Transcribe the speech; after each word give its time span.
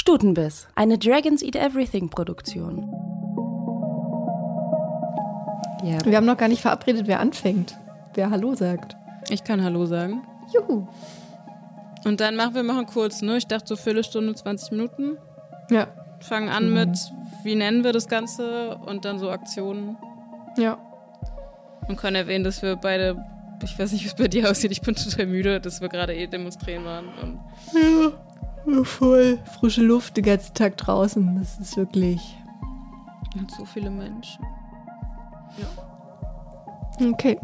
Stutenbiss, 0.00 0.66
eine 0.76 0.96
Dragons 0.96 1.42
Eat 1.42 1.56
Everything 1.56 2.08
Produktion. 2.08 2.90
Ja. 5.84 6.02
Wir 6.06 6.16
haben 6.16 6.24
noch 6.24 6.38
gar 6.38 6.48
nicht 6.48 6.62
verabredet, 6.62 7.06
wer 7.06 7.20
anfängt. 7.20 7.76
Wer 8.14 8.30
Hallo 8.30 8.54
sagt. 8.54 8.96
Ich 9.28 9.44
kann 9.44 9.62
Hallo 9.62 9.84
sagen. 9.84 10.22
Juhu. 10.54 10.88
Und 12.06 12.20
dann 12.22 12.34
machen 12.34 12.54
wir 12.54 12.62
machen 12.62 12.86
kurz, 12.86 13.20
ne? 13.20 13.36
Ich 13.36 13.46
dachte 13.46 13.66
so 13.66 13.76
Viertelstunde, 13.76 14.34
20 14.34 14.70
Minuten. 14.70 15.18
Ja. 15.70 15.88
Fangen 16.20 16.48
an 16.48 16.70
mhm. 16.70 16.74
mit, 16.74 16.98
wie 17.42 17.54
nennen 17.54 17.84
wir 17.84 17.92
das 17.92 18.08
Ganze 18.08 18.78
und 18.78 19.04
dann 19.04 19.18
so 19.18 19.28
Aktionen. 19.28 19.98
Ja. 20.56 20.78
Und 21.88 21.98
können 21.98 22.16
erwähnen, 22.16 22.44
dass 22.44 22.62
wir 22.62 22.76
beide, 22.76 23.22
ich 23.62 23.78
weiß 23.78 23.92
nicht, 23.92 24.04
wie 24.04 24.08
es 24.08 24.14
bei 24.14 24.28
dir 24.28 24.50
aussieht, 24.50 24.72
ich 24.72 24.80
bin 24.80 24.94
total 24.94 25.26
müde, 25.26 25.60
dass 25.60 25.82
wir 25.82 25.90
gerade 25.90 26.14
eh 26.14 26.26
demonstrieren 26.26 26.86
waren. 26.86 27.08
Und 27.22 27.38
ja, 27.74 28.12
voll. 28.84 29.38
Frische 29.58 29.82
Luft 29.82 30.16
den 30.16 30.24
ganzen 30.24 30.54
Tag 30.54 30.76
draußen. 30.76 31.36
Das 31.38 31.58
ist 31.58 31.76
wirklich. 31.76 32.20
Und 33.36 33.50
so 33.50 33.64
viele 33.64 33.90
Menschen. 33.90 34.44
Ja. 35.58 37.08
Okay. 37.10 37.38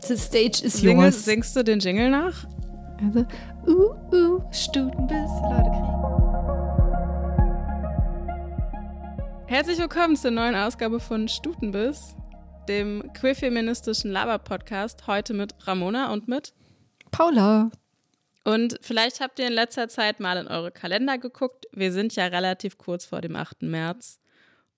The 0.00 0.16
stage 0.16 0.62
is 0.64 0.74
Singel, 0.74 1.04
yours. 1.04 1.24
Singst 1.24 1.56
du 1.56 1.64
den 1.64 1.80
Jingle 1.80 2.10
nach? 2.10 2.46
Also, 3.02 3.26
uh, 3.66 3.94
uh, 4.14 4.42
Stutenbiss, 4.52 5.30
Leute 5.42 5.70
kriegen. 5.70 5.96
Herzlich 9.48 9.78
willkommen 9.78 10.16
zur 10.16 10.32
neuen 10.32 10.54
Ausgabe 10.54 11.00
von 11.00 11.28
Stutenbiss, 11.28 12.16
dem 12.68 13.12
queer-feministischen 13.14 14.10
Laber-Podcast. 14.10 15.06
Heute 15.06 15.34
mit 15.34 15.54
Ramona 15.66 16.12
und 16.12 16.28
mit 16.28 16.52
Paula. 17.10 17.70
Und 18.46 18.78
vielleicht 18.80 19.18
habt 19.18 19.40
ihr 19.40 19.48
in 19.48 19.52
letzter 19.52 19.88
Zeit 19.88 20.20
mal 20.20 20.36
in 20.36 20.46
eure 20.46 20.70
Kalender 20.70 21.18
geguckt. 21.18 21.66
Wir 21.72 21.90
sind 21.90 22.14
ja 22.14 22.26
relativ 22.26 22.78
kurz 22.78 23.04
vor 23.04 23.20
dem 23.20 23.34
8. 23.34 23.62
März. 23.62 24.20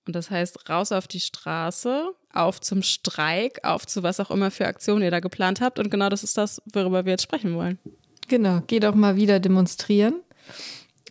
Und 0.07 0.15
das 0.15 0.31
heißt, 0.31 0.67
raus 0.71 0.91
auf 0.91 1.07
die 1.07 1.19
Straße, 1.19 2.09
auf 2.33 2.59
zum 2.61 2.81
Streik, 2.81 3.59
auf 3.63 3.85
zu 3.85 4.01
was 4.01 4.19
auch 4.19 4.31
immer 4.31 4.49
für 4.49 4.65
Aktionen 4.65 5.03
ihr 5.03 5.11
da 5.11 5.19
geplant 5.19 5.61
habt. 5.61 5.77
Und 5.77 5.91
genau 5.91 6.09
das 6.09 6.23
ist 6.23 6.35
das, 6.35 6.63
worüber 6.73 7.05
wir 7.05 7.11
jetzt 7.11 7.21
sprechen 7.21 7.53
wollen. 7.53 7.77
Genau, 8.27 8.63
geh 8.65 8.79
doch 8.79 8.95
mal 8.95 9.17
wieder 9.17 9.39
demonstrieren. 9.39 10.15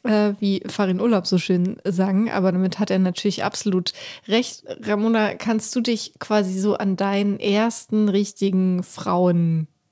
Äh, 0.03 0.33
wie 0.41 0.61
Farin 0.67 1.01
Urlaub 1.01 1.29
so 1.29 1.39
schön 1.39 1.81
sang, 1.85 2.29
aber 2.29 2.51
damit 2.51 2.81
hat 2.81 2.91
er 2.91 2.99
natürlich 2.99 3.45
absolut 3.45 3.93
recht. 4.27 4.65
Ramona, 4.83 5.35
kannst 5.35 5.77
du 5.77 5.81
dich 5.81 6.15
quasi 6.19 6.59
so 6.59 6.75
an 6.75 6.97
deinen 6.97 7.39
ersten 7.39 8.09
richtigen 8.09 8.83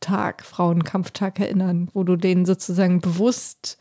Frauentag, 0.06 0.44
Frauenkampftag 0.44 1.40
erinnern, 1.40 1.88
wo 1.92 2.04
du 2.04 2.16
den 2.16 2.46
sozusagen 2.46 3.00
bewusst 3.00 3.78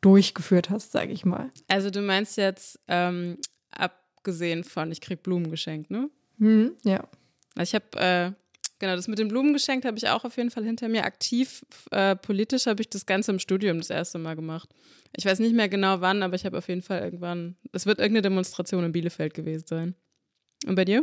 durchgeführt 0.00 0.70
hast, 0.70 0.92
sage 0.92 1.12
ich 1.12 1.24
mal? 1.24 1.50
Also 1.68 1.90
du 1.90 2.00
meinst 2.00 2.36
jetzt 2.36 2.80
ähm, 2.88 3.38
ab 3.70 4.02
abgesehen 4.22 4.62
von, 4.62 4.92
ich 4.92 5.00
krieg 5.00 5.24
Blumen 5.24 5.50
geschenkt, 5.50 5.90
ne? 5.90 6.08
Mhm, 6.38 6.76
ja. 6.84 7.08
Also 7.56 7.62
ich 7.62 7.74
habe, 7.74 7.98
äh, 7.98 8.30
genau, 8.78 8.94
das 8.94 9.08
mit 9.08 9.18
den 9.18 9.26
Blumen 9.26 9.52
geschenkt 9.52 9.84
habe 9.84 9.98
ich 9.98 10.08
auch 10.08 10.24
auf 10.24 10.36
jeden 10.36 10.50
Fall 10.50 10.64
hinter 10.64 10.88
mir. 10.88 11.04
Aktiv 11.04 11.66
äh, 11.90 12.14
politisch 12.14 12.66
habe 12.66 12.80
ich 12.82 12.88
das 12.88 13.04
Ganze 13.04 13.32
im 13.32 13.40
Studium 13.40 13.78
das 13.78 13.90
erste 13.90 14.18
Mal 14.18 14.36
gemacht. 14.36 14.68
Ich 15.16 15.24
weiß 15.24 15.40
nicht 15.40 15.56
mehr 15.56 15.68
genau 15.68 16.00
wann, 16.00 16.22
aber 16.22 16.36
ich 16.36 16.44
habe 16.44 16.56
auf 16.56 16.68
jeden 16.68 16.82
Fall 16.82 17.00
irgendwann, 17.00 17.56
es 17.72 17.84
wird 17.84 17.98
irgendeine 17.98 18.22
Demonstration 18.22 18.84
in 18.84 18.92
Bielefeld 18.92 19.34
gewesen 19.34 19.66
sein. 19.66 19.94
Und 20.66 20.76
bei 20.76 20.84
dir? 20.84 21.02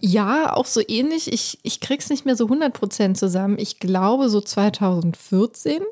Ja, 0.00 0.54
auch 0.54 0.66
so 0.66 0.80
ähnlich. 0.86 1.32
Ich, 1.32 1.58
ich 1.62 1.80
krieg's 1.80 2.10
nicht 2.10 2.24
mehr 2.24 2.36
so 2.36 2.46
100% 2.46 3.14
zusammen. 3.14 3.58
Ich 3.58 3.78
glaube, 3.78 4.28
so 4.28 4.40
2014 4.40 5.82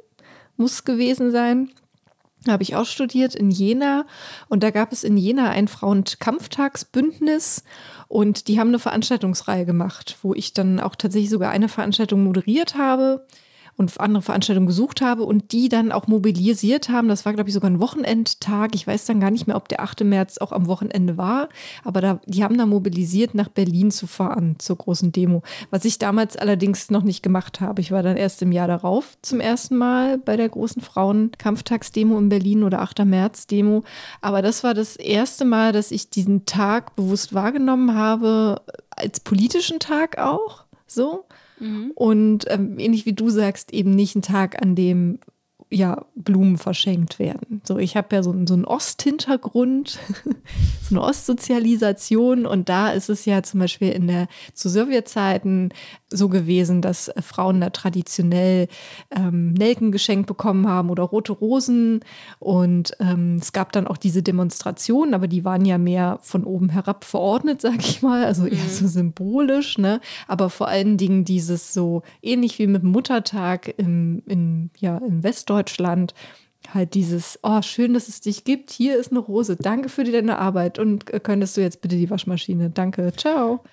muss 0.56 0.73
es 0.73 0.84
gewesen 0.84 1.31
sein 1.31 1.70
habe 2.47 2.62
ich 2.62 2.77
auch 2.77 2.86
studiert 2.86 3.34
in 3.34 3.51
Jena 3.51 4.06
und 4.48 4.62
da 4.62 4.70
gab 4.70 4.92
es 4.92 5.03
in 5.03 5.17
Jena 5.17 5.51
ein 5.51 5.69
Frauenkampftagsbündnis 5.69 7.64
und 8.06 8.48
die 8.48 8.61
haben 8.61 8.69
eine 8.69 8.79
Veranstaltungsreihe 8.79 9.67
gemacht, 9.67 10.17
wo 10.23 10.34
ich 10.34 10.53
dann 10.53 10.79
auch 10.79 10.95
tatsächlich 10.95 11.30
sogar 11.30 11.51
eine 11.51 11.69
Veranstaltung 11.69 12.23
moderiert 12.23 12.77
habe 12.77 13.27
und 13.78 13.98
andere 14.00 14.22
Veranstaltungen 14.22 14.66
gesucht 14.66 15.00
habe 15.00 15.22
und 15.22 15.52
die 15.52 15.68
dann 15.68 15.92
auch 15.92 16.08
mobilisiert 16.08 16.89
haben. 16.89 17.08
Das 17.08 17.24
war, 17.24 17.33
glaube 17.33 17.48
ich, 17.48 17.55
sogar 17.55 17.70
ein 17.70 17.80
Wochenendtag. 17.80 18.74
Ich 18.74 18.86
weiß 18.86 19.06
dann 19.06 19.20
gar 19.20 19.30
nicht 19.30 19.46
mehr, 19.46 19.56
ob 19.56 19.68
der 19.68 19.80
8. 19.80 20.02
März 20.02 20.39
auch 20.39 20.50
am 20.50 20.66
Wochenende 20.66 21.16
war, 21.16 21.48
aber 21.84 22.00
da, 22.00 22.20
die 22.27 22.42
haben 22.42 22.58
da 22.58 22.66
mobilisiert, 22.66 23.34
nach 23.34 23.48
Berlin 23.48 23.92
zu 23.92 24.08
fahren 24.08 24.56
zur 24.58 24.77
großen 24.77 25.12
Demo. 25.12 25.42
Was 25.70 25.84
ich 25.84 25.98
damals 25.98 26.36
allerdings 26.36 26.90
noch 26.90 27.05
nicht 27.05 27.22
gemacht 27.22 27.61
habe. 27.61 27.80
Ich 27.80 27.92
war 27.92 28.02
dann 28.02 28.16
erst 28.16 28.42
im 28.42 28.50
Jahr 28.50 28.66
darauf 28.66 29.16
zum 29.22 29.39
ersten 29.39 29.77
Mal 29.77 30.18
bei 30.18 30.36
der 30.36 30.48
großen 30.48 30.83
Frauenkampftagsdemo 30.83 32.18
in 32.18 32.28
Berlin 32.28 32.64
oder 32.64 32.80
8. 32.80 33.05
März-Demo. 33.05 33.84
Aber 34.20 34.42
das 34.42 34.64
war 34.64 34.74
das 34.74 34.96
erste 34.96 35.45
Mal, 35.45 35.72
dass 35.72 35.92
ich 35.92 36.10
diesen 36.10 36.46
Tag 36.46 36.96
bewusst 36.96 37.33
wahrgenommen 37.33 37.95
habe, 37.95 38.60
als 38.90 39.20
politischen 39.20 39.78
Tag 39.78 40.18
auch. 40.18 40.64
So. 40.89 41.24
Mhm. 41.61 41.92
Und 41.95 42.45
ähm, 42.48 42.79
ähnlich 42.79 43.07
wie 43.07 43.13
du 43.13 43.30
sagst, 43.30 43.73
eben 43.73 43.91
nicht 43.91 44.17
ein 44.17 44.23
Tag, 44.23 44.63
an 44.63 44.74
dem 44.74 45.19
ja, 45.70 46.06
Blumen 46.14 46.56
verschenkt 46.56 47.18
werden. 47.18 47.61
So, 47.64 47.79
ich 47.79 47.96
habe 47.96 48.17
ja 48.17 48.23
so, 48.23 48.34
so 48.46 48.55
einen 48.55 48.64
Osthintergrund, 48.64 49.98
so 50.89 50.95
eine 50.95 51.02
Ostsozialisation 51.02 52.46
und 52.46 52.70
da 52.70 52.90
ist 52.90 53.11
es 53.11 53.27
ja 53.27 53.42
zum 53.42 53.61
Beispiel 53.61 53.90
in 53.90 54.07
der 54.07 54.28
zu 54.55 54.70
Sowjetzeiten 54.70 55.74
so 56.11 56.30
gewesen, 56.30 56.80
dass 56.80 57.12
Frauen 57.20 57.61
da 57.61 57.68
traditionell 57.68 58.68
ähm, 59.11 59.52
Nelken 59.52 59.92
geschenkt 59.92 60.27
bekommen 60.27 60.67
haben 60.67 60.89
oder 60.89 61.02
rote 61.02 61.33
Rosen 61.33 62.01
und 62.39 62.96
ähm, 62.98 63.36
es 63.36 63.52
gab 63.52 63.73
dann 63.73 63.86
auch 63.86 63.98
diese 63.98 64.23
Demonstrationen, 64.23 65.12
aber 65.12 65.28
die 65.28 65.45
waren 65.45 65.67
ja 65.67 65.77
mehr 65.77 66.18
von 66.23 66.45
oben 66.45 66.70
herab 66.70 67.05
verordnet, 67.05 67.61
sag 67.61 67.80
ich 67.80 68.01
mal, 68.01 68.24
also 68.24 68.46
eher 68.46 68.64
mhm. 68.64 68.68
so 68.70 68.86
symbolisch, 68.86 69.77
ne? 69.77 70.01
Aber 70.28 70.48
vor 70.48 70.68
allen 70.68 70.96
Dingen 70.96 71.27
dieses 71.27 71.74
so 71.74 72.02
ähnlich 72.23 72.58
wie 72.58 72.67
mit 72.67 72.83
dem 72.83 72.90
Muttertag 72.90 73.74
im, 73.77 74.23
in, 74.24 74.70
ja, 74.78 74.96
im 74.96 75.23
Westdeutschland 75.23 75.58
Deutschland 75.58 76.14
halt 76.73 76.95
dieses, 76.95 77.39
oh, 77.42 77.63
schön, 77.63 77.95
dass 77.95 78.08
es 78.08 78.20
dich 78.20 78.45
gibt, 78.45 78.70
hier 78.70 78.96
ist 78.96 79.11
eine 79.11 79.20
Rose, 79.20 79.57
danke 79.57 79.89
für 79.89 80.05
deine 80.05 80.39
Arbeit 80.39 80.79
und 80.79 81.13
äh, 81.13 81.20
könntest 81.20 81.57
du 81.57 81.61
jetzt 81.61 81.80
bitte 81.80 81.96
die 81.96 82.11
Waschmaschine, 82.11 82.70
danke, 82.70 83.13
ciao. 83.17 83.64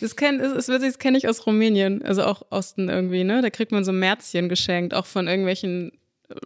Das 0.00 0.16
kenne 0.16 0.38
das, 0.38 0.66
das 0.66 0.98
kenn 0.98 1.14
ich 1.14 1.28
aus 1.28 1.46
Rumänien, 1.46 2.02
also 2.02 2.24
auch 2.24 2.42
Osten 2.50 2.88
irgendwie, 2.88 3.24
ne? 3.24 3.42
Da 3.42 3.50
kriegt 3.50 3.72
man 3.72 3.84
so 3.84 3.92
Märzchen 3.92 4.48
geschenkt, 4.48 4.94
auch 4.94 5.06
von 5.06 5.28
irgendwelchen 5.28 5.92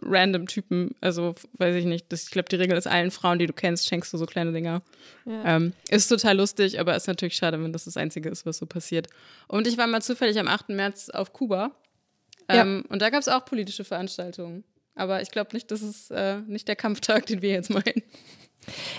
random 0.01 0.47
Typen. 0.47 0.95
Also, 1.01 1.33
weiß 1.53 1.75
ich 1.75 1.85
nicht. 1.85 2.11
Das, 2.11 2.23
ich 2.23 2.31
glaube, 2.31 2.49
die 2.49 2.57
Regel 2.57 2.77
ist 2.77 2.87
allen 2.87 3.11
Frauen, 3.11 3.39
die 3.39 3.47
du 3.47 3.53
kennst, 3.53 3.87
schenkst 3.87 4.13
du 4.13 4.17
so 4.17 4.25
kleine 4.25 4.51
Dinger. 4.51 4.81
Ja. 5.25 5.55
Ähm, 5.55 5.73
ist 5.89 6.07
total 6.07 6.37
lustig, 6.37 6.79
aber 6.79 6.95
ist 6.95 7.07
natürlich 7.07 7.35
schade, 7.35 7.61
wenn 7.63 7.73
das 7.73 7.85
das 7.85 7.97
Einzige 7.97 8.29
ist, 8.29 8.45
was 8.45 8.57
so 8.57 8.65
passiert. 8.65 9.07
Und 9.47 9.65
ich 9.65 9.77
war 9.77 9.87
mal 9.87 10.01
zufällig 10.01 10.37
am 10.39 10.47
8. 10.47 10.69
März 10.69 11.09
auf 11.09 11.33
Kuba 11.33 11.71
ähm. 12.49 12.83
Und 12.89 13.01
da 13.01 13.09
gab 13.09 13.21
es 13.21 13.27
auch 13.27 13.45
politische 13.45 13.83
Veranstaltungen. 13.83 14.63
Aber 14.95 15.21
ich 15.21 15.31
glaube 15.31 15.51
nicht, 15.53 15.71
das 15.71 15.81
ist 15.81 16.11
äh, 16.11 16.39
nicht 16.41 16.67
der 16.67 16.75
Kampftag, 16.75 17.25
den 17.27 17.41
wir 17.41 17.51
jetzt 17.51 17.69
meinen. 17.69 18.03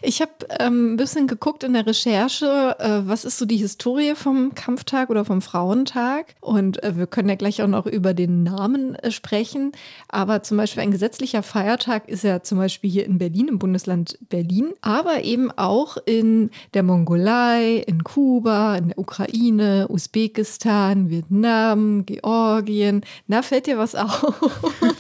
Ich 0.02 0.20
habe 0.20 0.32
ähm, 0.58 0.94
ein 0.94 0.96
bisschen 0.96 1.26
geguckt 1.26 1.62
in 1.62 1.74
der 1.74 1.86
Recherche, 1.86 2.76
äh, 2.78 3.00
was 3.06 3.24
ist 3.24 3.38
so 3.38 3.46
die 3.46 3.56
Historie 3.56 4.14
vom 4.14 4.54
Kampftag 4.54 5.10
oder 5.10 5.24
vom 5.24 5.42
Frauentag. 5.42 6.34
Und 6.40 6.82
äh, 6.82 6.96
wir 6.96 7.06
können 7.06 7.28
ja 7.28 7.34
gleich 7.34 7.62
auch 7.62 7.68
noch 7.68 7.86
über 7.86 8.14
den 8.14 8.42
Namen 8.42 8.94
äh, 8.96 9.10
sprechen. 9.10 9.72
Aber 10.08 10.42
zum 10.42 10.56
Beispiel 10.56 10.82
ein 10.82 10.90
gesetzlicher 10.90 11.42
Feiertag 11.42 12.08
ist 12.08 12.24
ja 12.24 12.42
zum 12.42 12.58
Beispiel 12.58 12.90
hier 12.90 13.06
in 13.06 13.18
Berlin, 13.18 13.48
im 13.48 13.58
Bundesland 13.58 14.18
Berlin, 14.28 14.72
aber 14.80 15.22
eben 15.24 15.50
auch 15.52 15.96
in 16.04 16.50
der 16.74 16.82
Mongolei, 16.82 17.76
in 17.86 18.04
Kuba, 18.04 18.76
in 18.76 18.88
der 18.88 18.98
Ukraine, 18.98 19.86
Usbekistan, 19.88 21.10
Vietnam, 21.10 22.06
Georgien. 22.06 23.02
Na, 23.26 23.42
fällt 23.42 23.66
dir 23.66 23.78
was 23.78 23.94
auf? 23.94 24.24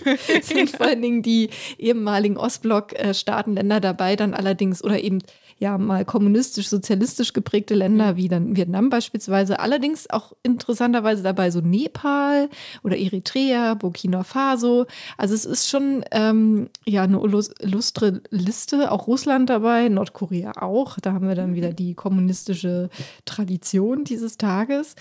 sind 0.42 0.70
vor 0.76 0.86
allen 0.86 1.02
Dingen 1.02 1.22
die 1.22 1.50
ehemaligen 1.78 2.36
Ostblock-Staatenländer 2.36 3.76
äh, 3.76 3.80
dabei, 3.80 4.16
dann 4.16 4.34
allerdings 4.34 4.49
allerdings 4.50 4.82
oder 4.82 5.00
eben 5.00 5.20
ja 5.58 5.78
mal 5.78 6.04
kommunistisch, 6.04 6.68
sozialistisch 6.68 7.32
geprägte 7.32 7.74
Länder 7.74 8.12
mhm. 8.12 8.16
wie 8.16 8.28
dann 8.28 8.56
Vietnam 8.56 8.90
beispielsweise, 8.90 9.60
allerdings 9.60 10.08
auch 10.10 10.32
interessanterweise 10.42 11.22
dabei 11.22 11.50
so 11.50 11.60
Nepal 11.60 12.48
oder 12.82 12.96
Eritrea, 12.96 13.74
Burkina 13.74 14.24
Faso. 14.24 14.86
Also 15.18 15.34
es 15.34 15.44
ist 15.44 15.68
schon 15.68 16.02
ähm, 16.10 16.70
ja 16.86 17.02
eine 17.02 17.18
illustre 17.18 18.22
Liste, 18.30 18.90
auch 18.90 19.06
Russland 19.06 19.50
dabei, 19.50 19.88
Nordkorea 19.88 20.52
auch. 20.60 20.98
Da 20.98 21.12
haben 21.12 21.28
wir 21.28 21.34
dann 21.34 21.54
wieder 21.54 21.72
die 21.72 21.94
kommunistische 21.94 22.88
Tradition 23.24 24.04
dieses 24.04 24.38
Tages. 24.38 24.96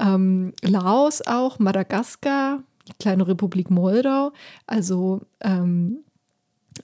Ähm, 0.00 0.54
Laos 0.62 1.22
auch, 1.26 1.58
Madagaskar, 1.58 2.62
die 2.88 2.94
kleine 2.98 3.28
Republik 3.28 3.70
Moldau. 3.70 4.32
Also 4.66 5.20
ähm, 5.42 5.98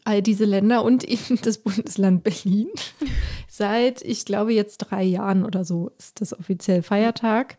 all 0.04 0.22
diese 0.22 0.44
Länder 0.44 0.82
und 0.84 1.04
eben 1.04 1.38
das 1.42 1.58
Bundesland 1.58 2.24
Berlin. 2.24 2.68
Seit, 3.48 4.02
ich 4.02 4.24
glaube, 4.24 4.52
jetzt 4.52 4.78
drei 4.78 5.02
Jahren 5.02 5.44
oder 5.44 5.64
so 5.64 5.92
ist 5.98 6.20
das 6.20 6.38
offiziell 6.38 6.82
Feiertag. 6.82 7.56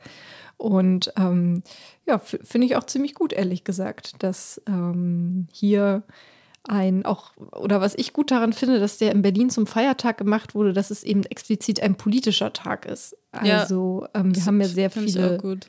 Und 0.57 1.11
ähm, 1.17 1.63
ja, 2.05 2.17
finde 2.19 2.67
ich 2.67 2.75
auch 2.75 2.85
ziemlich 2.85 3.13
gut, 3.13 3.33
ehrlich 3.33 3.63
gesagt, 3.63 4.23
dass 4.23 4.61
ähm, 4.67 5.47
hier 5.51 6.03
ein, 6.67 7.05
auch, 7.05 7.31
oder 7.51 7.81
was 7.81 7.95
ich 7.95 8.13
gut 8.13 8.31
daran 8.31 8.53
finde, 8.53 8.79
dass 8.79 8.97
der 8.97 9.11
in 9.11 9.21
Berlin 9.21 9.49
zum 9.49 9.67
Feiertag 9.67 10.17
gemacht 10.17 10.55
wurde, 10.55 10.73
dass 10.73 10.91
es 10.91 11.03
eben 11.03 11.23
explizit 11.23 11.81
ein 11.81 11.95
politischer 11.95 12.53
Tag 12.53 12.85
ist. 12.85 13.17
Also 13.31 14.07
ja, 14.13 14.21
ähm, 14.21 14.35
wir 14.35 14.45
haben 14.45 14.61
ja 14.61 14.67
sehr 14.67 14.89
viele. 14.89 15.59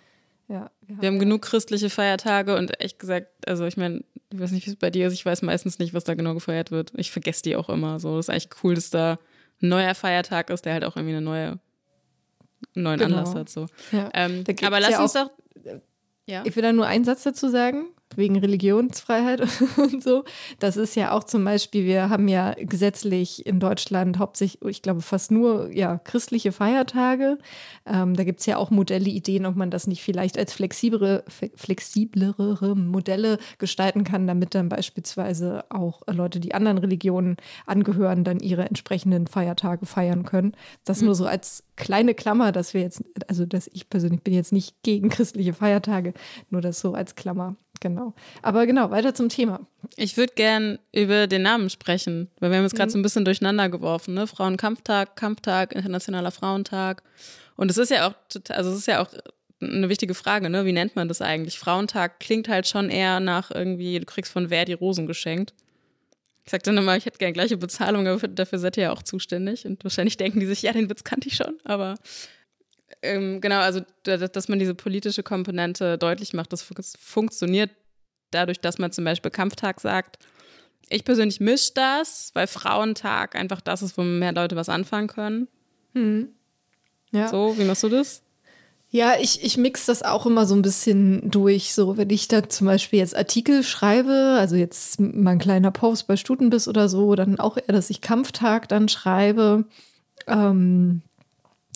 Ja, 0.49 0.71
wir, 0.83 1.01
wir 1.01 1.09
haben, 1.09 1.19
genug 1.19 1.43
christliche 1.43 1.91
Feiertage 1.91 2.57
und 2.57 2.81
echt 2.81 2.99
gesagt, 2.99 3.29
also 3.49 3.65
ich 3.67 3.77
meine, 3.77 4.05
ich 4.33 4.39
weiß 4.39 4.53
nicht, 4.53 4.67
wie 4.67 4.71
es 4.71 4.77
bei 4.77 4.91
dir 4.91 5.09
ist, 5.09 5.15
ich 5.15 5.27
weiß 5.27 5.43
meistens 5.43 5.79
nicht, 5.79 5.93
was 5.93 6.05
da 6.05 6.15
genau 6.15 6.35
gefeiert 6.35 6.71
wird. 6.71 6.93
Ich 6.97 7.11
vergesse 7.11 7.43
die 7.43 7.57
auch 7.57 7.69
immer. 7.69 7.99
So, 7.99 8.17
das 8.17 8.27
ist 8.27 8.31
eigentlich 8.31 8.51
cool, 8.63 8.75
dass 8.75 8.91
da 8.91 9.19
ein 9.61 9.69
neuer 9.69 9.95
Feiertag 9.95 10.51
ist, 10.51 10.65
der 10.65 10.75
halt 10.75 10.85
auch 10.85 10.97
irgendwie 10.97 11.17
eine 11.17 11.25
neue, 11.25 11.59
einen 12.75 12.83
neuen 12.85 12.99
genau. 12.99 13.17
Anlass 13.17 13.35
hat. 13.35 13.49
So. 13.49 13.67
Ja. 13.91 14.11
Ähm, 14.15 14.45
aber 14.63 14.81
lass 14.81 14.91
ja 14.91 15.03
uns 15.03 15.13
doch. 15.15 15.31
Ja. 16.27 16.43
Ich 16.45 16.55
will 16.57 16.63
da 16.63 16.73
nur 16.73 16.87
einen 16.87 17.05
Satz 17.05 17.23
dazu 17.23 17.49
sagen 17.49 17.87
wegen 18.15 18.39
Religionsfreiheit 18.39 19.41
und 19.77 20.03
so. 20.03 20.25
Das 20.59 20.77
ist 20.77 20.95
ja 20.97 21.13
auch 21.13 21.25
zum 21.25 21.45
Beispiel, 21.45 21.85
wir 21.85 22.09
haben 22.09 22.29
ja 22.29 22.55
gesetzlich 22.59 23.47
in 23.47 23.61
Deutschland 23.61 24.19
hauptsächlich, 24.19 24.63
ich 24.69 24.83
glaube, 24.83 25.01
fast 25.01 25.31
nur 25.31 25.73
ja, 25.73 25.99
christliche 25.99 26.53
Feiertage. 26.53 27.39
Ähm, 27.85 28.15
da 28.15 28.25
gibt 28.25 28.41
es 28.41 28.47
ja 28.47 28.57
auch 28.57 28.71
Modelle, 28.71 29.09
Ideen, 29.09 29.47
ob 29.47 29.57
man 29.57 29.71
das 29.71 29.87
nicht 29.87 30.03
vielleicht 30.03 30.39
als 30.39 30.53
flexiblere, 30.53 31.25
flexiblere 31.55 32.77
Modelle 32.77 33.39
gestalten 33.59 34.05
kann, 34.05 34.27
damit 34.27 34.55
dann 34.55 34.69
beispielsweise 34.69 35.65
auch 35.71 36.03
Leute, 36.07 36.41
die 36.41 36.55
anderen 36.55 36.79
Religionen 36.79 37.37
angehören, 37.67 38.25
dann 38.25 38.41
ihre 38.41 38.67
entsprechenden 38.67 39.27
Feiertage 39.27 39.87
feiern 39.87 40.25
können. 40.25 40.53
Das 40.85 41.03
nur 41.03 41.15
so 41.15 41.27
als 41.27 41.65
kleine 41.77 42.15
Klammer, 42.15 42.53
dass 42.53 42.75
wir 42.75 42.81
jetzt, 42.81 43.05
also 43.29 43.47
dass 43.47 43.69
ich 43.73 43.89
persönlich 43.89 44.23
bin 44.23 44.35
jetzt 44.35 44.53
nicht 44.53 44.83
gegen 44.83 45.09
christliche 45.09 45.53
Feiertage, 45.53 46.15
nur 46.51 46.61
das 46.61 46.81
so 46.81 46.95
als 46.95 47.15
Klammer. 47.15 47.57
Genau. 47.81 48.15
Aber 48.43 48.67
genau, 48.67 48.91
weiter 48.91 49.15
zum 49.15 49.29
Thema. 49.29 49.61
Ich 49.97 50.17
würde 50.17 50.33
gern 50.35 50.79
über 50.93 51.27
den 51.27 51.43
Namen 51.43 51.71
sprechen, 51.71 52.31
weil 52.41 52.51
wir 52.51 52.59
haben 52.59 52.65
jetzt 52.65 52.75
gerade 52.75 52.89
mhm. 52.89 52.93
so 52.93 52.99
ein 52.99 53.03
bisschen 53.03 53.25
durcheinander 53.25 53.69
geworfen, 53.69 54.15
ne? 54.15 54.27
Frauenkampftag, 54.27 55.17
Kampftag, 55.17 55.75
Internationaler 55.75 56.31
Frauentag. 56.31 57.03
Und 57.57 57.71
es 57.71 57.79
ist 57.79 57.91
ja 57.91 58.09
auch 58.09 58.15
total, 58.29 58.57
also 58.57 58.71
es 58.71 58.79
ist 58.79 58.87
ja 58.87 59.03
auch 59.03 59.09
eine 59.61 59.89
wichtige 59.89 60.15
Frage, 60.15 60.51
ne? 60.51 60.65
Wie 60.65 60.73
nennt 60.73 60.97
man 60.97 61.09
das 61.09 61.23
eigentlich? 61.23 61.59
Frauentag 61.59 62.21
klingt 62.21 62.49
halt 62.49 62.67
schon 62.67 62.91
eher 62.91 63.21
nach 63.21 63.51
irgendwie, 63.51 63.99
du 63.99 64.07
kriegst 64.07 64.33
von 64.33 64.51
wer 64.51 64.65
die 64.65 64.75
Rosen 64.75 65.07
geschenkt. 65.07 65.55
Ich 66.45 66.53
sag 66.53 66.63
dann 66.63 66.77
immer, 66.77 66.97
ich 66.97 67.07
hätte 67.07 67.19
gern 67.19 67.33
gleiche 67.33 67.57
Bezahlung, 67.57 68.07
aber 68.07 68.29
dafür 68.29 68.61
seid 68.61 68.77
ihr 68.77 68.85
ja 68.85 68.93
auch 68.93 69.03
zuständig. 69.03 69.67
Und 69.67 69.83
wahrscheinlich 69.83 70.17
denken 70.17 70.39
die 70.39 70.47
sich, 70.47 70.63
ja, 70.63 70.73
den 70.73 70.89
Witz 70.89 71.03
kannte 71.03 71.29
ich 71.29 71.35
schon, 71.35 71.59
aber 71.65 71.97
ähm, 73.03 73.41
genau, 73.41 73.61
also 73.61 73.81
dass 74.05 74.49
man 74.49 74.59
diese 74.59 74.75
politische 74.75 75.23
Komponente 75.23 75.99
deutlich 75.99 76.35
macht, 76.35 76.53
das 76.53 76.67
funktioniert 76.99 77.71
dadurch, 78.31 78.61
dass 78.61 78.79
man 78.79 78.93
zum 78.93 79.05
Beispiel 79.05 79.31
Kampftag 79.31 79.81
sagt. 79.81 80.19
Ich 80.89 81.05
persönlich 81.05 81.41
mische 81.41 81.73
das, 81.75 82.31
weil 82.35 82.47
Frauentag 82.47 83.35
einfach 83.35 83.61
das 83.61 83.83
ist, 83.83 83.99
wo 83.99 84.03
mehr 84.03 84.33
Leute 84.33 84.55
was 84.57 84.69
anfangen 84.69 85.09
können. 85.09 85.49
Mhm. 85.95 86.29
Ja. 87.13 87.29
So, 87.29 87.59
wie 87.59 87.65
machst 87.65 87.83
du 87.83 87.89
das? 87.89 88.23
Ja, 88.89 89.15
ich, 89.21 89.43
ich 89.43 89.57
mix 89.57 89.87
das 89.87 90.03
auch 90.03 90.27
immer 90.27 90.47
so 90.47 90.55
ein 90.55 90.63
bisschen 90.63 91.29
durch. 91.31 91.75
So, 91.75 91.97
wenn 91.97 92.11
ich 92.11 92.29
da 92.29 92.49
zum 92.49 92.69
Beispiel 92.69 93.01
jetzt 93.01 93.17
Artikel 93.17 93.65
schreibe, 93.65 94.37
also 94.39 94.55
jetzt 94.55 95.01
mal 95.01 95.33
ein 95.33 95.39
kleiner 95.39 95.73
Post 95.73 96.07
bei 96.07 96.17
Stutenbiss 96.17 96.69
oder 96.69 96.89
so, 96.89 97.15
dann 97.17 97.41
auch 97.41 97.57
eher, 97.57 97.75
dass 97.75 97.91
ich 97.91 98.01
Kampftag 98.01 98.69
dann 98.69 98.89
schreibe. 98.89 99.65
Ähm, 100.29 101.03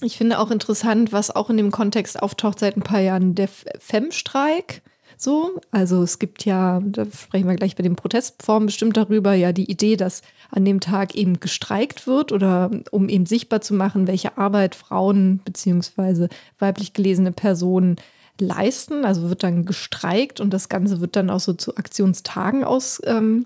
ich 0.03 0.17
finde 0.17 0.39
auch 0.39 0.51
interessant, 0.51 1.13
was 1.13 1.35
auch 1.35 1.51
in 1.51 1.57
dem 1.57 1.71
Kontext 1.71 2.23
auftaucht 2.23 2.59
seit 2.59 2.77
ein 2.77 2.83
paar 2.83 3.01
Jahren, 3.01 3.35
der 3.35 3.49
Fem-Streik. 3.49 4.83
So, 5.17 5.61
also 5.71 6.03
es 6.03 6.19
gibt 6.19 6.47
ja, 6.47 6.81
da 6.83 7.05
sprechen 7.05 7.47
wir 7.47 7.55
gleich 7.55 7.77
bei 7.77 7.83
den 7.83 7.95
Protestformen 7.95 8.67
bestimmt 8.67 8.97
darüber, 8.97 9.35
ja, 9.35 9.53
die 9.53 9.71
Idee, 9.71 9.97
dass 9.97 10.23
an 10.51 10.65
dem 10.65 10.81
Tag 10.81 11.15
eben 11.15 11.41
gestreikt 11.41 12.07
wird 12.07 12.33
oder 12.33 12.71
um 12.91 13.11
eben 13.11 13.27
sichtbar 13.27 13.61
zu 13.61 13.75
machen, 13.75 14.07
welche 14.07 14.39
Arbeit 14.39 14.75
Frauen 14.75 15.41
bzw. 15.45 16.29
weiblich 16.59 16.95
gelesene 16.95 17.33
Personen 17.33 17.97
leisten. 18.41 19.05
Also 19.05 19.29
wird 19.29 19.43
dann 19.43 19.67
gestreikt 19.67 20.41
und 20.41 20.55
das 20.55 20.71
Ganze 20.71 21.03
wird 21.03 21.17
dann 21.17 21.29
auch 21.29 21.41
so 21.41 21.53
zu 21.53 21.77
Aktionstagen 21.77 22.65
aus, 22.65 23.01
ähm, 23.05 23.45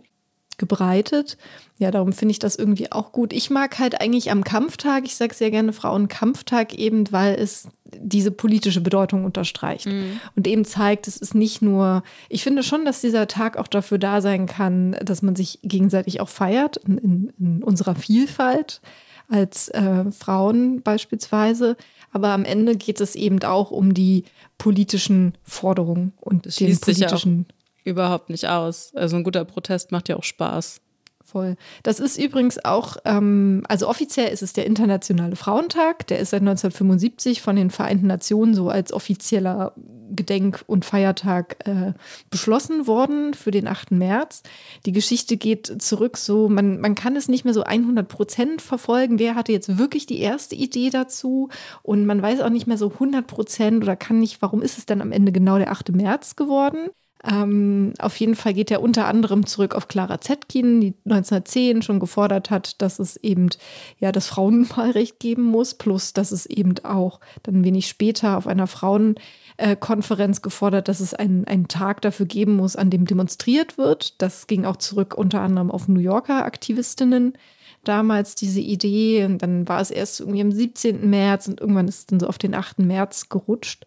gebreitet. 0.58 1.36
Ja, 1.78 1.90
darum 1.90 2.12
finde 2.12 2.32
ich 2.32 2.38
das 2.38 2.56
irgendwie 2.56 2.92
auch 2.92 3.12
gut. 3.12 3.32
Ich 3.32 3.50
mag 3.50 3.78
halt 3.78 4.00
eigentlich 4.00 4.30
am 4.30 4.44
Kampftag, 4.44 5.04
ich 5.04 5.16
sage 5.16 5.34
sehr 5.34 5.50
gerne 5.50 5.72
Frauenkampftag 5.72 6.74
eben, 6.74 7.10
weil 7.12 7.34
es 7.34 7.68
diese 7.96 8.30
politische 8.30 8.80
Bedeutung 8.80 9.24
unterstreicht 9.24 9.86
mhm. 9.86 10.20
und 10.36 10.46
eben 10.46 10.64
zeigt, 10.64 11.06
es 11.06 11.16
ist 11.16 11.34
nicht 11.34 11.62
nur, 11.62 12.02
ich 12.28 12.42
finde 12.42 12.62
schon, 12.62 12.84
dass 12.84 13.00
dieser 13.00 13.28
Tag 13.28 13.56
auch 13.56 13.68
dafür 13.68 13.98
da 13.98 14.20
sein 14.20 14.46
kann, 14.46 14.96
dass 15.02 15.22
man 15.22 15.36
sich 15.36 15.60
gegenseitig 15.62 16.20
auch 16.20 16.28
feiert 16.28 16.76
in, 16.78 16.98
in, 16.98 17.32
in 17.38 17.62
unserer 17.62 17.94
Vielfalt 17.94 18.80
als 19.28 19.68
äh, 19.68 20.10
Frauen 20.10 20.82
beispielsweise. 20.82 21.76
Aber 22.12 22.28
am 22.28 22.44
Ende 22.44 22.76
geht 22.76 23.00
es 23.00 23.14
eben 23.14 23.42
auch 23.42 23.70
um 23.70 23.94
die 23.94 24.24
politischen 24.58 25.34
Forderungen 25.42 26.12
und 26.20 26.46
das 26.46 26.56
den 26.56 26.78
politischen 26.78 27.46
überhaupt 27.84 28.30
nicht 28.30 28.48
aus. 28.48 28.92
Also 28.94 29.16
ein 29.16 29.24
guter 29.24 29.44
Protest 29.44 29.92
macht 29.92 30.08
ja 30.08 30.16
auch 30.16 30.24
Spaß. 30.24 30.80
Voll. 31.26 31.56
Das 31.82 32.00
ist 32.00 32.18
übrigens 32.18 32.62
auch, 32.66 32.98
ähm, 33.06 33.62
also 33.66 33.88
offiziell 33.88 34.30
ist 34.30 34.42
es 34.42 34.52
der 34.52 34.66
Internationale 34.66 35.36
Frauentag. 35.36 36.06
Der 36.08 36.18
ist 36.18 36.30
seit 36.30 36.42
1975 36.42 37.40
von 37.40 37.56
den 37.56 37.70
Vereinten 37.70 38.06
Nationen 38.06 38.54
so 38.54 38.68
als 38.68 38.92
offizieller 38.92 39.72
Gedenk- 40.10 40.62
und 40.66 40.84
Feiertag 40.84 41.66
äh, 41.66 41.94
beschlossen 42.28 42.86
worden 42.86 43.32
für 43.32 43.50
den 43.50 43.66
8. 43.66 43.90
März. 43.92 44.42
Die 44.84 44.92
Geschichte 44.92 45.38
geht 45.38 45.82
zurück 45.82 46.18
so, 46.18 46.50
man, 46.50 46.78
man 46.78 46.94
kann 46.94 47.16
es 47.16 47.26
nicht 47.26 47.46
mehr 47.46 47.54
so 47.54 47.62
100 47.64 48.06
Prozent 48.06 48.60
verfolgen. 48.60 49.18
Wer 49.18 49.34
hatte 49.34 49.52
jetzt 49.52 49.78
wirklich 49.78 50.04
die 50.04 50.20
erste 50.20 50.54
Idee 50.54 50.90
dazu? 50.90 51.48
Und 51.82 52.04
man 52.04 52.20
weiß 52.20 52.42
auch 52.42 52.50
nicht 52.50 52.66
mehr 52.66 52.78
so 52.78 52.92
100 52.92 53.26
Prozent 53.26 53.82
oder 53.82 53.96
kann 53.96 54.18
nicht, 54.18 54.42
warum 54.42 54.60
ist 54.60 54.76
es 54.76 54.84
dann 54.84 55.00
am 55.00 55.10
Ende 55.10 55.32
genau 55.32 55.56
der 55.56 55.72
8. 55.72 55.90
März 55.92 56.36
geworden? 56.36 56.90
Ähm, 57.26 57.94
auf 57.98 58.16
jeden 58.20 58.34
Fall 58.34 58.52
geht 58.52 58.70
er 58.70 58.82
unter 58.82 59.06
anderem 59.06 59.46
zurück 59.46 59.74
auf 59.74 59.88
Clara 59.88 60.20
Zetkin, 60.20 60.80
die 60.80 60.94
1910 61.04 61.82
schon 61.82 61.98
gefordert 61.98 62.50
hat, 62.50 62.82
dass 62.82 62.98
es 62.98 63.16
eben 63.16 63.48
ja 63.98 64.12
das 64.12 64.26
Frauenwahlrecht 64.26 65.20
geben 65.20 65.44
muss, 65.44 65.74
plus 65.74 66.12
dass 66.12 66.32
es 66.32 66.44
eben 66.44 66.74
auch 66.84 67.20
dann 67.42 67.64
wenig 67.64 67.88
später 67.88 68.36
auf 68.36 68.46
einer 68.46 68.66
Frauenkonferenz 68.66 70.42
gefordert, 70.42 70.88
dass 70.88 71.00
es 71.00 71.14
einen, 71.14 71.46
einen 71.46 71.68
Tag 71.68 72.02
dafür 72.02 72.26
geben 72.26 72.56
muss, 72.56 72.76
an 72.76 72.90
dem 72.90 73.06
demonstriert 73.06 73.78
wird. 73.78 74.20
Das 74.20 74.46
ging 74.46 74.66
auch 74.66 74.76
zurück 74.76 75.14
unter 75.16 75.40
anderem 75.40 75.70
auf 75.70 75.88
New 75.88 76.00
Yorker 76.00 76.44
Aktivistinnen 76.44 77.38
damals 77.84 78.34
diese 78.34 78.60
Idee 78.60 79.24
und 79.24 79.42
dann 79.42 79.68
war 79.68 79.80
es 79.80 79.90
erst 79.90 80.20
irgendwie 80.20 80.40
am 80.40 80.52
17. 80.52 81.08
März 81.08 81.48
und 81.48 81.60
irgendwann 81.60 81.88
ist 81.88 81.98
es 81.98 82.06
dann 82.06 82.20
so 82.20 82.26
auf 82.26 82.38
den 82.38 82.54
8. 82.54 82.80
März 82.80 83.28
gerutscht. 83.28 83.86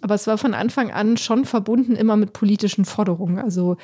Aber 0.00 0.14
es 0.14 0.26
war 0.26 0.38
von 0.38 0.54
Anfang 0.54 0.90
an 0.90 1.16
schon 1.16 1.44
verbunden 1.44 1.96
immer 1.96 2.16
mit 2.16 2.32
politischen 2.32 2.84
Forderungen. 2.84 3.38
Also 3.38 3.76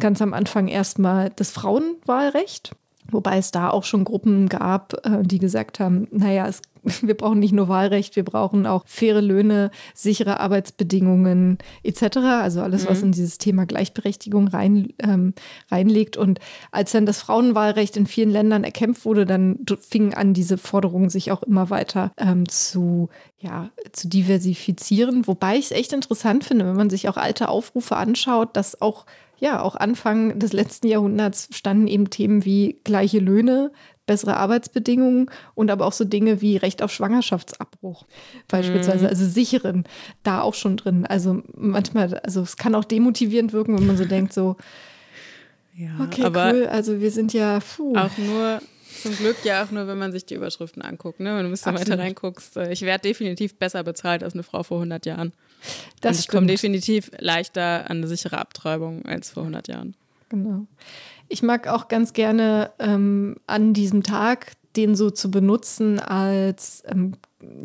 ganz 0.00 0.22
am 0.22 0.32
Anfang 0.32 0.68
erstmal 0.68 1.30
das 1.34 1.50
Frauenwahlrecht, 1.50 2.72
wobei 3.10 3.38
es 3.38 3.50
da 3.50 3.70
auch 3.70 3.84
schon 3.84 4.04
Gruppen 4.04 4.48
gab, 4.48 4.94
äh, 5.06 5.22
die 5.22 5.38
gesagt 5.38 5.80
haben, 5.80 6.08
naja, 6.10 6.46
es 6.46 6.62
wir 7.02 7.16
brauchen 7.16 7.38
nicht 7.38 7.52
nur 7.52 7.68
Wahlrecht, 7.68 8.16
wir 8.16 8.24
brauchen 8.24 8.66
auch 8.66 8.84
faire 8.86 9.20
Löhne, 9.20 9.70
sichere 9.94 10.40
Arbeitsbedingungen 10.40 11.58
etc. 11.82 12.18
Also 12.18 12.62
alles, 12.62 12.88
was 12.88 13.00
mhm. 13.00 13.06
in 13.06 13.12
dieses 13.12 13.38
Thema 13.38 13.66
Gleichberechtigung 13.66 14.48
rein, 14.48 14.92
ähm, 14.98 15.34
reinlegt. 15.70 16.16
Und 16.16 16.38
als 16.70 16.92
dann 16.92 17.06
das 17.06 17.20
Frauenwahlrecht 17.20 17.96
in 17.96 18.06
vielen 18.06 18.30
Ländern 18.30 18.64
erkämpft 18.64 19.04
wurde, 19.04 19.26
dann 19.26 19.58
fingen 19.80 20.14
an, 20.14 20.34
diese 20.34 20.58
Forderungen 20.58 21.10
sich 21.10 21.32
auch 21.32 21.42
immer 21.42 21.70
weiter 21.70 22.12
ähm, 22.18 22.48
zu, 22.48 23.08
ja, 23.38 23.70
zu 23.92 24.08
diversifizieren. 24.08 25.26
Wobei 25.26 25.56
ich 25.56 25.66
es 25.66 25.70
echt 25.72 25.92
interessant 25.92 26.44
finde, 26.44 26.66
wenn 26.66 26.76
man 26.76 26.90
sich 26.90 27.08
auch 27.08 27.16
alte 27.16 27.48
Aufrufe 27.48 27.96
anschaut, 27.96 28.56
dass 28.56 28.80
auch 28.80 29.06
ja, 29.38 29.60
auch 29.60 29.76
Anfang 29.76 30.38
des 30.38 30.52
letzten 30.52 30.86
Jahrhunderts 30.88 31.48
standen 31.52 31.88
eben 31.88 32.10
Themen 32.10 32.44
wie 32.44 32.80
gleiche 32.84 33.18
Löhne, 33.18 33.70
bessere 34.06 34.36
Arbeitsbedingungen 34.36 35.30
und 35.54 35.70
aber 35.70 35.86
auch 35.86 35.92
so 35.92 36.04
Dinge 36.04 36.40
wie 36.40 36.56
Recht 36.56 36.82
auf 36.82 36.92
Schwangerschaftsabbruch 36.92 38.06
beispielsweise, 38.48 39.04
mhm. 39.04 39.10
also 39.10 39.26
sicheren, 39.26 39.84
da 40.22 40.40
auch 40.40 40.54
schon 40.54 40.76
drin. 40.76 41.06
Also 41.06 41.42
manchmal, 41.54 42.18
also 42.20 42.42
es 42.42 42.56
kann 42.56 42.74
auch 42.74 42.84
demotivierend 42.84 43.52
wirken, 43.52 43.78
wenn 43.78 43.86
man 43.86 43.96
so 43.96 44.04
denkt, 44.04 44.32
so, 44.32 44.56
ja, 45.76 45.90
okay, 46.00 46.22
cool, 46.24 46.66
also 46.68 47.00
wir 47.00 47.10
sind 47.10 47.32
ja, 47.32 47.58
puh. 47.60 47.94
Auch 47.96 48.16
nur, 48.16 48.60
zum 49.02 49.14
Glück 49.16 49.36
ja 49.44 49.64
auch 49.64 49.70
nur, 49.70 49.86
wenn 49.86 49.98
man 49.98 50.12
sich 50.12 50.24
die 50.24 50.34
Überschriften 50.34 50.82
anguckt, 50.82 51.20
ne? 51.20 51.36
wenn 51.36 51.42
du 51.42 51.48
ein 51.48 51.50
bisschen 51.50 51.74
weiter 51.74 51.98
reinguckst. 51.98 52.56
Äh, 52.56 52.72
ich 52.72 52.82
werde 52.82 53.02
definitiv 53.02 53.58
besser 53.58 53.82
bezahlt 53.82 54.22
als 54.22 54.34
eine 54.34 54.42
Frau 54.42 54.62
vor 54.62 54.78
100 54.78 55.04
Jahren. 55.06 55.32
Das 56.00 56.16
und 56.16 56.20
ich 56.20 56.28
komme 56.28 56.46
definitiv 56.46 57.10
leichter 57.18 57.90
an 57.90 57.98
eine 57.98 58.08
sichere 58.08 58.38
Abtreibung 58.38 59.04
als 59.04 59.30
vor 59.30 59.42
100 59.42 59.68
Jahren. 59.68 59.94
Genau. 60.28 60.66
Ich 61.28 61.42
mag 61.42 61.68
auch 61.68 61.88
ganz 61.88 62.12
gerne 62.12 62.70
ähm, 62.78 63.36
an 63.46 63.72
diesem 63.72 64.02
Tag 64.02 64.52
den 64.76 64.94
so 64.94 65.10
zu 65.10 65.30
benutzen 65.30 65.98
als 65.98 66.82
ähm, 66.86 67.14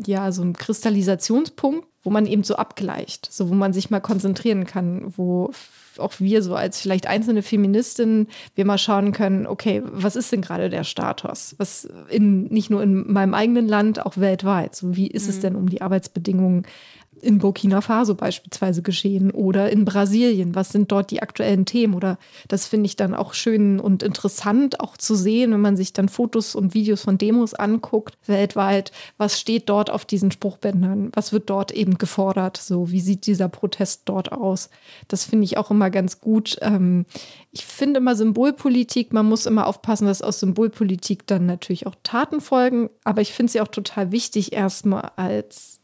ja 0.05 0.31
so 0.31 0.41
ein 0.41 0.53
Kristallisationspunkt, 0.53 1.87
wo 2.03 2.09
man 2.09 2.25
eben 2.25 2.43
so 2.43 2.55
abgleicht, 2.55 3.27
so 3.31 3.49
wo 3.49 3.53
man 3.53 3.73
sich 3.73 3.89
mal 3.89 3.99
konzentrieren 3.99 4.65
kann, 4.65 5.13
wo 5.17 5.51
auch 5.97 6.13
wir 6.19 6.41
so 6.41 6.55
als 6.55 6.79
vielleicht 6.79 7.05
einzelne 7.05 7.41
Feministinnen, 7.41 8.27
wir 8.55 8.65
mal 8.65 8.77
schauen 8.77 9.11
können, 9.11 9.45
okay, 9.45 9.83
was 9.85 10.15
ist 10.15 10.31
denn 10.31 10.41
gerade 10.41 10.69
der 10.69 10.83
Status? 10.83 11.55
Was 11.57 11.87
in, 12.09 12.45
nicht 12.45 12.69
nur 12.69 12.81
in 12.81 13.11
meinem 13.11 13.33
eigenen 13.33 13.67
Land, 13.67 14.03
auch 14.05 14.17
weltweit. 14.17 14.75
So, 14.75 14.95
wie 14.95 15.07
ist 15.07 15.25
mhm. 15.25 15.29
es 15.29 15.39
denn 15.41 15.55
um 15.55 15.69
die 15.69 15.81
Arbeitsbedingungen 15.81 16.65
in 17.21 17.39
Burkina 17.39 17.81
Faso 17.81 18.15
beispielsweise 18.15 18.81
geschehen 18.81 19.31
oder 19.31 19.69
in 19.71 19.85
Brasilien? 19.85 20.55
Was 20.55 20.69
sind 20.69 20.91
dort 20.91 21.11
die 21.11 21.21
aktuellen 21.21 21.65
Themen? 21.65 21.93
Oder 21.93 22.17
das 22.47 22.67
finde 22.67 22.87
ich 22.87 22.95
dann 22.95 23.13
auch 23.13 23.33
schön 23.33 23.79
und 23.79 24.03
interessant 24.03 24.79
auch 24.79 24.97
zu 24.97 25.15
sehen, 25.15 25.51
wenn 25.51 25.61
man 25.61 25.77
sich 25.77 25.93
dann 25.93 26.09
Fotos 26.09 26.55
und 26.55 26.73
Videos 26.73 27.01
von 27.01 27.17
Demos 27.17 27.53
anguckt, 27.53 28.17
weltweit. 28.25 28.91
Was 29.17 29.39
steht 29.39 29.69
dort 29.69 29.89
auf 29.89 30.05
diesen 30.05 30.31
Spruchbändern? 30.31 31.11
Was 31.13 31.33
wird 31.33 31.49
dort 31.49 31.71
eben 31.71 31.97
gefordert? 31.97 32.57
So, 32.57 32.91
wie 32.91 33.01
sieht 33.01 33.25
dieser 33.25 33.49
Protest 33.49 34.03
dort 34.05 34.31
aus? 34.31 34.69
Das 35.07 35.25
finde 35.25 35.45
ich 35.45 35.57
auch 35.57 35.71
immer 35.71 35.89
ganz 35.89 36.21
gut. 36.21 36.57
Ähm, 36.61 37.05
ich 37.51 37.65
finde 37.65 37.99
immer 37.99 38.15
Symbolpolitik, 38.15 39.11
man 39.11 39.27
muss 39.27 39.45
immer 39.45 39.67
aufpassen, 39.67 40.07
dass 40.07 40.21
aus 40.21 40.39
Symbolpolitik 40.39 41.27
dann 41.27 41.45
natürlich 41.45 41.85
auch 41.85 41.95
Taten 42.03 42.39
folgen. 42.39 42.89
Aber 43.03 43.21
ich 43.21 43.33
finde 43.33 43.51
sie 43.51 43.61
auch 43.61 43.67
total 43.67 44.11
wichtig, 44.11 44.53
erstmal 44.53 45.11
als 45.17 45.80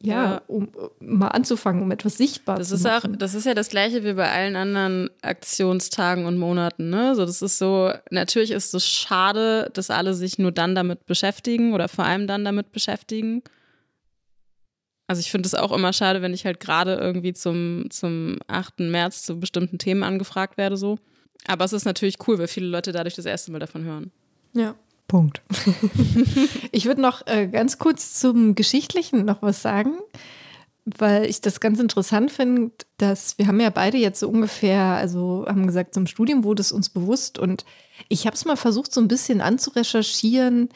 ja, 0.00 0.42
um 0.46 0.68
mal 1.00 1.28
anzufangen, 1.28 1.82
um 1.82 1.90
etwas 1.90 2.16
sichtbar 2.16 2.56
das 2.56 2.68
zu 2.68 2.76
ist 2.76 2.84
machen. 2.84 3.14
Auch, 3.14 3.18
das 3.18 3.34
ist 3.34 3.46
ja 3.46 3.54
das 3.54 3.68
Gleiche 3.68 4.04
wie 4.04 4.12
bei 4.12 4.30
allen 4.30 4.54
anderen 4.54 5.10
Aktionstagen 5.22 6.24
und 6.24 6.38
Monaten. 6.38 6.88
Ne? 6.88 7.16
So, 7.16 7.24
das 7.24 7.42
ist 7.42 7.58
so, 7.58 7.92
natürlich 8.10 8.52
ist 8.52 8.74
es 8.74 8.86
schade, 8.86 9.70
dass 9.74 9.90
alle 9.90 10.14
sich 10.14 10.38
nur 10.38 10.52
dann 10.52 10.76
damit 10.76 11.06
beschäftigen 11.06 11.74
oder 11.74 11.88
vor 11.88 12.04
allem 12.04 12.28
dann 12.28 12.44
damit 12.44 12.70
beschäftigen. 12.70 13.42
Also 15.08 15.20
ich 15.20 15.30
finde 15.30 15.46
es 15.46 15.54
auch 15.54 15.72
immer 15.72 15.92
schade, 15.92 16.22
wenn 16.22 16.34
ich 16.34 16.44
halt 16.44 16.60
gerade 16.60 16.94
irgendwie 16.94 17.32
zum, 17.32 17.86
zum 17.90 18.38
8. 18.46 18.80
März 18.80 19.22
zu 19.22 19.40
bestimmten 19.40 19.78
Themen 19.78 20.04
angefragt 20.04 20.58
werde. 20.58 20.76
so. 20.76 20.98
Aber 21.46 21.64
es 21.64 21.72
ist 21.72 21.86
natürlich 21.86 22.16
cool, 22.28 22.38
weil 22.38 22.48
viele 22.48 22.66
Leute 22.66 22.92
dadurch 22.92 23.14
das 23.14 23.24
erste 23.24 23.50
Mal 23.50 23.58
davon 23.58 23.84
hören. 23.84 24.12
Ja. 24.54 24.76
Punkt. 25.08 25.42
ich 26.70 26.84
würde 26.84 27.00
noch 27.00 27.26
äh, 27.26 27.48
ganz 27.48 27.78
kurz 27.78 28.20
zum 28.20 28.54
Geschichtlichen 28.54 29.24
noch 29.24 29.42
was 29.42 29.62
sagen, 29.62 29.94
weil 30.84 31.24
ich 31.24 31.40
das 31.40 31.60
ganz 31.60 31.80
interessant 31.80 32.30
finde, 32.30 32.72
dass 32.98 33.38
wir 33.38 33.46
haben 33.46 33.58
ja 33.58 33.70
beide 33.70 33.96
jetzt 33.96 34.20
so 34.20 34.28
ungefähr, 34.28 34.82
also 34.82 35.46
haben 35.48 35.66
gesagt, 35.66 35.94
zum 35.94 36.06
Studium 36.06 36.44
wurde 36.44 36.60
es 36.60 36.72
uns 36.72 36.90
bewusst 36.90 37.38
und 37.38 37.64
ich 38.08 38.26
habe 38.26 38.36
es 38.36 38.44
mal 38.44 38.56
versucht, 38.56 38.92
so 38.92 39.00
ein 39.00 39.08
bisschen 39.08 39.40
anzurecherchieren, 39.40 40.68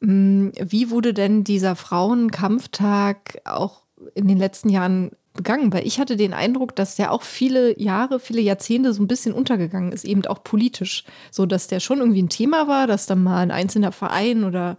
hm, 0.00 0.52
wie 0.58 0.90
wurde 0.90 1.12
denn 1.12 1.42
dieser 1.44 1.74
Frauenkampftag 1.74 3.40
auch 3.44 3.82
in 4.14 4.28
den 4.28 4.38
letzten 4.38 4.68
Jahren 4.68 5.10
begangen, 5.34 5.72
weil 5.72 5.86
ich 5.86 5.98
hatte 5.98 6.16
den 6.16 6.32
Eindruck, 6.32 6.74
dass 6.76 6.96
der 6.96 7.12
auch 7.12 7.22
viele 7.22 7.78
Jahre, 7.80 8.20
viele 8.20 8.40
Jahrzehnte 8.40 8.94
so 8.94 9.02
ein 9.02 9.08
bisschen 9.08 9.34
untergegangen 9.34 9.92
ist, 9.92 10.04
eben 10.04 10.24
auch 10.26 10.42
politisch. 10.42 11.04
So, 11.30 11.44
dass 11.44 11.66
der 11.66 11.80
schon 11.80 11.98
irgendwie 11.98 12.22
ein 12.22 12.28
Thema 12.28 12.68
war, 12.68 12.86
dass 12.86 13.06
dann 13.06 13.22
mal 13.22 13.38
ein 13.38 13.50
einzelner 13.50 13.92
Verein 13.92 14.44
oder 14.44 14.76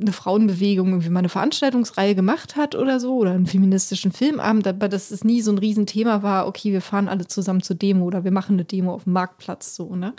eine 0.00 0.12
Frauenbewegung 0.12 0.90
irgendwie 0.90 1.08
mal 1.08 1.18
eine 1.18 1.28
Veranstaltungsreihe 1.28 2.14
gemacht 2.14 2.54
hat 2.54 2.76
oder 2.76 3.00
so 3.00 3.16
oder 3.16 3.32
einen 3.32 3.46
feministischen 3.46 4.12
Filmabend, 4.12 4.68
aber 4.68 4.88
dass 4.88 5.10
es 5.10 5.24
nie 5.24 5.40
so 5.40 5.50
ein 5.50 5.58
Riesenthema 5.58 6.22
war, 6.22 6.46
okay, 6.46 6.72
wir 6.72 6.80
fahren 6.80 7.08
alle 7.08 7.26
zusammen 7.26 7.60
zur 7.60 7.74
Demo 7.74 8.04
oder 8.04 8.22
wir 8.22 8.30
machen 8.30 8.54
eine 8.54 8.64
Demo 8.64 8.94
auf 8.94 9.04
dem 9.04 9.14
Marktplatz 9.14 9.74
so, 9.74 9.96
ne? 9.96 10.14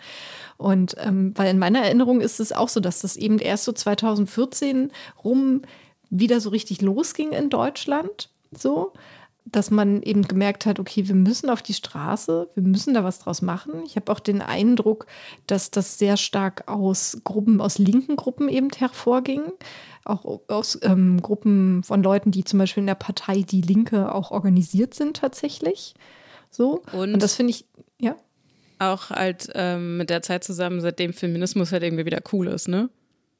Und 0.57 0.95
ähm, 0.99 1.31
weil 1.37 1.49
in 1.49 1.57
meiner 1.57 1.79
Erinnerung 1.79 2.19
ist 2.19 2.41
es 2.41 2.51
auch 2.51 2.67
so, 2.67 2.81
dass 2.81 2.99
das 2.99 3.15
eben 3.15 3.39
erst 3.39 3.63
so 3.63 3.71
2014 3.71 4.91
rum 5.23 5.61
wieder 6.09 6.41
so 6.41 6.49
richtig 6.49 6.81
losging 6.81 7.31
in 7.31 7.49
Deutschland, 7.49 8.29
so 8.51 8.91
dass 9.45 9.71
man 9.71 10.01
eben 10.03 10.23
gemerkt 10.23 10.65
hat, 10.65 10.79
okay, 10.79 11.07
wir 11.07 11.15
müssen 11.15 11.49
auf 11.49 11.61
die 11.61 11.73
Straße, 11.73 12.49
wir 12.53 12.63
müssen 12.63 12.93
da 12.93 13.03
was 13.03 13.19
draus 13.19 13.41
machen. 13.41 13.83
Ich 13.85 13.95
habe 13.95 14.11
auch 14.11 14.19
den 14.19 14.41
Eindruck, 14.41 15.07
dass 15.47 15.71
das 15.71 15.97
sehr 15.97 16.17
stark 16.17 16.67
aus 16.67 17.21
Gruppen, 17.23 17.59
aus 17.59 17.77
linken 17.77 18.15
Gruppen 18.15 18.49
eben 18.49 18.69
hervorging. 18.69 19.41
Auch 20.05 20.41
aus 20.47 20.79
ähm, 20.83 21.21
Gruppen 21.21 21.83
von 21.83 22.03
Leuten, 22.03 22.31
die 22.31 22.43
zum 22.43 22.59
Beispiel 22.59 22.81
in 22.81 22.87
der 22.87 22.95
Partei 22.95 23.41
Die 23.41 23.61
Linke 23.61 24.13
auch 24.13 24.31
organisiert 24.31 24.93
sind 24.93 25.17
tatsächlich. 25.17 25.93
So. 26.49 26.81
Und, 26.91 27.13
Und 27.13 27.23
das 27.23 27.35
finde 27.35 27.51
ich, 27.51 27.65
ja. 27.99 28.15
Auch 28.79 29.11
halt 29.11 29.49
ähm, 29.53 29.97
mit 29.97 30.09
der 30.09 30.21
Zeit 30.21 30.43
zusammen, 30.43 30.81
seitdem 30.81 31.13
Feminismus 31.13 31.71
halt 31.71 31.83
irgendwie 31.83 32.05
wieder 32.05 32.21
cool 32.31 32.47
ist, 32.47 32.67
ne? 32.67 32.89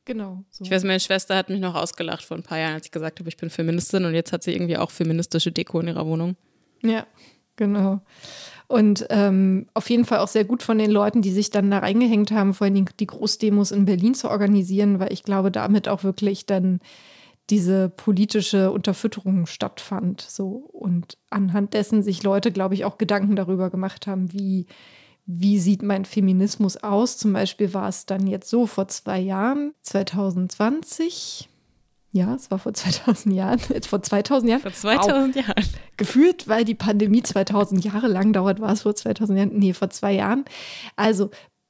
Genau. 0.05 0.43
So. 0.49 0.63
Ich 0.63 0.71
weiß, 0.71 0.83
meine 0.83 0.99
Schwester 0.99 1.35
hat 1.35 1.49
mich 1.49 1.59
noch 1.59 1.75
ausgelacht 1.75 2.23
vor 2.23 2.37
ein 2.37 2.43
paar 2.43 2.57
Jahren, 2.57 2.73
als 2.73 2.85
ich 2.85 2.91
gesagt 2.91 3.19
habe, 3.19 3.29
ich 3.29 3.37
bin 3.37 3.49
Feministin 3.49 4.05
und 4.05 4.13
jetzt 4.13 4.33
hat 4.33 4.43
sie 4.43 4.53
irgendwie 4.53 4.77
auch 4.77 4.91
feministische 4.91 5.51
Deko 5.51 5.79
in 5.79 5.89
ihrer 5.89 6.05
Wohnung. 6.07 6.35
Ja, 6.81 7.05
genau. 7.55 8.01
Und 8.67 9.05
ähm, 9.09 9.67
auf 9.73 9.89
jeden 9.89 10.05
Fall 10.05 10.19
auch 10.19 10.27
sehr 10.27 10.45
gut 10.45 10.63
von 10.63 10.77
den 10.77 10.89
Leuten, 10.89 11.21
die 11.21 11.31
sich 11.31 11.49
dann 11.49 11.69
da 11.69 11.79
reingehängt 11.79 12.31
haben, 12.31 12.53
vor 12.53 12.65
allem 12.65 12.85
die 12.99 13.07
Großdemos 13.07 13.71
in 13.71 13.85
Berlin 13.85 14.15
zu 14.15 14.29
organisieren, 14.29 14.99
weil 14.99 15.11
ich 15.11 15.23
glaube, 15.23 15.51
damit 15.51 15.87
auch 15.87 16.03
wirklich 16.03 16.45
dann 16.45 16.79
diese 17.49 17.89
politische 17.89 18.71
Unterfütterung 18.71 19.45
stattfand. 19.45 20.21
So 20.21 20.69
und 20.71 21.17
anhand 21.29 21.73
dessen 21.73 22.01
sich 22.01 22.23
Leute, 22.23 22.51
glaube 22.51 22.73
ich, 22.73 22.85
auch 22.85 22.97
Gedanken 22.97 23.35
darüber 23.35 23.69
gemacht 23.69 24.07
haben, 24.07 24.31
wie 24.31 24.67
wie 25.39 25.59
sieht 25.59 25.81
mein 25.81 26.05
Feminismus 26.05 26.77
aus? 26.77 27.17
Zum 27.17 27.33
Beispiel 27.33 27.73
war 27.73 27.87
es 27.87 28.05
dann 28.05 28.27
jetzt 28.27 28.49
so 28.49 28.67
vor 28.67 28.87
zwei 28.87 29.19
Jahren, 29.19 29.73
2020. 29.81 31.47
Ja, 32.11 32.35
es 32.35 32.51
war 32.51 32.59
vor 32.59 32.73
2000 32.73 33.35
Jahren. 33.35 33.59
Jetzt 33.69 33.87
vor 33.87 34.01
2000 34.01 34.49
Jahren. 34.49 34.61
Vor 34.61 34.73
2000 34.73 35.35
wow. 35.35 35.47
Jahren. 35.47 35.65
Gefühlt, 35.97 36.47
weil 36.47 36.65
die 36.65 36.75
Pandemie 36.75 37.23
2000 37.23 37.83
Jahre 37.85 38.07
lang 38.07 38.33
dauert, 38.33 38.59
war 38.59 38.73
es 38.73 38.81
vor 38.81 38.95
2000 38.95 39.37
Jahren. 39.37 39.57
Nee, 39.57 39.73
vor 39.73 39.89
zwei 39.89 40.13
Jahren. 40.13 40.45
Also 40.95 41.29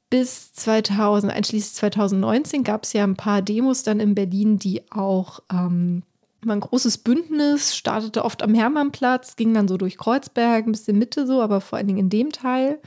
bis 0.10 0.54
2000, 0.54 1.32
einschließlich 1.32 1.74
2019, 1.76 2.64
gab 2.64 2.84
es 2.84 2.94
ja 2.94 3.04
ein 3.04 3.16
paar 3.16 3.42
Demos 3.42 3.84
dann 3.84 4.00
in 4.00 4.16
Berlin, 4.16 4.58
die 4.58 4.82
auch 4.92 5.40
ähm, 5.52 6.04
war 6.44 6.56
ein 6.56 6.62
großes 6.62 7.00
Bündnis, 7.00 7.76
startete 7.76 8.26
oft 8.26 8.42
am 8.44 8.54
Hermannplatz, 8.54 9.36
ging 9.36 9.54
dann 9.54 9.68
so 9.68 9.78
durch 9.78 9.98
Kreuzberg, 9.98 10.66
ein 10.66 10.72
bisschen 10.72 10.98
Mitte 10.98 11.28
so, 11.28 11.42
aber 11.42 11.62
vor 11.62 11.78
allen 11.78 11.88
Dingen 11.88 12.00
in 12.00 12.10
dem 12.10 12.32
Teil. 12.32 12.80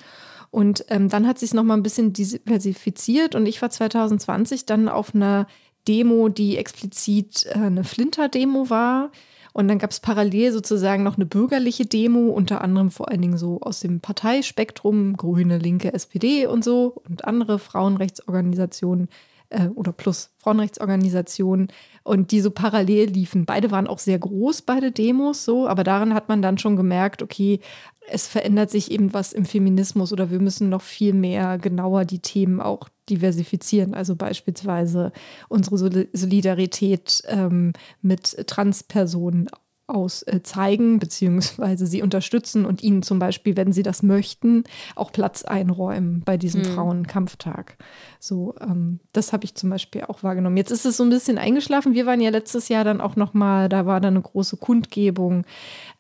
Und 0.55 0.85
ähm, 0.89 1.09
dann 1.09 1.27
hat 1.27 1.41
sich 1.41 1.51
es 1.51 1.55
nochmal 1.55 1.77
ein 1.77 1.83
bisschen 1.83 2.13
diversifiziert 2.13 3.35
und 3.35 3.45
ich 3.45 3.61
war 3.61 3.71
2020 3.71 4.67
dann 4.67 4.89
auf 4.89 5.13
einer 5.13 5.49
Demo, 5.89 6.29
die 6.29 6.59
explizit 6.59 7.47
äh, 7.47 7.55
eine 7.55 7.83
Flinter-Demo 7.83 8.71
war. 8.71 9.11
Und 9.53 9.67
dann 9.67 9.81
gab 9.81 9.91
es 9.91 9.99
parallel 9.99 10.53
sozusagen 10.53 11.03
noch 11.03 11.17
eine 11.17 11.27
bürgerliche 11.27 11.87
Demo, 11.87 12.29
unter 12.29 12.61
anderem 12.61 12.93
vor 12.93 13.09
allen 13.09 13.21
Dingen 13.21 13.37
so 13.37 13.63
aus 13.63 13.81
dem 13.81 13.99
Parteispektrum, 13.99 15.17
Grüne, 15.17 15.59
Linke, 15.59 15.93
SPD 15.93 16.47
und 16.47 16.63
so 16.63 17.03
und 17.09 17.25
andere 17.25 17.59
Frauenrechtsorganisationen 17.59 19.09
äh, 19.55 19.69
oder 19.69 19.93
plus 19.93 20.31
Frauenrechtsorganisationen 20.39 21.69
und 22.03 22.33
die 22.33 22.41
so 22.41 22.51
parallel 22.51 23.09
liefen. 23.11 23.47
Beide 23.47 23.71
waren 23.71 23.87
auch 23.87 23.99
sehr 23.99 24.19
groß, 24.19 24.63
beide 24.63 24.93
Demos 24.93 25.45
so, 25.45 25.69
aber 25.69 25.85
daran 25.85 26.15
hat 26.15 26.29
man 26.29 26.43
dann 26.43 26.59
schon 26.59 26.77
gemerkt, 26.77 27.23
okay, 27.23 27.61
es 28.07 28.27
verändert 28.27 28.71
sich 28.71 28.91
eben 28.91 29.15
was 29.15 29.33
im 29.33 29.47
Feminismus 29.47 30.13
oder 30.13 30.31
wir 30.31 30.41
müssen 30.41 30.69
noch 30.69 30.83
viel 30.83 31.15
mehr 31.15 31.57
genauer 31.59 32.05
die 32.05 32.19
Themen 32.19 32.61
auch 32.61 32.89
diversifizieren. 33.09 33.95
Also 33.95 34.17
beispielsweise 34.17 35.13
unsere 35.49 36.09
Solidarität 36.13 37.23
ähm, 37.29 37.73
mit 38.03 38.47
Transpersonen 38.47 39.49
aus 39.87 40.23
äh, 40.23 40.43
zeigen, 40.43 40.99
beziehungsweise 40.99 41.87
sie 41.87 42.03
unterstützen 42.03 42.65
und 42.65 42.83
ihnen 42.83 43.03
zum 43.03 43.19
Beispiel, 43.19 43.57
wenn 43.57 43.73
sie 43.73 43.83
das 43.83 44.03
möchten, 44.03 44.65
auch 44.97 45.13
Platz 45.13 45.45
einräumen 45.45 46.23
bei 46.25 46.37
diesem 46.37 46.63
mhm. 46.63 46.75
Frauenkampftag. 46.75 47.77
So, 48.19 48.55
ähm, 48.61 49.01
das 49.13 49.33
habe 49.33 49.45
ich 49.45 49.55
zum 49.55 49.71
Beispiel 49.71 50.05
auch 50.05 50.23
wahrgenommen. 50.23 50.57
Jetzt 50.57 50.71
ist 50.71 50.87
es 50.87 50.97
so 50.97 51.05
ein 51.05 51.11
bisschen 51.11 51.39
eingeschlafen. 51.39 51.95
Wir 51.95 52.07
waren 52.07 52.21
ja 52.21 52.31
letztes 52.31 52.69
Jahr 52.69 52.85
dann 52.85 53.01
auch 53.01 53.17
noch 53.17 53.35
mal, 53.35 53.69
da 53.69 53.87
war 53.87 54.01
dann 54.01 54.15
eine 54.15 54.23
große 54.23 54.57
Kundgebung 54.57 55.45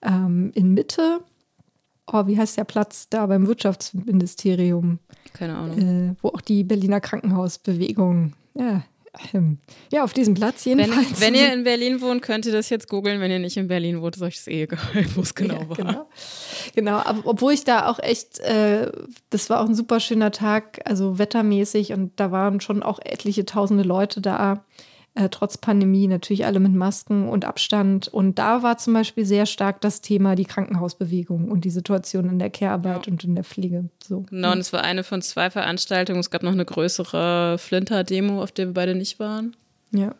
ähm, 0.02 0.50
in 0.54 0.72
Mitte 0.72 1.20
oh, 2.12 2.26
wie 2.26 2.38
heißt 2.38 2.56
der 2.56 2.64
Platz 2.64 3.08
da 3.08 3.26
beim 3.26 3.46
Wirtschaftsministerium? 3.46 4.98
Keine 5.32 5.56
Ahnung. 5.56 5.78
Äh, 5.78 6.14
wo 6.22 6.28
auch 6.28 6.40
die 6.40 6.64
Berliner 6.64 7.00
Krankenhausbewegung, 7.00 8.34
ja, 8.54 8.82
ja, 9.92 10.04
auf 10.04 10.12
diesem 10.12 10.35
Platz 10.35 10.64
jedenfalls. 10.64 11.21
Wenn, 11.21 11.35
wenn, 11.35 11.40
ihr 11.40 11.52
in 11.52 11.64
Berlin 11.64 12.00
wohnt, 12.00 12.23
könnt 12.23 12.47
ihr 12.47 12.52
das 12.52 12.68
jetzt 12.71 12.88
googeln. 12.88 13.21
Wenn 13.21 13.30
ihr 13.30 13.38
nicht 13.38 13.56
in 13.56 13.68
Berlin 13.68 14.00
wohnt, 14.00 14.16
ist 14.16 14.23
euch 14.23 14.37
das 14.37 14.47
eh 14.49 14.62
egal, 14.62 14.78
wo 15.14 15.21
es 15.21 15.35
genau 15.35 15.54
ja, 15.54 15.68
war. 15.68 15.76
Genau, 15.76 16.09
genau. 16.75 16.97
Aber 16.97 17.23
obwohl 17.25 17.52
ich 17.52 17.64
da 17.64 17.87
auch 17.87 17.99
echt, 17.99 18.40
äh, 18.40 18.90
das 19.30 19.50
war 19.50 19.61
auch 19.61 19.66
ein 19.66 19.75
super 19.75 20.00
schöner 20.00 20.30
Tag, 20.30 20.80
also 20.85 21.18
wettermäßig 21.18 21.92
und 21.92 22.12
da 22.16 22.33
waren 22.33 22.61
schon 22.61 22.83
auch 22.83 22.99
etliche 22.99 23.44
tausende 23.44 23.85
Leute 23.85 24.21
da 24.21 24.64
äh, 25.16 25.28
trotz 25.28 25.59
Pandemie, 25.59 26.09
natürlich 26.09 26.44
alle 26.44 26.59
mit 26.59 26.73
Masken 26.73 27.28
und 27.28 27.44
Abstand. 27.44 28.09
Und 28.09 28.38
da 28.38 28.64
war 28.64 28.78
zum 28.78 28.94
Beispiel 28.94 29.25
sehr 29.25 29.47
stark 29.47 29.80
das 29.80 30.00
Thema 30.00 30.35
die 30.35 30.44
Krankenhausbewegung 30.44 31.50
und 31.50 31.64
die 31.64 31.71
Situation 31.71 32.28
in 32.28 32.40
der 32.40 32.50
Care-Arbeit 32.50 33.06
ja. 33.06 33.12
und 33.12 33.23
in 33.23 33.37
der 33.37 33.44
Pflege. 33.44 33.88
So. 34.02 34.23
Genau, 34.23 34.50
und 34.50 34.59
es 34.59 34.73
war 34.73 34.83
eine 34.83 35.04
von 35.04 35.23
zwei 35.23 35.50
Veranstaltungen. 35.50 36.18
Es 36.18 36.30
gab 36.30 36.42
noch 36.42 36.52
eine 36.52 36.64
größere 36.64 37.59
Flinter-Demo, 37.59 38.42
auf 38.42 38.50
der 38.50 38.66
wir 38.66 38.75
beide 38.75 38.97
nicht 38.97 39.21
waren. 39.21 39.56
Ja. 39.92 40.16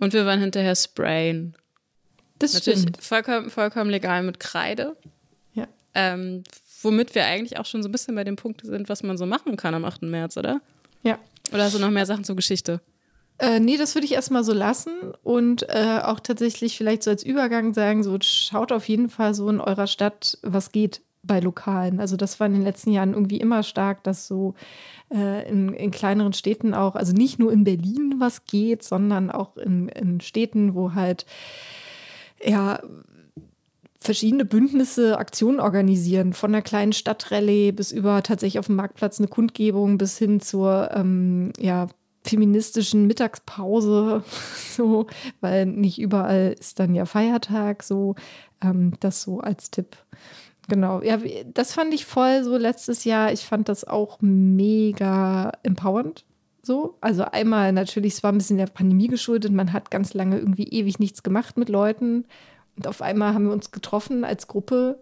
Und 0.00 0.14
wir 0.14 0.24
waren 0.24 0.40
hinterher 0.40 0.74
sprayen. 0.74 1.54
Das 2.38 2.54
Natürlich 2.54 2.80
stimmt. 2.80 3.02
Vollkommen, 3.02 3.50
vollkommen 3.50 3.90
legal 3.90 4.22
mit 4.22 4.40
Kreide. 4.40 4.96
Ja. 5.52 5.66
Ähm, 5.94 6.44
womit 6.80 7.14
wir 7.14 7.26
eigentlich 7.26 7.58
auch 7.58 7.66
schon 7.66 7.82
so 7.82 7.90
ein 7.90 7.92
bisschen 7.92 8.14
bei 8.14 8.24
dem 8.24 8.36
Punkt 8.36 8.64
sind, 8.64 8.88
was 8.88 9.02
man 9.02 9.18
so 9.18 9.26
machen 9.26 9.56
kann 9.56 9.74
am 9.74 9.84
8. 9.84 10.02
März, 10.02 10.38
oder? 10.38 10.62
Ja. 11.02 11.18
Oder 11.52 11.64
hast 11.64 11.74
du 11.74 11.78
noch 11.78 11.90
mehr 11.90 12.06
Sachen 12.06 12.24
zur 12.24 12.36
Geschichte? 12.36 12.80
Äh, 13.38 13.60
nee, 13.60 13.76
das 13.76 13.94
würde 13.94 14.06
ich 14.06 14.14
erstmal 14.14 14.44
so 14.44 14.54
lassen 14.54 15.12
und 15.22 15.68
äh, 15.68 16.00
auch 16.02 16.20
tatsächlich 16.20 16.76
vielleicht 16.76 17.02
so 17.02 17.10
als 17.10 17.22
Übergang 17.22 17.74
sagen, 17.74 18.02
so 18.02 18.16
schaut 18.22 18.72
auf 18.72 18.88
jeden 18.88 19.10
Fall 19.10 19.34
so 19.34 19.48
in 19.48 19.60
eurer 19.60 19.86
Stadt, 19.86 20.38
was 20.42 20.72
geht 20.72 21.02
bei 21.22 21.40
Lokalen. 21.40 22.00
Also 22.00 22.16
das 22.16 22.40
war 22.40 22.46
in 22.46 22.54
den 22.54 22.62
letzten 22.62 22.92
Jahren 22.92 23.12
irgendwie 23.12 23.38
immer 23.38 23.62
stark, 23.62 24.02
dass 24.04 24.26
so 24.26 24.54
äh, 25.12 25.48
in, 25.48 25.74
in, 25.74 25.90
kleineren 25.90 26.32
Städten 26.32 26.72
auch, 26.72 26.94
also 26.94 27.12
nicht 27.12 27.38
nur 27.38 27.52
in 27.52 27.64
Berlin 27.64 28.16
was 28.18 28.46
geht, 28.46 28.82
sondern 28.82 29.30
auch 29.30 29.56
in, 29.56 29.88
in 29.88 30.20
Städten, 30.20 30.74
wo 30.74 30.94
halt 30.94 31.26
ja 32.42 32.80
verschiedene 33.98 34.44
Bündnisse 34.44 35.18
Aktionen 35.18 35.58
organisieren, 35.58 36.32
von 36.32 36.54
einer 36.54 36.62
kleinen 36.62 36.92
Stadtrallye 36.92 37.72
bis 37.72 37.92
über 37.92 38.22
tatsächlich 38.22 38.58
auf 38.60 38.66
dem 38.66 38.76
Marktplatz 38.76 39.18
eine 39.18 39.28
Kundgebung 39.28 39.98
bis 39.98 40.16
hin 40.16 40.40
zur 40.40 40.90
ähm, 40.94 41.52
ja, 41.58 41.88
feministischen 42.28 43.06
Mittagspause, 43.06 44.22
so, 44.76 45.06
weil 45.40 45.66
nicht 45.66 46.00
überall 46.00 46.54
ist 46.58 46.78
dann 46.78 46.94
ja 46.94 47.06
Feiertag, 47.06 47.82
so, 47.82 48.14
ähm, 48.62 48.94
das 49.00 49.22
so 49.22 49.40
als 49.40 49.70
Tipp. 49.70 49.96
Genau, 50.68 51.00
ja, 51.02 51.18
das 51.54 51.72
fand 51.72 51.94
ich 51.94 52.06
voll 52.06 52.42
so 52.42 52.56
letztes 52.56 53.04
Jahr. 53.04 53.32
Ich 53.32 53.46
fand 53.46 53.68
das 53.68 53.84
auch 53.84 54.18
mega 54.20 55.52
empowernd. 55.62 56.24
So, 56.62 56.96
also 57.00 57.24
einmal 57.24 57.72
natürlich, 57.72 58.14
es 58.14 58.22
war 58.24 58.32
ein 58.32 58.38
bisschen 58.38 58.56
der 58.58 58.66
Pandemie 58.66 59.06
geschuldet. 59.06 59.52
Man 59.52 59.72
hat 59.72 59.92
ganz 59.92 60.14
lange 60.14 60.38
irgendwie 60.38 60.68
ewig 60.68 60.98
nichts 60.98 61.22
gemacht 61.22 61.56
mit 61.56 61.68
Leuten. 61.68 62.24
Und 62.76 62.88
auf 62.88 63.00
einmal 63.00 63.32
haben 63.32 63.46
wir 63.46 63.52
uns 63.52 63.70
getroffen 63.70 64.24
als 64.24 64.48
Gruppe 64.48 64.98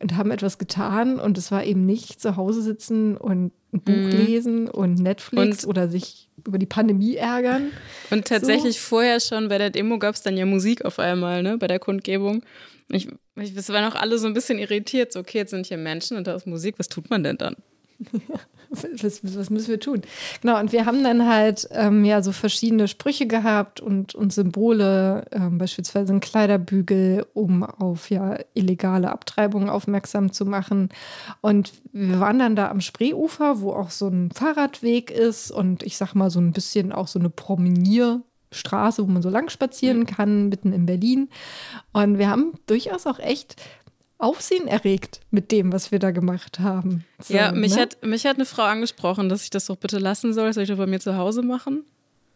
und 0.00 0.16
haben 0.16 0.30
etwas 0.30 0.58
getan. 0.58 1.18
Und 1.18 1.38
es 1.38 1.50
war 1.50 1.64
eben 1.64 1.86
nicht 1.86 2.20
zu 2.20 2.36
Hause 2.36 2.62
sitzen 2.62 3.16
und 3.16 3.52
ein 3.72 3.80
Buch 3.80 3.94
mhm. 3.94 4.10
lesen 4.10 4.68
und 4.68 4.98
Netflix 4.98 5.64
und, 5.64 5.70
oder 5.70 5.88
sich 5.88 6.28
über 6.46 6.58
die 6.58 6.66
Pandemie 6.66 7.16
ärgern. 7.16 7.70
Und 8.10 8.26
tatsächlich 8.26 8.80
so. 8.80 8.88
vorher 8.88 9.20
schon 9.20 9.48
bei 9.48 9.58
der 9.58 9.70
Demo 9.70 9.98
gab 9.98 10.14
es 10.14 10.22
dann 10.22 10.36
ja 10.36 10.46
Musik 10.46 10.84
auf 10.84 10.98
einmal, 10.98 11.42
ne, 11.42 11.58
bei 11.58 11.66
der 11.66 11.78
Kundgebung. 11.78 12.42
Ich, 12.90 13.08
ich, 13.36 13.54
es 13.54 13.68
waren 13.68 13.84
auch 13.90 13.96
alle 13.96 14.18
so 14.18 14.26
ein 14.26 14.34
bisschen 14.34 14.58
irritiert. 14.58 15.12
So, 15.12 15.20
okay, 15.20 15.38
jetzt 15.38 15.50
sind 15.50 15.66
hier 15.66 15.76
Menschen 15.76 16.16
und 16.16 16.26
da 16.26 16.34
ist 16.34 16.46
Musik. 16.46 16.78
Was 16.78 16.88
tut 16.88 17.10
man 17.10 17.22
denn 17.22 17.36
dann? 17.36 17.56
was, 19.02 19.20
was, 19.22 19.50
müssen 19.50 19.68
wir 19.68 19.80
tun? 19.80 20.02
Genau, 20.42 20.58
und 20.58 20.72
wir 20.72 20.86
haben 20.86 21.02
dann 21.02 21.26
halt 21.26 21.68
ähm, 21.72 22.04
ja 22.04 22.22
so 22.22 22.32
verschiedene 22.32 22.88
Sprüche 22.88 23.26
gehabt 23.26 23.80
und, 23.80 24.14
und 24.14 24.32
Symbole, 24.32 25.24
ähm, 25.32 25.58
beispielsweise 25.58 26.12
ein 26.12 26.20
Kleiderbügel, 26.20 27.26
um 27.34 27.62
auf 27.62 28.10
ja 28.10 28.38
illegale 28.54 29.10
Abtreibungen 29.10 29.70
aufmerksam 29.70 30.32
zu 30.32 30.44
machen. 30.44 30.90
Und 31.40 31.72
wir 31.92 32.20
waren 32.20 32.38
dann 32.38 32.56
da 32.56 32.68
am 32.70 32.80
Spreeufer, 32.80 33.60
wo 33.60 33.72
auch 33.72 33.90
so 33.90 34.08
ein 34.08 34.30
Fahrradweg 34.30 35.10
ist 35.10 35.50
und 35.50 35.82
ich 35.82 35.96
sag 35.96 36.14
mal 36.14 36.30
so 36.30 36.40
ein 36.40 36.52
bisschen 36.52 36.92
auch 36.92 37.08
so 37.08 37.18
eine 37.18 37.30
Promenier- 37.30 38.22
Straße, 38.50 39.02
wo 39.02 39.10
man 39.10 39.20
so 39.20 39.28
lang 39.28 39.50
spazieren 39.50 40.06
kann, 40.06 40.48
mitten 40.48 40.72
in 40.72 40.86
Berlin. 40.86 41.28
Und 41.92 42.16
wir 42.16 42.30
haben 42.30 42.54
durchaus 42.66 43.06
auch 43.06 43.18
echt 43.18 43.56
Aufsehen 44.18 44.66
erregt 44.66 45.20
mit 45.30 45.52
dem, 45.52 45.72
was 45.72 45.92
wir 45.92 46.00
da 46.00 46.10
gemacht 46.10 46.58
haben. 46.58 47.04
So, 47.22 47.34
ja, 47.34 47.52
mich, 47.52 47.76
ne? 47.76 47.82
hat, 47.82 48.04
mich 48.04 48.26
hat 48.26 48.36
eine 48.36 48.46
Frau 48.46 48.64
angesprochen, 48.64 49.28
dass 49.28 49.44
ich 49.44 49.50
das 49.50 49.66
doch 49.66 49.76
bitte 49.76 49.98
lassen 49.98 50.34
soll. 50.34 50.52
Soll 50.52 50.64
ich 50.64 50.68
das 50.68 50.78
bei 50.78 50.86
mir 50.86 50.98
zu 50.98 51.16
Hause 51.16 51.42
machen? 51.42 51.84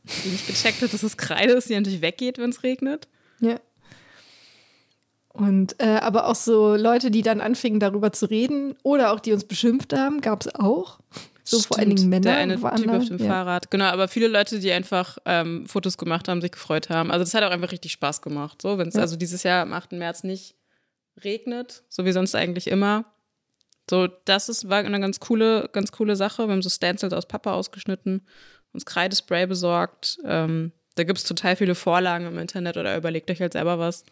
Die 0.04 0.28
nicht 0.28 0.46
gecheckt 0.46 0.80
hat, 0.80 0.92
dass 0.92 1.02
es 1.02 1.16
Kreide 1.16 1.52
ist, 1.54 1.68
die 1.68 1.74
natürlich 1.74 2.00
weggeht, 2.00 2.38
wenn 2.38 2.50
es 2.50 2.62
regnet. 2.62 3.08
Ja. 3.40 3.56
Und 5.28 5.80
äh, 5.80 5.98
aber 6.00 6.28
auch 6.28 6.34
so 6.34 6.76
Leute, 6.76 7.10
die 7.10 7.22
dann 7.22 7.40
anfingen, 7.40 7.80
darüber 7.80 8.12
zu 8.12 8.26
reden 8.26 8.76
oder 8.82 9.12
auch 9.12 9.18
die 9.18 9.32
uns 9.32 9.44
beschimpft 9.44 9.92
haben, 9.92 10.20
gab 10.20 10.42
es 10.42 10.54
auch. 10.54 11.00
So 11.42 11.56
Stimmt, 11.56 11.66
vor 11.66 11.78
allen 11.78 11.96
Dingen 11.96 12.08
Männer. 12.08 12.22
Der 12.22 12.36
eine 12.36 12.54
Typ 12.54 12.86
da. 12.86 12.96
auf 12.96 13.06
dem 13.06 13.18
ja. 13.18 13.26
Fahrrad. 13.26 13.70
Genau, 13.72 13.86
aber 13.86 14.06
viele 14.06 14.28
Leute, 14.28 14.60
die 14.60 14.70
einfach 14.70 15.18
ähm, 15.24 15.66
Fotos 15.66 15.98
gemacht 15.98 16.28
haben, 16.28 16.40
sich 16.40 16.52
gefreut 16.52 16.90
haben. 16.90 17.10
Also 17.10 17.24
das 17.24 17.34
hat 17.34 17.42
auch 17.42 17.50
einfach 17.50 17.72
richtig 17.72 17.90
Spaß 17.92 18.22
gemacht. 18.22 18.62
So, 18.62 18.78
wenn 18.78 18.88
es 18.88 18.94
ja. 18.94 19.00
also 19.00 19.16
dieses 19.16 19.42
Jahr 19.42 19.62
am 19.62 19.72
8. 19.72 19.92
März 19.92 20.22
nicht 20.22 20.54
regnet, 21.22 21.82
so 21.88 22.04
wie 22.04 22.12
sonst 22.12 22.34
eigentlich 22.34 22.68
immer. 22.68 23.04
So, 23.90 24.06
das 24.06 24.48
ist, 24.48 24.68
war 24.68 24.78
eine 24.78 25.00
ganz 25.00 25.20
coole, 25.20 25.68
ganz 25.72 25.92
coole 25.92 26.16
Sache. 26.16 26.46
Wir 26.46 26.52
haben 26.52 26.62
so 26.62 26.70
Stencils 26.70 27.12
aus 27.12 27.26
Pappe 27.26 27.52
ausgeschnitten, 27.52 28.22
uns 28.72 28.86
Kreidespray 28.86 29.46
besorgt. 29.46 30.18
Ähm, 30.24 30.72
da 30.94 31.04
gibt 31.04 31.18
es 31.18 31.24
total 31.24 31.56
viele 31.56 31.74
Vorlagen 31.74 32.26
im 32.26 32.38
Internet 32.38 32.76
oder 32.76 32.96
überlegt 32.96 33.30
euch 33.30 33.40
halt 33.40 33.54
selber 33.54 33.78
was. 33.78 34.04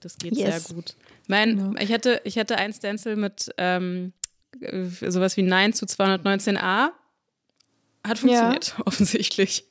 Das 0.00 0.16
geht 0.16 0.36
yes. 0.36 0.66
sehr 0.66 0.74
gut. 0.74 0.96
Mein, 1.28 1.56
genau. 1.56 1.80
ich, 1.80 1.92
hatte, 1.92 2.20
ich 2.24 2.38
hatte 2.38 2.56
ein 2.56 2.72
Stencil 2.72 3.16
mit 3.16 3.52
ähm, 3.58 4.12
äh, 4.60 4.86
sowas 4.86 5.36
wie 5.36 5.42
Nein 5.42 5.72
zu 5.72 5.86
219a. 5.86 6.90
Hat 8.02 8.18
funktioniert, 8.18 8.74
ja. 8.78 8.82
offensichtlich. 8.86 9.69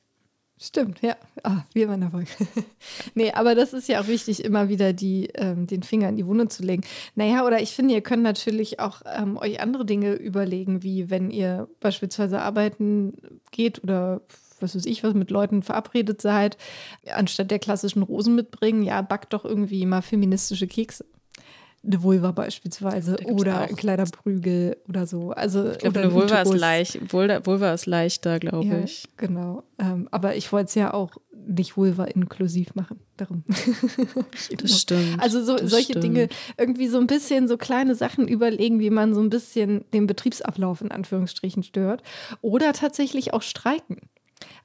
Stimmt, 0.62 1.02
ja. 1.02 1.15
Ah, 1.43 1.63
wie 1.74 1.84
immer 1.84 1.98
Erfolg. 2.02 2.28
nee, 3.15 3.32
aber 3.32 3.56
das 3.56 3.72
ist 3.72 3.88
ja 3.88 4.02
auch 4.02 4.08
wichtig, 4.08 4.43
immer 4.43 4.67
wieder 4.67 4.91
die, 4.91 5.28
ähm, 5.36 5.67
den 5.67 5.84
Finger 5.84 6.10
in 6.10 6.17
die 6.17 6.26
Wunde 6.26 6.50
zu 6.50 6.63
legen. 6.63 6.84
Naja, 7.15 7.45
oder 7.45 7.62
ich 7.62 7.72
finde, 7.72 7.93
ihr 7.93 8.02
könnt 8.02 8.24
natürlich 8.24 8.82
auch 8.82 9.02
ähm, 9.06 9.38
euch 9.38 9.62
andere 9.62 9.86
Dinge 9.86 10.15
überlegen, 10.15 10.84
wie 10.84 11.10
wenn 11.10 11.32
ihr 11.32 11.69
beispielsweise 11.80 12.41
arbeiten 12.41 13.13
geht 13.52 13.82
oder 13.84 14.19
was 14.60 14.76
weiß 14.76 14.86
ich, 14.86 15.02
was 15.02 15.13
mit 15.13 15.32
Leuten 15.32 15.63
verabredet 15.63 16.22
seid, 16.22 16.58
anstatt 17.10 17.52
der 17.52 17.60
klassischen 17.60 18.04
Rosen 18.04 18.36
mitbringen, 18.36 18.84
ja, 18.84 19.02
backt 19.02 19.32
doch 19.32 19.45
irgendwie 19.45 19.86
mal 19.86 20.02
feministische 20.02 20.67
Kekse 20.67 21.06
eine 21.84 22.04
Vulva 22.04 22.32
beispielsweise 22.32 23.18
oder 23.26 23.62
ein 23.62 23.76
kleiner 23.76 24.06
Prügel 24.06 24.78
oder 24.88 25.08
so. 25.08 25.32
Also, 25.32 25.72
ich 25.72 25.78
glaube, 25.80 26.00
eine 26.02 26.13
Vulva 26.13 26.42
ist, 26.42 26.54
leicht, 26.54 27.13
Vulva 27.13 27.74
ist 27.74 27.86
leichter, 27.86 28.39
glaube 28.39 28.68
ja, 28.68 28.80
ich. 28.84 29.08
Genau. 29.18 29.63
Ähm, 29.78 30.08
aber 30.12 30.36
ich 30.36 30.52
wollte 30.52 30.65
es 30.65 30.76
ja 30.76 30.94
auch 30.94 31.18
nicht 31.48 31.78
Vulva 31.78 32.06
inklusiv 32.06 32.76
machen. 32.76 33.00
Darum. 33.18 33.44
das 34.58 34.82
stimmt. 34.82 35.22
Also 35.22 35.44
so, 35.44 35.58
solche 35.58 35.92
stimmt. 35.92 36.04
Dinge, 36.04 36.30
irgendwie 36.58 36.88
so 36.88 37.00
ein 37.00 37.08
bisschen 37.08 37.48
so 37.48 37.58
kleine 37.58 37.96
Sachen 37.96 38.28
überlegen, 38.28 38.80
wie 38.80 38.89
man 38.89 39.13
so 39.13 39.22
ein 39.22 39.30
bisschen 39.30 39.86
den 39.94 40.06
Betriebsablauf 40.06 40.82
in 40.82 40.92
Anführungsstrichen 40.92 41.63
stört. 41.63 42.04
Oder 42.42 42.74
tatsächlich 42.74 43.34
auch 43.34 43.42
streiken. 43.42 43.98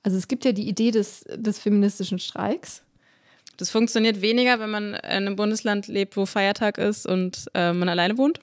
Also 0.03 0.19
es 0.19 0.29
gibt 0.29 0.45
ja 0.45 0.53
die 0.53 0.69
Idee 0.69 0.91
des, 0.91 1.25
des 1.35 1.59
feministischen 1.59 2.19
Streiks. 2.19 2.83
Das 3.57 3.71
funktioniert 3.71 4.21
weniger, 4.21 4.59
wenn 4.59 4.71
man 4.71 4.95
in 4.95 5.01
einem 5.05 5.37
Bundesland 5.37 5.87
lebt, 5.87 6.17
wo 6.17 6.27
Feiertag 6.27 6.79
ist 6.79 7.07
und 7.07 7.47
äh, 7.55 7.73
man 7.73 7.89
alleine 7.89 8.19
wohnt. 8.19 8.41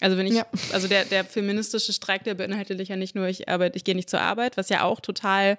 Also 0.00 0.16
wenn 0.16 0.26
ich, 0.26 0.34
ja. 0.34 0.46
also 0.72 0.86
der, 0.86 1.04
der 1.04 1.24
feministische 1.24 1.92
Streik, 1.92 2.24
der 2.24 2.34
beinhaltet 2.34 2.86
ja 2.88 2.96
nicht 2.96 3.14
nur, 3.14 3.26
ich 3.26 3.48
arbeite, 3.48 3.76
ich 3.76 3.84
gehe 3.84 3.96
nicht 3.96 4.08
zur 4.08 4.20
Arbeit, 4.20 4.56
was 4.56 4.68
ja 4.68 4.82
auch 4.84 5.00
total 5.00 5.58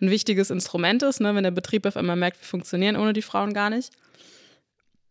ein 0.00 0.10
wichtiges 0.10 0.50
Instrument 0.50 1.02
ist, 1.02 1.20
ne, 1.20 1.34
wenn 1.34 1.44
der 1.44 1.50
Betrieb 1.50 1.86
auf 1.86 1.96
einmal 1.96 2.16
merkt, 2.16 2.40
wir 2.40 2.46
funktionieren 2.46 2.96
ohne 2.96 3.12
die 3.12 3.22
Frauen 3.22 3.52
gar 3.52 3.70
nicht. 3.70 3.92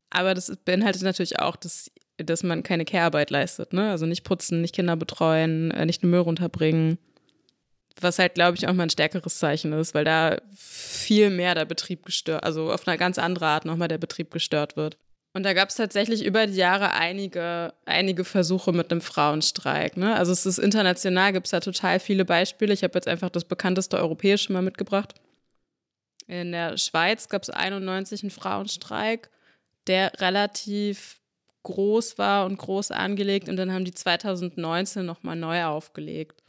Aber 0.10 0.34
das 0.34 0.56
beinhaltet 0.66 1.04
natürlich 1.04 1.40
auch, 1.40 1.56
dass, 1.56 1.92
dass 2.18 2.44
man 2.44 2.64
keine 2.64 2.86
Care-Arbeit 2.86 3.30
leistet, 3.30 3.72
ne? 3.72 3.90
Also 3.92 4.06
nicht 4.06 4.24
putzen, 4.24 4.62
nicht 4.62 4.76
Kinder 4.76 4.98
betreuen, 4.98 5.72
äh, 5.72 5.86
nicht 5.86 6.04
den 6.04 6.10
Müll 6.10 6.20
runterbringen. 6.20 6.98
Was 8.00 8.20
halt, 8.20 8.36
glaube 8.36 8.58
ich, 8.58 8.68
auch 8.68 8.74
mal 8.74 8.84
ein 8.84 8.90
stärkeres 8.90 9.38
Zeichen 9.38 9.74
ist, 9.74 9.94
weil 9.94 10.06
da 10.06 10.38
viel 10.56 11.30
mehr 11.30 11.56
der 11.56 11.66
Betrieb 11.66 12.06
gestört, 12.06 12.44
also 12.44 12.72
auf 12.72 12.88
eine 12.88 12.98
ganz 12.98 13.18
andere 13.20 13.48
Art 13.48 13.66
nochmal 13.66 13.88
der 13.88 13.98
Betrieb 13.98 14.32
gestört 14.32 14.78
wird. 14.78 14.98
Und 15.34 15.44
da 15.44 15.54
gab 15.54 15.70
es 15.70 15.76
tatsächlich 15.76 16.26
über 16.26 16.46
die 16.46 16.56
Jahre 16.56 16.92
einige, 16.92 17.74
einige 17.86 18.26
Versuche 18.26 18.74
mit 18.74 18.92
einem 18.92 19.02
Frauenstreik. 19.02 19.96
Ne? 19.96 20.16
Also 20.16 20.32
es 20.34 20.46
ist 20.46 20.58
international, 20.58 21.32
gibt 21.32 21.48
es 21.48 21.52
da 21.52 21.62
total 21.62 22.00
viele 22.00 22.26
Beispiele. 22.26 22.74
Ich 22.74 22.84
habe 22.84 22.96
jetzt 22.96 23.08
einfach 23.08 23.30
das 23.30 23.46
bekannteste 23.46 23.98
europäische 23.98 24.52
mal 24.52 24.62
mitgebracht. 24.62 25.16
In 26.28 26.52
der 26.52 26.78
Schweiz 26.78 27.30
gab 27.30 27.44
es 27.44 27.50
91 27.50 28.24
einen 28.24 28.32
Frauenstreik, 28.32 29.30
der 29.88 30.12
relativ 30.20 31.22
groß 31.64 32.18
war 32.18 32.46
und 32.46 32.58
groß 32.58 32.92
angelegt 32.92 33.48
und 33.48 33.56
dann 33.56 33.72
haben 33.72 33.86
die 33.86 33.94
2019 33.94 35.06
nochmal 35.06 35.36
neu 35.36 35.64
aufgelegt. 35.66 36.41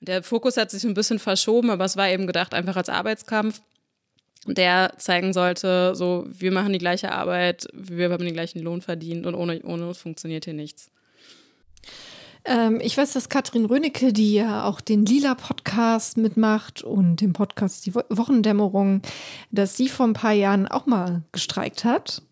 Der 0.00 0.22
Fokus 0.22 0.56
hat 0.56 0.70
sich 0.70 0.84
ein 0.84 0.94
bisschen 0.94 1.18
verschoben, 1.18 1.70
aber 1.70 1.84
es 1.84 1.96
war 1.96 2.08
eben 2.08 2.26
gedacht 2.26 2.54
einfach 2.54 2.76
als 2.76 2.88
Arbeitskampf, 2.88 3.60
der 4.46 4.94
zeigen 4.96 5.32
sollte, 5.32 5.94
so, 5.94 6.24
wir 6.26 6.52
machen 6.52 6.72
die 6.72 6.78
gleiche 6.78 7.12
Arbeit, 7.12 7.68
wir 7.74 8.10
haben 8.10 8.24
den 8.24 8.32
gleichen 8.32 8.60
Lohn 8.60 8.80
verdient 8.80 9.26
und 9.26 9.34
ohne, 9.34 9.60
ohne 9.62 9.86
uns 9.86 9.98
funktioniert 9.98 10.46
hier 10.46 10.54
nichts. 10.54 10.90
Ähm, 12.46 12.80
ich 12.80 12.96
weiß, 12.96 13.12
dass 13.12 13.28
Katrin 13.28 13.66
Rönecke, 13.66 14.14
die 14.14 14.32
ja 14.32 14.64
auch 14.64 14.80
den 14.80 15.04
Lila-Podcast 15.04 16.16
mitmacht 16.16 16.82
und 16.82 17.20
den 17.20 17.34
Podcast 17.34 17.84
Die 17.84 17.94
Wochendämmerung, 17.94 19.02
dass 19.50 19.76
sie 19.76 19.88
vor 19.88 20.06
ein 20.06 20.14
paar 20.14 20.32
Jahren 20.32 20.66
auch 20.66 20.86
mal 20.86 21.22
gestreikt 21.32 21.84
hat 21.84 22.22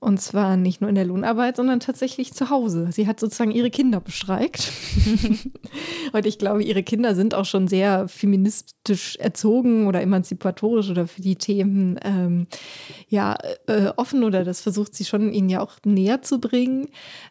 Und 0.00 0.20
zwar 0.20 0.56
nicht 0.56 0.80
nur 0.80 0.88
in 0.88 0.94
der 0.94 1.04
Lohnarbeit, 1.04 1.56
sondern 1.56 1.80
tatsächlich 1.80 2.32
zu 2.32 2.50
Hause. 2.50 2.90
Sie 2.92 3.08
hat 3.08 3.18
sozusagen 3.18 3.50
ihre 3.50 3.70
Kinder 3.70 4.00
bestreikt. 4.00 4.70
und 6.12 6.24
ich 6.24 6.38
glaube, 6.38 6.62
ihre 6.62 6.84
Kinder 6.84 7.16
sind 7.16 7.34
auch 7.34 7.44
schon 7.44 7.66
sehr 7.66 8.06
feministisch 8.06 9.16
erzogen 9.16 9.88
oder 9.88 10.00
emanzipatorisch 10.00 10.88
oder 10.88 11.08
für 11.08 11.20
die 11.20 11.34
Themen 11.34 11.98
ähm, 12.04 12.46
ja 13.08 13.36
äh, 13.66 13.90
offen 13.96 14.22
oder 14.22 14.44
das 14.44 14.60
versucht 14.60 14.94
sie 14.94 15.04
schon 15.04 15.32
ihnen 15.32 15.48
ja 15.48 15.60
auch 15.60 15.72
näher 15.84 16.22
zu 16.22 16.38
bringen. 16.38 16.86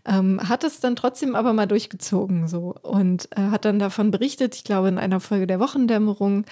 Ähm, 0.06 0.42
hat 0.50 0.66
es 0.66 0.82
dann 0.82 0.98
trotzdem 0.98 1.36
aber 1.36 1.54
mal 1.54 1.68
durchgezogen 1.68 2.50
so 2.50 2.76
und 2.82 3.30
äh, 3.38 3.50
hat 3.50 3.64
dann 3.64 3.80
davon 3.80 4.12
berichtet, 4.12 4.56
ich 4.56 4.66
glaube 4.66 4.90
in 4.90 4.98
einer 4.98 5.22
Folge 5.22 5.48
der 5.48 5.62
Wochendämmerung 5.62 6.44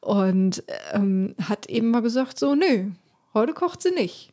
und 0.00 0.62
ähm, 0.92 1.34
hat 1.42 1.64
eben 1.70 1.90
mal 1.90 2.02
gesagt 2.02 2.38
so, 2.38 2.54
nö, 2.54 2.90
heute 3.32 3.54
kocht 3.54 3.80
sie 3.80 3.92
nicht. 3.92 4.32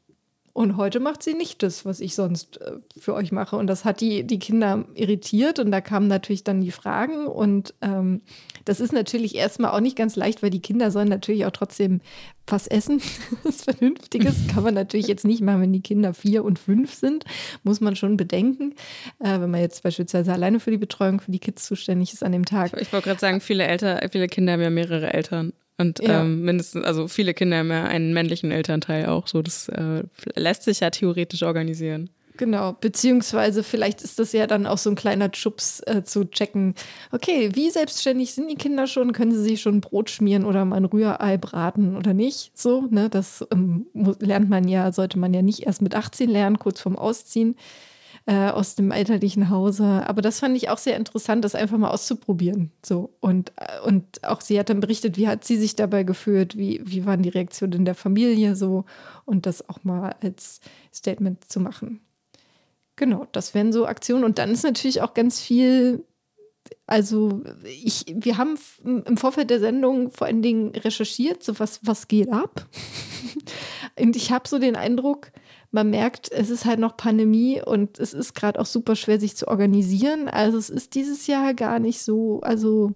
Und 0.60 0.76
heute 0.76 1.00
macht 1.00 1.24
sie 1.24 1.36
nicht 1.36 1.64
das, 1.64 1.86
was 1.86 2.02
ich 2.02 2.16
sonst 2.16 2.60
äh, 2.60 2.74
für 3.00 3.14
euch 3.14 3.32
mache. 3.32 3.56
Und 3.56 3.68
das 3.68 3.86
hat 3.86 4.02
die, 4.02 4.28
die 4.28 4.40
Kinder 4.40 4.84
irritiert. 4.94 5.58
Und 5.58 5.72
da 5.72 5.80
kamen 5.80 6.10
natürlich 6.10 6.44
dann 6.44 6.60
die 6.60 6.72
Fragen. 6.72 7.28
Und 7.28 7.74
ähm, 7.80 8.24
das 8.66 8.82
ist 8.82 8.92
natürlich 8.92 9.36
erstmal 9.36 9.72
auch 9.72 9.80
nicht 9.80 9.96
ganz 9.96 10.18
leicht, 10.18 10.44
weil 10.44 10.50
die 10.50 10.62
Kinder 10.62 10.92
sollen 10.92 11.08
natürlich 11.08 11.46
auch 11.46 11.52
trotzdem 11.52 12.02
was 12.46 12.68
essen. 12.68 13.02
das 13.46 13.64
Vernünftiges 13.64 14.36
kann 14.54 14.66
man 14.66 14.74
natürlich 14.74 15.08
jetzt 15.08 15.24
nicht 15.24 15.40
machen, 15.40 15.62
wenn 15.62 15.72
die 15.72 15.80
Kinder 15.80 16.14
vier 16.14 16.44
und 16.44 16.60
fünf 16.60 16.94
sind. 16.94 17.24
Muss 17.64 17.80
man 17.80 17.96
schon 17.96 18.18
bedenken. 18.18 18.76
Äh, 19.20 19.40
wenn 19.40 19.52
man 19.52 19.62
jetzt 19.62 19.82
beispielsweise 19.84 20.34
alleine 20.34 20.60
für 20.60 20.72
die 20.72 20.78
Betreuung 20.78 21.22
für 21.22 21.32
die 21.32 21.40
Kids 21.40 21.64
zuständig 21.64 22.12
ist 22.12 22.22
an 22.22 22.34
dem 22.34 22.44
Tag. 22.44 22.74
Ich, 22.74 22.82
ich 22.82 22.92
wollte 22.92 23.08
gerade 23.08 23.22
sagen, 23.22 23.40
viele 23.40 23.64
Eltern, 23.64 24.02
viele 24.12 24.28
Kinder 24.28 24.52
haben 24.52 24.62
ja 24.62 24.70
mehrere 24.70 25.14
Eltern. 25.14 25.54
Und 25.80 26.00
ja. 26.00 26.22
ähm, 26.22 26.44
mindestens, 26.44 26.84
also 26.84 27.08
viele 27.08 27.34
Kinder 27.34 27.58
haben 27.58 27.72
ja 27.72 27.86
einen 27.86 28.14
männlichen 28.14 28.52
Elternteil 28.52 29.06
auch 29.06 29.28
so. 29.28 29.42
Das 29.42 29.70
äh, 29.70 30.04
lässt 30.36 30.64
sich 30.64 30.82
ja 30.82 30.90
theoretisch 30.90 31.42
organisieren. 31.42 32.10
Genau, 32.36 32.74
beziehungsweise 32.80 33.64
vielleicht 33.64 34.02
ist 34.02 34.18
das 34.20 34.32
ja 34.32 34.48
dann 34.48 34.66
auch 34.66 34.78
so 34.78 34.90
ein 34.90 34.96
kleiner 34.96 35.30
Schubs 35.34 35.82
äh, 35.82 36.04
zu 36.04 36.24
checken, 36.24 36.74
okay, 37.12 37.50
wie 37.54 37.70
selbstständig 37.70 38.34
sind 38.34 38.50
die 38.50 38.56
Kinder 38.56 38.88
schon? 38.88 39.12
Können 39.12 39.32
sie 39.32 39.44
sich 39.44 39.62
schon 39.62 39.82
Brot 39.82 40.10
schmieren 40.10 40.46
oder 40.46 40.64
mal 40.64 40.78
ein 40.78 40.86
Rührei 40.86 41.38
braten 41.38 41.98
oder 41.98 42.14
nicht? 42.14 42.52
So, 42.58 42.88
ne, 42.90 43.10
das 43.10 43.46
ähm, 43.52 43.88
lernt 44.20 44.50
man 44.50 44.70
ja, 44.70 44.94
sollte 44.94 45.20
man 45.20 45.34
ja 45.34 45.42
nicht 45.42 45.66
erst 45.66 45.82
mit 45.82 45.96
18 45.96 46.30
lernen, 46.30 46.60
kurz 46.60 46.80
vorm 46.80 46.98
Ausziehen 46.98 47.56
äh, 48.26 48.50
aus 48.50 48.76
dem 48.76 48.92
elterlichen 48.92 49.50
Hause. 49.50 50.04
Aber 50.08 50.22
das 50.22 50.40
fand 50.40 50.56
ich 50.56 50.70
auch 50.70 50.78
sehr 50.78 50.98
interessant, 50.98 51.44
das 51.44 51.56
einfach 51.56 51.78
mal 51.78 51.90
auszuprobieren. 51.90 52.72
So. 52.86 53.12
Und, 53.20 53.52
äh, 53.58 53.86
und 53.86 54.24
auch 54.24 54.42
sie 54.42 54.60
hat 54.60 54.70
dann 54.70 54.80
berichtet, 54.80 55.18
wie 55.18 55.28
hat 55.28 55.44
sie 55.44 55.58
sich 55.58 55.76
dabei 55.76 56.04
gefühlt, 56.04 56.58
wie, 56.58 56.82
wie 56.84 57.06
waren 57.06 57.24
die 57.24 57.30
Reaktionen 57.30 57.74
in 57.74 57.86
der 57.86 57.96
Familie 57.96 58.56
so 58.56 58.86
und 59.26 59.46
das 59.46 59.68
auch 59.70 59.84
mal 59.84 60.16
als 60.22 60.62
Statement 60.94 61.52
zu 61.52 61.60
machen. 61.60 62.02
Genau, 62.96 63.28
das 63.32 63.54
wären 63.54 63.72
so 63.72 63.86
Aktionen. 63.86 64.24
Und 64.24 64.40
dann 64.40 64.52
ist 64.52 64.64
natürlich 64.64 65.02
auch 65.02 65.14
ganz 65.14 65.40
viel 65.40 66.04
also 66.86 67.42
ich, 67.64 68.06
wir 68.14 68.38
haben 68.38 68.58
im 68.84 69.18
Vorfeld 69.18 69.50
der 69.50 69.60
Sendung 69.60 70.12
vor 70.12 70.28
allen 70.28 70.42
Dingen 70.42 70.70
recherchiert, 70.76 71.44
so 71.44 71.60
was, 71.60 71.80
was 71.84 72.08
geht 72.08 72.32
ab. 72.32 72.68
Und 74.00 74.16
ich 74.16 74.32
habe 74.32 74.48
so 74.48 74.60
den 74.60 74.76
Eindruck, 74.76 75.32
man 75.72 75.90
merkt, 75.90 76.32
es 76.32 76.50
ist 76.50 76.66
halt 76.66 76.80
noch 76.80 76.98
Pandemie 76.98 77.62
und 77.62 78.00
es 78.00 78.14
ist 78.14 78.34
gerade 78.34 78.60
auch 78.60 78.66
super 78.66 78.96
schwer, 78.96 79.20
sich 79.20 79.36
zu 79.36 79.48
organisieren. 79.48 80.28
Also 80.28 80.58
es 80.58 80.70
ist 80.70 80.96
dieses 80.96 81.28
Jahr 81.28 81.54
gar 81.54 81.80
nicht 81.80 82.02
so, 82.02 82.42
also 82.42 82.94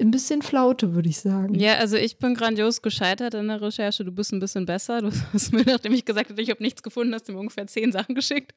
ein 0.00 0.10
bisschen 0.10 0.42
Flaute, 0.42 0.94
würde 0.94 1.08
ich 1.08 1.18
sagen. 1.18 1.54
Ja, 1.54 1.74
also 1.74 1.96
ich 1.96 2.18
bin 2.18 2.34
grandios 2.34 2.82
gescheitert 2.82 3.34
in 3.34 3.48
der 3.48 3.60
Recherche. 3.60 4.04
Du 4.04 4.12
bist 4.12 4.32
ein 4.32 4.40
bisschen 4.40 4.64
besser. 4.64 5.02
Du 5.02 5.10
hast 5.32 5.52
mir, 5.52 5.64
nachdem 5.64 5.92
ich 5.92 6.04
gesagt 6.04 6.30
habe, 6.30 6.40
ich 6.40 6.50
habe 6.50 6.62
nichts 6.62 6.82
gefunden, 6.82 7.14
hast 7.14 7.28
du 7.28 7.32
mir 7.32 7.40
ungefähr 7.40 7.66
zehn 7.66 7.92
Sachen 7.92 8.14
geschickt. 8.14 8.54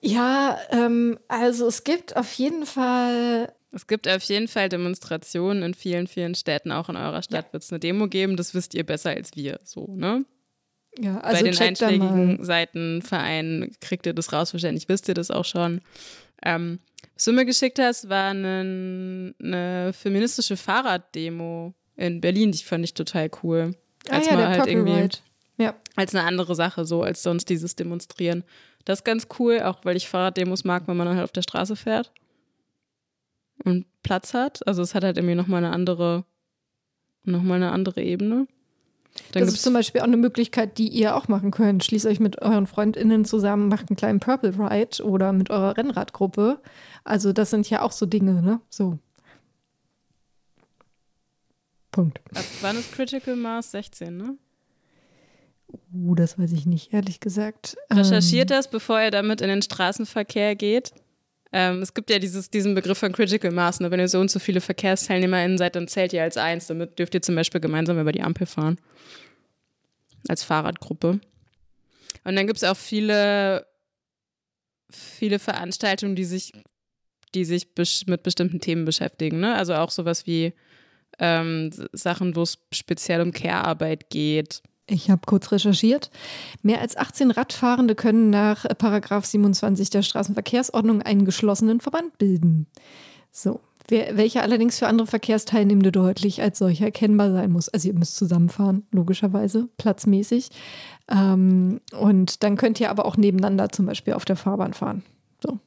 Ja, 0.00 0.58
ähm, 0.70 1.18
also 1.28 1.68
es 1.68 1.84
gibt 1.84 2.16
auf 2.16 2.32
jeden 2.32 2.66
Fall. 2.66 3.52
Es 3.70 3.86
gibt 3.86 4.08
auf 4.08 4.22
jeden 4.24 4.48
Fall 4.48 4.68
Demonstrationen 4.68 5.62
in 5.62 5.74
vielen, 5.74 6.06
vielen 6.06 6.34
Städten. 6.34 6.72
Auch 6.72 6.88
in 6.88 6.96
eurer 6.96 7.22
Stadt 7.22 7.46
ja. 7.46 7.52
wird 7.52 7.62
es 7.62 7.70
eine 7.70 7.78
Demo 7.78 8.08
geben. 8.08 8.36
Das 8.36 8.54
wisst 8.54 8.74
ihr 8.74 8.84
besser 8.84 9.10
als 9.10 9.36
wir. 9.36 9.60
So, 9.64 9.94
ne? 9.94 10.24
Ja, 10.98 11.18
also 11.20 11.42
Bei 11.42 11.50
den 11.50 11.58
einschlägigen 11.58 12.44
Seiten, 12.44 13.02
Vereinen 13.02 13.74
kriegt 13.80 14.06
ihr 14.06 14.12
das 14.12 14.32
raus, 14.32 14.52
wahrscheinlich 14.52 14.88
wisst 14.88 15.08
ihr 15.08 15.14
das 15.14 15.30
auch 15.30 15.44
schon. 15.44 15.80
Ähm, 16.44 16.80
was 17.14 17.24
du 17.24 17.32
mir 17.32 17.44
geschickt 17.44 17.78
hast, 17.78 18.08
war 18.08 18.30
eine, 18.30 19.34
eine 19.42 19.92
feministische 19.92 20.56
Fahrraddemo 20.56 21.72
in 21.96 22.20
Berlin, 22.20 22.52
die 22.52 22.62
fand 22.62 22.84
ich 22.84 22.94
total 22.94 23.30
cool. 23.42 23.74
Ah 24.08 24.16
als 24.16 24.26
ja, 24.26 24.36
der 24.36 24.48
halt 24.48 24.66
irgendwie 24.66 25.08
ja. 25.58 25.74
als 25.96 26.14
eine 26.14 26.26
andere 26.26 26.54
Sache, 26.54 26.84
so 26.84 27.02
als 27.02 27.22
sonst 27.22 27.48
dieses 27.48 27.76
Demonstrieren. 27.76 28.44
Das 28.84 29.00
ist 29.00 29.04
ganz 29.04 29.28
cool, 29.38 29.60
auch 29.60 29.84
weil 29.84 29.96
ich 29.96 30.08
Fahrraddemos 30.08 30.64
mag, 30.64 30.88
wenn 30.88 30.96
man 30.96 31.08
halt 31.08 31.24
auf 31.24 31.32
der 31.32 31.42
Straße 31.42 31.76
fährt 31.76 32.12
und 33.64 33.86
Platz 34.02 34.34
hat. 34.34 34.66
Also 34.66 34.82
es 34.82 34.94
hat 34.94 35.04
halt 35.04 35.16
irgendwie 35.16 35.36
nochmal 35.36 35.64
eine 35.64 35.72
andere, 35.72 36.24
nochmal 37.24 37.56
eine 37.56 37.70
andere 37.70 38.02
Ebene. 38.02 38.46
Dann 39.32 39.44
das 39.44 39.54
ist 39.54 39.62
zum 39.62 39.74
Beispiel 39.74 40.00
auch 40.00 40.06
eine 40.06 40.16
Möglichkeit, 40.16 40.78
die 40.78 40.88
ihr 40.88 41.16
auch 41.16 41.28
machen 41.28 41.50
könnt. 41.50 41.84
Schließt 41.84 42.06
euch 42.06 42.20
mit 42.20 42.40
euren 42.40 42.66
FreundInnen 42.66 43.24
zusammen, 43.24 43.68
macht 43.68 43.90
einen 43.90 43.96
kleinen 43.96 44.20
Purple 44.20 44.58
Ride 44.58 45.02
oder 45.04 45.32
mit 45.32 45.50
eurer 45.50 45.76
Rennradgruppe. 45.76 46.60
Also, 47.04 47.32
das 47.32 47.50
sind 47.50 47.68
ja 47.68 47.82
auch 47.82 47.92
so 47.92 48.06
Dinge, 48.06 48.42
ne? 48.42 48.60
So. 48.68 48.98
Punkt. 51.90 52.20
Ab 52.34 52.44
wann 52.62 52.78
ist 52.78 52.92
Critical 52.92 53.36
Mass 53.36 53.72
16, 53.72 54.16
ne? 54.16 54.36
Uh, 55.94 56.14
das 56.14 56.38
weiß 56.38 56.52
ich 56.52 56.66
nicht, 56.66 56.92
ehrlich 56.92 57.20
gesagt. 57.20 57.76
Recherchiert 57.90 58.50
ähm. 58.50 58.56
das, 58.56 58.68
bevor 58.68 59.00
ihr 59.00 59.10
damit 59.10 59.40
in 59.40 59.48
den 59.48 59.62
Straßenverkehr 59.62 60.56
geht. 60.56 60.92
Ähm, 61.52 61.82
es 61.82 61.92
gibt 61.92 62.10
ja 62.10 62.18
dieses, 62.18 62.50
diesen 62.50 62.74
Begriff 62.74 62.98
von 62.98 63.12
Critical 63.12 63.50
Mass. 63.50 63.80
Ne? 63.80 63.90
Wenn 63.90 64.00
ihr 64.00 64.08
so 64.08 64.20
und 64.20 64.30
so 64.30 64.38
viele 64.38 64.60
VerkehrsteilnehmerInnen 64.60 65.58
seid, 65.58 65.76
dann 65.76 65.86
zählt 65.88 66.12
ihr 66.12 66.22
als 66.22 66.36
eins. 66.36 66.66
Damit 66.66 66.98
dürft 66.98 67.14
ihr 67.14 67.22
zum 67.22 67.34
Beispiel 67.34 67.60
gemeinsam 67.60 68.00
über 68.00 68.12
die 68.12 68.22
Ampel 68.22 68.46
fahren. 68.46 68.78
Als 70.28 70.42
Fahrradgruppe. 70.44 71.20
Und 72.24 72.36
dann 72.36 72.46
gibt 72.46 72.56
es 72.56 72.64
auch 72.64 72.76
viele, 72.76 73.66
viele 74.90 75.38
Veranstaltungen, 75.38 76.16
die 76.16 76.24
sich, 76.24 76.52
die 77.34 77.44
sich 77.44 77.68
mit 78.06 78.22
bestimmten 78.22 78.60
Themen 78.60 78.84
beschäftigen. 78.84 79.40
Ne? 79.40 79.54
Also 79.54 79.74
auch 79.74 79.90
sowas 79.90 80.26
wie 80.26 80.54
ähm, 81.18 81.70
Sachen, 81.92 82.34
wo 82.34 82.42
es 82.42 82.58
speziell 82.72 83.20
um 83.20 83.32
Care-Arbeit 83.32 84.08
geht 84.08 84.62
ich 84.92 85.10
habe 85.10 85.22
kurz 85.26 85.50
recherchiert. 85.52 86.10
Mehr 86.62 86.80
als 86.80 86.96
18 86.96 87.30
Radfahrende 87.30 87.94
können 87.94 88.30
nach 88.30 88.66
Paragraph 88.78 89.24
27 89.24 89.90
der 89.90 90.02
Straßenverkehrsordnung 90.02 91.02
einen 91.02 91.24
geschlossenen 91.24 91.80
Verband 91.80 92.18
bilden. 92.18 92.66
So, 93.30 93.60
welcher 93.88 94.42
allerdings 94.42 94.78
für 94.78 94.86
andere 94.86 95.06
Verkehrsteilnehmende 95.06 95.92
deutlich 95.92 96.42
als 96.42 96.58
solcher 96.58 96.86
erkennbar 96.86 97.32
sein 97.32 97.50
muss. 97.50 97.68
Also 97.68 97.88
ihr 97.88 97.94
müsst 97.94 98.16
zusammenfahren, 98.16 98.86
logischerweise, 98.92 99.68
platzmäßig. 99.78 100.50
Ähm, 101.08 101.80
und 101.98 102.42
dann 102.42 102.56
könnt 102.56 102.80
ihr 102.80 102.90
aber 102.90 103.06
auch 103.06 103.16
nebeneinander 103.16 103.70
zum 103.70 103.86
Beispiel 103.86 104.14
auf 104.14 104.24
der 104.24 104.36
Fahrbahn 104.36 104.74
fahren. 104.74 105.02
So. 105.42 105.58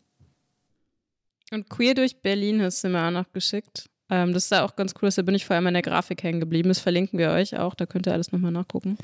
Und 1.52 1.70
Queer 1.70 1.94
durch 1.94 2.22
Berlin 2.22 2.62
hast 2.62 2.84
du 2.84 2.90
mir 2.90 3.06
auch 3.06 3.12
noch 3.12 3.32
geschickt. 3.32 3.90
Ähm, 4.10 4.34
das 4.34 4.46
ist 4.46 4.52
ja 4.52 4.66
auch 4.66 4.76
ganz 4.76 4.94
cool, 5.02 5.10
da 5.10 5.22
bin 5.22 5.36
ich 5.36 5.46
vor 5.46 5.56
allem 5.56 5.68
an 5.68 5.74
der 5.74 5.84
Grafik 5.84 6.24
hängen 6.24 6.40
geblieben. 6.40 6.70
Das 6.70 6.80
verlinken 6.80 7.20
wir 7.20 7.32
euch 7.32 7.58
auch, 7.58 7.76
da 7.76 7.86
könnt 7.86 8.08
ihr 8.08 8.14
alles 8.14 8.32
nochmal 8.32 8.52
nachgucken. 8.52 8.98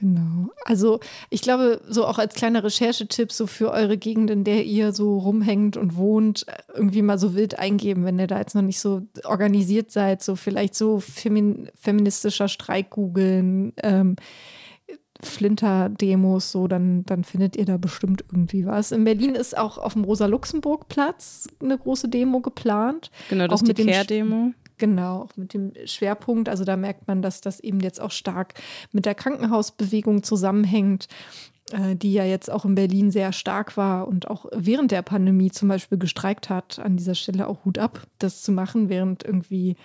Genau. 0.00 0.50
Also 0.64 1.00
ich 1.28 1.42
glaube, 1.42 1.80
so 1.88 2.06
auch 2.06 2.18
als 2.18 2.34
kleiner 2.34 2.62
Recherchetipp, 2.62 3.32
so 3.32 3.48
für 3.48 3.72
eure 3.72 3.98
Gegend, 3.98 4.30
in 4.30 4.44
der 4.44 4.64
ihr 4.64 4.92
so 4.92 5.18
rumhängt 5.18 5.76
und 5.76 5.96
wohnt, 5.96 6.46
irgendwie 6.72 7.02
mal 7.02 7.18
so 7.18 7.34
wild 7.34 7.58
eingeben, 7.58 8.04
wenn 8.04 8.18
ihr 8.18 8.28
da 8.28 8.38
jetzt 8.38 8.54
noch 8.54 8.62
nicht 8.62 8.78
so 8.78 9.02
organisiert 9.24 9.90
seid, 9.90 10.22
so 10.22 10.36
vielleicht 10.36 10.76
so 10.76 11.00
femin 11.00 11.68
feministischer 11.74 12.46
Streik 12.46 12.90
googeln. 12.90 13.72
Ähm, 13.82 14.14
Flinter-Demos, 15.22 16.52
so, 16.52 16.68
dann, 16.68 17.04
dann 17.04 17.24
findet 17.24 17.56
ihr 17.56 17.64
da 17.64 17.76
bestimmt 17.76 18.24
irgendwie 18.30 18.66
was. 18.66 18.92
In 18.92 19.04
Berlin 19.04 19.34
ist 19.34 19.56
auch 19.56 19.78
auf 19.78 19.94
dem 19.94 20.04
Rosa-Luxemburg-Platz 20.04 21.48
eine 21.60 21.76
große 21.76 22.08
Demo 22.08 22.40
geplant. 22.40 23.10
Genau, 23.28 23.48
das 23.48 23.62
ist 23.62 23.76
die 23.76 23.86
Care-Demo. 23.86 24.52
Genau, 24.78 25.22
auch 25.22 25.36
mit 25.36 25.54
dem 25.54 25.72
Schwerpunkt. 25.86 26.48
Also 26.48 26.64
da 26.64 26.76
merkt 26.76 27.08
man, 27.08 27.20
dass 27.20 27.40
das 27.40 27.58
eben 27.60 27.80
jetzt 27.80 28.00
auch 28.00 28.12
stark 28.12 28.54
mit 28.92 29.06
der 29.06 29.16
Krankenhausbewegung 29.16 30.22
zusammenhängt, 30.22 31.08
äh, 31.72 31.96
die 31.96 32.12
ja 32.12 32.24
jetzt 32.24 32.48
auch 32.50 32.64
in 32.64 32.76
Berlin 32.76 33.10
sehr 33.10 33.32
stark 33.32 33.76
war 33.76 34.06
und 34.06 34.28
auch 34.28 34.46
während 34.52 34.92
der 34.92 35.02
Pandemie 35.02 35.50
zum 35.50 35.68
Beispiel 35.68 35.98
gestreikt 35.98 36.48
hat. 36.48 36.78
An 36.78 36.96
dieser 36.96 37.16
Stelle 37.16 37.48
auch 37.48 37.64
Hut 37.64 37.78
ab, 37.78 38.06
das 38.20 38.42
zu 38.42 38.52
machen, 38.52 38.88
während 38.88 39.24
irgendwie 39.24 39.76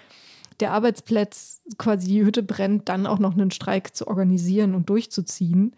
der 0.63 0.71
Arbeitsplatz 0.71 1.61
quasi 1.77 2.07
die 2.07 2.23
Hütte 2.23 2.41
brennt, 2.41 2.87
dann 2.87 3.05
auch 3.05 3.19
noch 3.19 3.33
einen 3.33 3.51
Streik 3.51 3.93
zu 3.93 4.07
organisieren 4.07 4.75
und 4.75 4.87
durchzuziehen. 4.89 5.75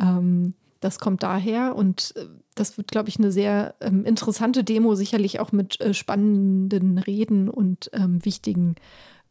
Ähm, 0.00 0.54
das 0.78 1.00
kommt 1.00 1.24
daher 1.24 1.74
und 1.74 2.14
äh, 2.14 2.26
das 2.54 2.78
wird, 2.78 2.92
glaube 2.92 3.08
ich, 3.08 3.18
eine 3.18 3.32
sehr 3.32 3.74
ähm, 3.80 4.04
interessante 4.04 4.62
Demo, 4.62 4.94
sicherlich 4.94 5.40
auch 5.40 5.50
mit 5.50 5.80
äh, 5.80 5.92
spannenden 5.92 6.98
Reden 6.98 7.48
und 7.48 7.90
ähm, 7.92 8.24
wichtigen 8.24 8.76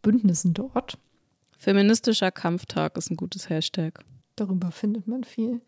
Bündnissen 0.01 0.53
dort. 0.53 0.97
Feministischer 1.57 2.31
Kampftag 2.31 2.97
ist 2.97 3.09
ein 3.09 3.15
gutes 3.15 3.47
Hashtag. 3.47 4.03
Darüber 4.35 4.71
findet 4.71 5.07
man 5.07 5.23
viel. 5.23 5.61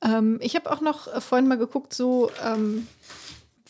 Ähm, 0.00 0.38
ich 0.40 0.56
habe 0.56 0.72
auch 0.72 0.80
noch 0.80 1.08
äh, 1.08 1.20
vorhin 1.20 1.46
mal 1.46 1.58
geguckt, 1.58 1.92
so 1.92 2.30
ähm, 2.42 2.86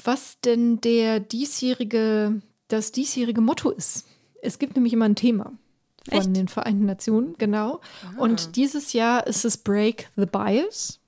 was 0.04 0.38
denn 0.44 0.80
der 0.80 1.18
diesjährige, 1.18 2.40
das 2.68 2.92
diesjährige 2.92 3.40
Motto 3.40 3.70
ist. 3.70 4.06
Es 4.42 4.58
gibt 4.58 4.76
nämlich 4.76 4.92
immer 4.92 5.06
ein 5.06 5.16
Thema 5.16 5.52
von 6.08 6.18
Echt? 6.18 6.36
den 6.36 6.48
Vereinten 6.48 6.84
Nationen, 6.84 7.36
genau. 7.38 7.80
Und 8.18 8.56
dieses 8.56 8.92
Jahr 8.92 9.26
ist 9.26 9.44
es 9.44 9.56
Break 9.56 10.10
the 10.16 10.26
Bias. 10.26 10.98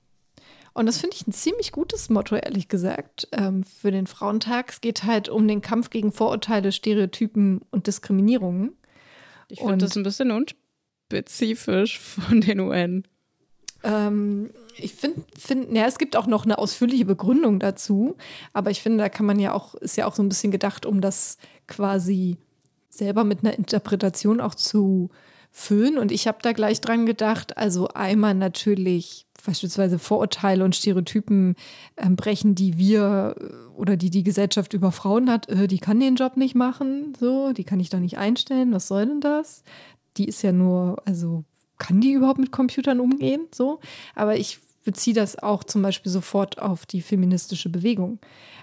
Und 0.73 0.87
das 0.87 0.97
finde 0.97 1.15
ich 1.15 1.27
ein 1.27 1.31
ziemlich 1.31 1.71
gutes 1.71 2.09
Motto, 2.09 2.35
ehrlich 2.35 2.67
gesagt, 2.67 3.27
ähm, 3.31 3.63
für 3.63 3.91
den 3.91 4.07
Frauentag. 4.07 4.71
Es 4.71 4.81
geht 4.81 5.03
halt 5.03 5.29
um 5.29 5.47
den 5.47 5.61
Kampf 5.61 5.89
gegen 5.89 6.11
Vorurteile, 6.11 6.71
Stereotypen 6.71 7.61
und 7.71 7.87
Diskriminierungen. 7.87 8.73
Ich 9.47 9.59
finde 9.59 9.77
das 9.85 9.95
ein 9.95 10.03
bisschen 10.03 10.31
unspezifisch 10.31 11.99
von 11.99 12.41
den 12.41 12.59
UN. 12.59 13.03
Ähm, 13.83 14.49
ich 14.77 14.93
finde, 14.95 15.21
find, 15.37 15.71
ja, 15.73 15.85
es 15.85 15.97
gibt 15.97 16.17
auch 16.17 16.27
noch 16.27 16.43
eine 16.43 16.57
ausführliche 16.57 17.05
Begründung 17.05 17.59
dazu, 17.59 18.17
aber 18.51 18.71
ich 18.71 18.81
finde, 18.81 18.97
da 18.97 19.09
kann 19.09 19.25
man 19.25 19.39
ja 19.39 19.53
auch, 19.53 19.75
ist 19.75 19.95
ja 19.95 20.07
auch 20.07 20.15
so 20.15 20.23
ein 20.23 20.29
bisschen 20.29 20.51
gedacht, 20.51 20.85
um 20.85 20.99
das 20.99 21.37
quasi 21.67 22.37
selber 22.97 23.23
mit 23.23 23.43
einer 23.43 23.57
Interpretation 23.57 24.39
auch 24.41 24.55
zu 24.55 25.09
füllen. 25.51 25.97
Und 25.97 26.11
ich 26.11 26.27
habe 26.27 26.39
da 26.41 26.51
gleich 26.51 26.81
dran 26.81 27.05
gedacht, 27.05 27.57
also 27.57 27.87
einmal 27.89 28.33
natürlich 28.33 29.25
beispielsweise 29.45 29.99
Vorurteile 29.99 30.63
und 30.65 30.75
Stereotypen 30.75 31.55
ähm, 31.97 32.15
brechen, 32.15 32.55
die 32.55 32.77
wir 32.77 33.35
äh, 33.39 33.77
oder 33.77 33.95
die 33.95 34.09
die 34.09 34.23
Gesellschaft 34.23 34.73
über 34.73 34.91
Frauen 34.91 35.29
hat. 35.29 35.47
Äh, 35.49 35.67
die 35.67 35.77
kann 35.77 35.99
den 35.99 36.15
Job 36.15 36.35
nicht 36.35 36.55
machen, 36.55 37.13
so, 37.19 37.53
die 37.53 37.63
kann 37.63 37.79
ich 37.79 37.89
doch 37.89 37.99
nicht 37.99 38.17
einstellen. 38.17 38.73
Was 38.73 38.87
soll 38.87 39.05
denn 39.05 39.21
das? 39.21 39.63
Die 40.17 40.25
ist 40.25 40.41
ja 40.41 40.51
nur, 40.51 41.01
also 41.05 41.43
kann 41.77 42.01
die 42.01 42.13
überhaupt 42.13 42.39
mit 42.39 42.51
Computern 42.51 42.99
umgehen? 42.99 43.47
So, 43.53 43.79
aber 44.15 44.35
ich 44.37 44.59
beziehe 44.85 45.13
das 45.13 45.37
auch 45.37 45.65
zum 45.65 45.81
Beispiel 45.81 46.11
sofort 46.11 46.61
auf 46.61 46.85
die 46.85 47.01
feministische 47.01 47.69
Bewegung. 47.69 48.19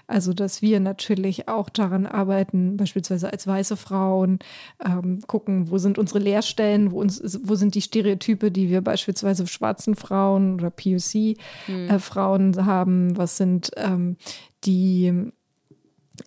Also, 0.07 0.33
dass 0.33 0.61
wir 0.61 0.79
natürlich 0.79 1.47
auch 1.47 1.69
daran 1.69 2.05
arbeiten, 2.05 2.75
beispielsweise 2.75 3.31
als 3.31 3.47
weiße 3.47 3.77
Frauen, 3.77 4.39
ähm, 4.83 5.21
gucken, 5.27 5.69
wo 5.69 5.77
sind 5.77 5.97
unsere 5.97 6.19
Leerstellen, 6.19 6.91
wo, 6.91 6.99
uns, 6.99 7.21
wo 7.43 7.55
sind 7.55 7.75
die 7.75 7.81
Stereotype, 7.81 8.51
die 8.51 8.69
wir 8.69 8.81
beispielsweise 8.81 9.47
schwarzen 9.47 9.95
Frauen 9.95 10.55
oder 10.55 10.71
POC-Frauen 10.71 12.65
haben, 12.65 13.15
was 13.15 13.37
sind 13.37 13.71
ähm, 13.77 14.17
die 14.65 15.31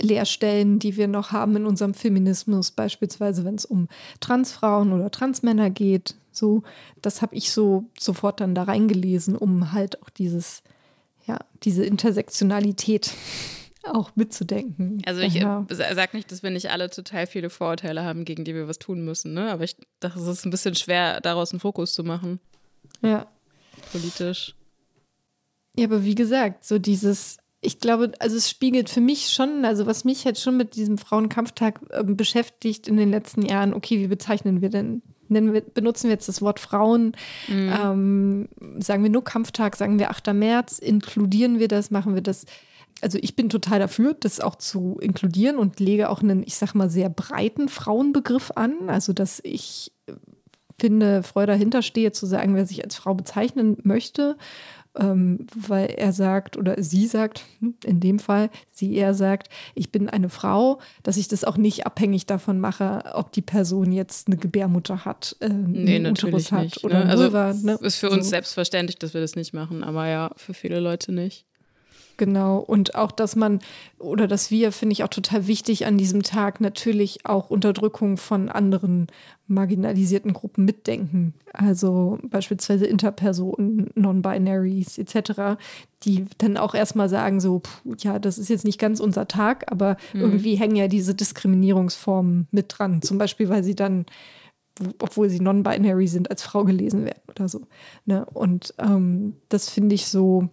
Leerstellen, 0.01 0.79
die 0.79 0.97
wir 0.97 1.07
noch 1.07 1.33
haben 1.33 1.57
in 1.57 1.67
unserem 1.67 1.95
Feminismus, 1.95 2.71
beispielsweise 2.71 3.45
wenn 3.45 3.55
es 3.55 3.65
um 3.65 3.89
Transfrauen 4.21 4.93
oder 4.93 5.11
Transmänner 5.11 5.71
geht. 5.71 6.17
So, 6.37 6.63
das 7.03 7.23
habe 7.23 7.35
ich 7.35 7.51
so 7.51 7.85
sofort 7.99 8.41
dann 8.41 8.55
da 8.55 8.65
reingelesen, 8.65 9.37
um 9.37 9.73
halt 9.73 10.03
auch 10.03 10.11
dieses, 10.11 10.63
ja, 11.27 11.39
diese 11.63 11.85
Intersektionalität 11.85 13.13
auch 13.85 14.11
mitzudenken. 14.17 15.01
Also 15.07 15.21
ich 15.21 15.35
ja. 15.35 15.65
äh, 15.69 15.75
sa- 15.75 15.95
sag 15.95 16.15
nicht, 16.15 16.31
dass 16.33 16.43
wir 16.43 16.51
nicht 16.51 16.71
alle 16.71 16.91
total 16.91 17.27
viele 17.27 17.51
Vorurteile 17.51 18.03
haben, 18.03 18.25
gegen 18.25 18.45
die 18.45 18.55
wir 18.55 18.69
was 18.69 18.79
tun 18.79 19.05
müssen, 19.05 19.35
ne? 19.35 19.51
Aber 19.51 19.65
ich 19.65 19.77
dachte, 20.01 20.19
es 20.19 20.27
ist 20.27 20.45
ein 20.45 20.51
bisschen 20.51 20.75
schwer, 20.75 21.21
daraus 21.21 21.53
einen 21.53 21.61
Fokus 21.61 21.95
zu 21.95 22.05
machen, 22.05 22.41
ja. 23.03 23.27
politisch. 23.93 24.55
Ja, 25.79 25.87
aber 25.87 26.05
wie 26.05 26.15
gesagt, 26.15 26.65
so 26.65 26.79
dieses, 26.79 27.39
ich 27.61 27.79
glaube, 27.79 28.13
also 28.19 28.37
es 28.37 28.51
spiegelt 28.51 28.89
für 28.89 29.01
mich 29.01 29.31
schon, 29.31 29.65
also 29.65 29.87
was 29.87 30.05
mich 30.05 30.25
halt 30.25 30.39
schon 30.39 30.57
mit 30.57 30.75
diesem 30.75 30.99
Frauenkampftag 30.99 31.81
ähm, 31.93 32.17
beschäftigt 32.17 32.89
in 32.89 32.97
den 32.97 33.11
letzten 33.11 33.43
Jahren, 33.43 33.75
okay, 33.75 33.99
wie 33.99 34.09
bezeichnen 34.09 34.63
wir 34.63 34.71
denn? 34.71 35.03
Wir, 35.29 35.61
benutzen 35.61 36.05
wir 36.05 36.13
jetzt 36.13 36.29
das 36.29 36.43
Wort 36.43 36.61
Frauen? 36.61 37.13
Ähm, 37.49 38.49
sagen 38.79 39.03
wir 39.03 39.11
nur 39.11 39.25
Kampftag, 39.25 39.77
sagen 39.77 39.99
wir 39.99 40.11
8. 40.11 40.33
März, 40.35 40.79
inkludieren 40.79 41.59
wir 41.59 41.69
das, 41.69 41.91
machen 41.91 42.15
wir 42.15 42.23
das? 42.23 42.47
Also 43.03 43.19
ich 43.21 43.37
bin 43.37 43.51
total 43.51 43.79
dafür, 43.79 44.15
das 44.19 44.41
auch 44.41 44.57
zu 44.57 44.99
inkludieren 45.01 45.59
und 45.59 45.81
lege 45.81 46.09
auch 46.09 46.23
einen, 46.23 46.43
ich 46.43 46.57
sag 46.57 46.75
mal, 46.75 46.89
sehr 46.89 47.11
breiten 47.11 47.69
Frauenbegriff 47.69 48.53
an. 48.55 48.89
Also 48.89 49.13
dass 49.13 49.41
ich 49.45 49.93
finde, 50.79 51.23
Freude 51.23 51.53
dahinter 51.53 51.83
stehe, 51.83 52.13
zu 52.13 52.27
sagen, 52.27 52.55
wer 52.55 52.67
sich 52.67 52.85
als 52.85 52.97
Frau 52.97 53.15
bezeichnen 53.15 53.79
möchte, 53.83 54.37
ähm, 54.99 55.47
weil 55.55 55.87
er 55.87 56.13
sagt 56.13 56.57
oder 56.57 56.83
sie 56.83 57.07
sagt, 57.07 57.43
hm, 57.61 57.75
in 57.85 58.01
dem 58.01 58.19
Fall, 58.19 58.51
sie 58.71 58.95
eher 58.95 59.15
sagt, 59.15 59.49
ich 59.75 59.91
bin 59.93 60.09
eine 60.09 60.29
Frau, 60.29 60.79
dass 61.03 61.17
ich 61.17 61.29
das 61.29 61.45
auch 61.45 61.57
nicht 61.57 61.87
abhängig 61.87 62.27
davon 62.27 62.59
mache, 62.61 63.03
ob 63.15 63.33
die 63.33 63.43
Person 63.43 63.93
jetzt 63.93 64.27
eine 64.29 64.37
Gebärmutter 64.37 65.05
hat, 65.05 65.37
äh, 65.41 65.49
Nee, 65.49 65.97
einen 65.97 66.03
natürlich 66.05 66.35
Uterus 66.35 66.53
hat 66.53 66.65
nicht. 66.65 66.85
oder 66.85 67.05
Ne? 67.05 67.11
Also 67.11 67.25
Vulva. 67.25 67.53
Ne? 67.55 67.79
ist 67.83 67.97
für 67.97 68.11
uns 68.11 68.25
So. 68.27 68.31
selbstverständlich, 68.31 68.99
dass 68.99 69.15
wir 69.15 69.21
das 69.21 69.37
nicht 69.37 69.53
machen, 69.55 69.85
aber 69.85 70.07
ja, 70.09 70.31
für 70.37 70.55
viele 70.55 70.81
Leute 70.81 71.13
nicht. 71.13 71.45
Genau. 72.17 72.59
Und 72.59 72.95
auch, 72.95 73.13
dass 73.13 73.37
man 73.37 73.59
oder 73.99 74.27
dass 74.27 74.51
wir, 74.51 74.73
finde 74.73 74.95
ich 74.95 75.05
auch 75.05 75.09
total 75.09 75.47
wichtig 75.47 75.87
an 75.87 75.99
diesem 75.99 76.23
Tag 76.23 76.61
natürlich 76.61 77.27
auch 77.27 77.51
Unterdrückung 77.51 78.17
von 78.17 78.49
anderen 78.49 79.09
marginalisierten 79.49 80.33
Gruppen 80.33 80.65
mitdenken. 80.65 81.35
Also 81.53 82.19
beispielsweise 82.23 82.87
Interpersonen, 82.87 83.91
Non-Binaries 83.95 84.99
etc., 84.99 85.59
die 86.03 86.25
dann 86.39 86.57
auch 86.57 86.75
erstmal 86.75 87.09
sagen, 87.09 87.41
so, 87.41 87.61
puh, 87.61 87.95
ja, 87.99 88.19
das 88.19 88.39
ist 88.39 88.49
jetzt 88.49 88.65
nicht 88.65 88.81
ganz 88.81 88.99
unser 89.01 89.29
Tag, 89.29 89.71
aber 89.71 89.97
irgendwie 90.15 90.57
hängen 90.57 90.77
ja 90.77 90.89
diese 90.89 91.15
Diskriminierungsformen 91.15 92.49
mit 92.51 92.67
dran. 92.77 93.03
Zum 93.03 93.19
Beispiel, 93.19 93.49
weil 93.49 93.63
sie 93.63 93.75
dann 93.75 94.07
obwohl 94.99 95.31
sie 95.31 95.41
non-binary 95.41 96.07
sind, 96.07 96.31
als 96.31 96.43
Frau 96.43 96.65
gelesen 96.65 97.05
werden 97.05 97.23
oder 97.29 97.49
so. 97.49 97.63
Ne? 98.05 98.27
Und 98.27 98.75
ähm, 98.79 99.37
das 99.49 99.71
finde 99.71 99.95
ich 99.95 100.07
so, 100.07 100.51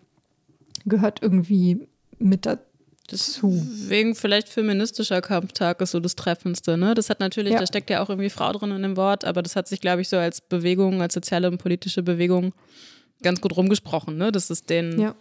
gehört 0.86 1.20
irgendwie 1.22 1.88
mit 2.20 2.46
dazu. 2.46 3.62
Wegen 3.88 4.16
vielleicht 4.16 4.50
feministischer 4.50 5.22
Kampftag 5.22 5.82
ist 5.82 5.92
so 5.92 6.00
das 6.00 6.16
Treffendste, 6.16 6.78
ne? 6.78 6.94
Das 6.94 7.10
hat 7.10 7.20
natürlich, 7.20 7.54
Ja. 7.54 7.60
da 7.60 7.68
steckt 7.68 7.90
ja 7.90 8.02
auch 8.04 8.10
irgendwie 8.10 8.30
Frau 8.30 8.52
drin 8.54 8.72
in 8.72 8.82
dem 8.82 8.98
Wort, 8.98 9.26
aber 9.26 9.42
das 9.42 9.56
hat 9.56 9.68
sich, 9.68 9.82
glaube 9.82 10.02
ich, 10.02 10.10
so 10.10 10.18
als 10.18 10.42
Bewegung, 10.42 11.02
als 11.02 11.14
soziale 11.14 11.50
und 11.50 11.58
politische 11.58 12.04
Bewegung 12.04 12.54
ganz 13.22 13.42
gut 13.42 13.56
rumgesprochen, 13.56 14.18
ne? 14.18 14.32
Dass 14.32 14.50
es 14.50 14.64
den, 14.66 15.00
Ja. 15.00 15.16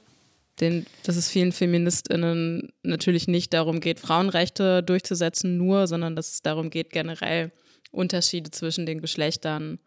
den, 0.61 0.87
dass 1.05 1.17
es 1.17 1.29
vielen 1.29 1.53
FeministInnen 1.53 2.73
natürlich 2.83 3.27
nicht 3.29 3.53
darum 3.55 3.81
geht, 3.81 4.01
Frauenrechte 4.01 4.83
durchzusetzen, 4.83 5.57
nur, 5.57 5.87
sondern 5.87 6.15
dass 6.17 6.31
es 6.33 6.43
darum 6.43 6.71
geht, 6.71 6.91
generell 6.91 7.53
Unterschiede 7.91 8.51
zwischen 8.51 8.87
den 8.87 9.01
Geschlechtern 9.01 9.79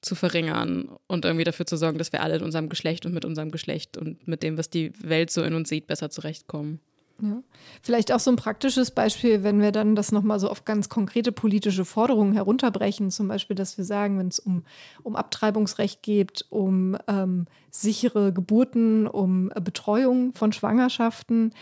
zu 0.00 0.14
verringern 0.14 0.90
und 1.06 1.24
irgendwie 1.24 1.44
dafür 1.44 1.66
zu 1.66 1.76
sorgen, 1.76 1.98
dass 1.98 2.12
wir 2.12 2.22
alle 2.22 2.36
in 2.36 2.42
unserem 2.42 2.68
Geschlecht 2.68 3.04
und 3.06 3.12
mit 3.12 3.24
unserem 3.24 3.50
Geschlecht 3.50 3.96
und 3.96 4.26
mit 4.28 4.42
dem, 4.42 4.56
was 4.56 4.70
die 4.70 4.92
Welt 5.00 5.30
so 5.30 5.42
in 5.42 5.54
uns 5.54 5.68
sieht, 5.68 5.86
besser 5.86 6.10
zurechtkommen. 6.10 6.80
Ja. 7.20 7.42
Vielleicht 7.82 8.12
auch 8.12 8.20
so 8.20 8.30
ein 8.30 8.36
praktisches 8.36 8.92
Beispiel, 8.92 9.42
wenn 9.42 9.60
wir 9.60 9.72
dann 9.72 9.96
das 9.96 10.12
nochmal 10.12 10.38
so 10.38 10.48
auf 10.48 10.64
ganz 10.64 10.88
konkrete 10.88 11.32
politische 11.32 11.84
Forderungen 11.84 12.32
herunterbrechen, 12.32 13.10
zum 13.10 13.26
Beispiel, 13.26 13.56
dass 13.56 13.76
wir 13.76 13.84
sagen, 13.84 14.18
wenn 14.18 14.28
es 14.28 14.38
um, 14.38 14.62
um 15.02 15.16
Abtreibungsrecht 15.16 16.02
geht, 16.02 16.46
um 16.48 16.96
ähm, 17.08 17.46
sichere 17.70 18.32
Geburten, 18.32 19.08
um 19.08 19.50
äh, 19.52 19.60
Betreuung 19.60 20.32
von 20.34 20.52
Schwangerschaften, 20.52 21.52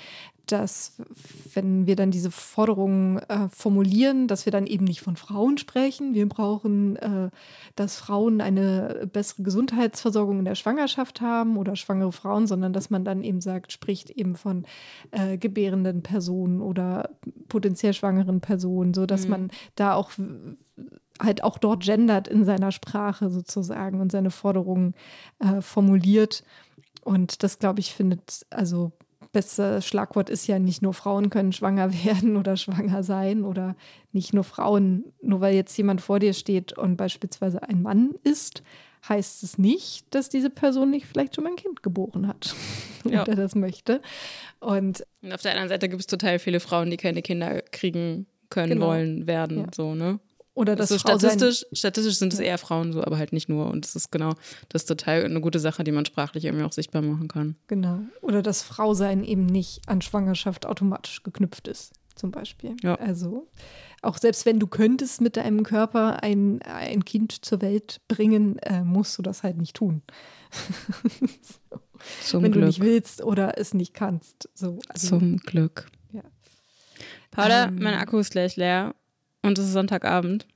dass 0.46 0.96
wenn 1.54 1.87
wir 1.87 1.96
dann 1.96 2.11
diese 2.11 2.30
Forderungen 2.30 3.18
äh, 3.18 3.48
formulieren, 3.48 4.28
dass 4.28 4.46
wir 4.46 4.52
dann 4.52 4.66
eben 4.66 4.85
nicht 4.85 5.00
von 5.00 5.16
Frauen 5.16 5.59
sprechen. 5.59 6.14
Wir 6.14 6.28
brauchen, 6.28 6.96
äh, 6.96 7.30
dass 7.74 7.96
Frauen 7.96 8.40
eine 8.40 9.09
bessere 9.12 9.42
Gesundheitsversorgung 9.42 10.38
in 10.38 10.44
der 10.44 10.54
Schwangerschaft 10.54 11.20
haben 11.20 11.56
oder 11.56 11.76
schwangere 11.76 12.12
Frauen, 12.12 12.46
sondern 12.46 12.72
dass 12.72 12.90
man 12.90 13.04
dann 13.04 13.22
eben 13.24 13.40
sagt, 13.40 13.72
spricht 13.72 14.11
eben 14.11 14.37
von 14.37 14.64
äh, 15.11 15.37
gebärenden 15.37 16.02
Personen 16.02 16.61
oder 16.61 17.11
potenziell 17.48 17.92
schwangeren 17.92 18.40
Personen, 18.40 18.94
so 18.94 19.06
dass 19.06 19.28
man 19.28 19.50
da 19.74 19.94
auch 19.94 20.11
halt 21.18 21.42
auch 21.42 21.59
dort 21.59 21.85
gendert 21.85 22.28
in 22.28 22.44
seiner 22.44 22.72
Sprache 22.72 23.30
sozusagen 23.30 24.00
und 24.00 24.12
seine 24.12 24.30
Forderungen 24.30 24.94
äh, 25.38 25.61
formuliert. 25.61 26.44
Und 27.02 27.42
das, 27.42 27.59
glaube 27.59 27.80
ich, 27.80 27.94
findet, 27.94 28.46
also 28.50 28.92
beste 29.37 29.83
Schlagwort 29.83 30.31
ist 30.31 30.46
ja 30.46 30.59
nicht 30.59 30.81
nur 30.81 30.94
Frauen 30.94 31.29
können 31.29 31.53
schwanger 31.53 31.92
werden 32.05 32.37
oder 32.37 32.57
schwanger 32.57 33.03
sein 33.03 33.44
oder 33.44 33.77
nicht 34.12 34.33
nur 34.33 34.44
Frauen, 34.44 35.05
nur 35.20 35.40
weil 35.42 35.55
jetzt 35.55 35.77
jemand 35.77 36.01
vor 36.01 36.18
dir 36.20 36.33
steht 36.33 36.72
und 36.77 36.96
beispielsweise 36.96 37.62
ein 37.62 37.83
Mann 37.83 38.14
ist, 38.25 38.62
heißt 39.09 39.42
es 39.42 39.59
nicht, 39.59 40.07
dass 40.14 40.29
diese 40.31 40.49
Person 40.51 40.90
nicht 40.90 41.07
vielleicht 41.07 41.35
schon 41.35 41.44
mal 41.44 41.51
ein 41.51 41.57
Kind 41.57 41.83
geboren 41.83 42.27
hat 42.27 42.55
Ja. 43.05 43.22
oder 43.22 43.35
das 43.37 43.55
möchte. 43.55 44.01
Und 44.59 45.05
Und 45.22 45.33
auf 45.33 45.42
der 45.42 45.53
anderen 45.53 45.68
Seite 45.68 45.88
gibt 45.88 46.01
es 46.01 46.07
total 46.07 46.38
viele 46.38 46.59
Frauen, 46.61 46.90
die 46.90 46.96
keine 46.96 47.20
Kinder 47.22 47.61
kriegen 47.70 48.27
können, 48.49 48.72
Genau. 48.72 48.87
wollen, 48.88 49.27
werden, 49.27 49.59
Ja. 49.59 49.66
so, 49.75 49.94
ne? 49.94 50.18
Oder 50.57 50.75
das 50.75 50.88
so 50.88 50.99
statistisch, 50.99 51.66
statistisch 51.73 52.16
sind 52.16 52.33
es 52.33 52.38
eher 52.40 52.57
Frauen 52.57 52.95
so, 52.95 53.05
aber 53.05 53.19
halt 53.19 53.35
nicht 53.35 53.51
nur. 53.51 53.71
Und 53.71 53.85
das 53.85 53.95
ist 53.95 54.11
genau, 54.11 54.33
das 54.71 54.83
ist 54.83 54.87
total 54.87 55.23
eine 55.23 55.42
gute 55.42 55.59
Sache, 55.59 55.85
die 55.85 55.92
man 55.92 56.07
sprachlich 56.07 56.47
irgendwie 56.47 56.64
auch 56.64 56.73
sichtbar 56.73 57.03
machen 57.03 57.29
kann. 57.29 57.57
Genau. 57.66 58.01
Oder 58.23 58.40
dass 58.40 58.62
Frausein 58.62 59.23
eben 59.23 59.45
nicht 59.45 59.83
an 59.87 60.01
Schwangerschaft 60.01 60.64
automatisch 60.64 61.23
geknüpft 61.23 61.69
ist, 61.69 61.92
zum 62.14 62.31
Beispiel. 62.31 62.75
Ja. 62.83 62.95
Also 62.95 63.47
auch 64.01 64.16
selbst 64.16 64.47
wenn 64.47 64.59
du 64.59 64.66
könntest 64.66 65.21
mit 65.21 65.37
deinem 65.37 65.62
Körper 65.62 66.23
ein, 66.23 66.62
ein 66.62 67.05
Kind 67.05 67.45
zur 67.45 67.61
Welt 67.61 68.01
bringen, 68.09 68.59
äh, 68.61 68.83
musst 68.83 69.19
du 69.19 69.23
das 69.23 69.42
halt 69.42 69.59
nicht 69.59 69.77
tun. 69.77 70.01
Zum 72.23 72.42
wenn 72.42 72.53
Glück. 72.53 72.62
du 72.62 72.66
nicht 72.69 72.81
willst 72.81 73.23
oder 73.23 73.59
es 73.59 73.75
nicht 73.75 73.92
kannst. 73.92 74.49
So, 74.55 74.79
also, 74.88 75.09
Zum 75.19 75.37
Glück. 75.38 75.87
Ja. 76.12 76.23
Paula, 77.31 77.66
Ähm. 77.66 77.79
mein 77.79 77.95
Akku 77.95 78.19
ist 78.19 78.31
gleich 78.31 78.57
leer 78.57 78.95
und 79.46 79.59
es 79.59 79.66
ist 79.66 79.72
Sonntagabend. 79.72 80.46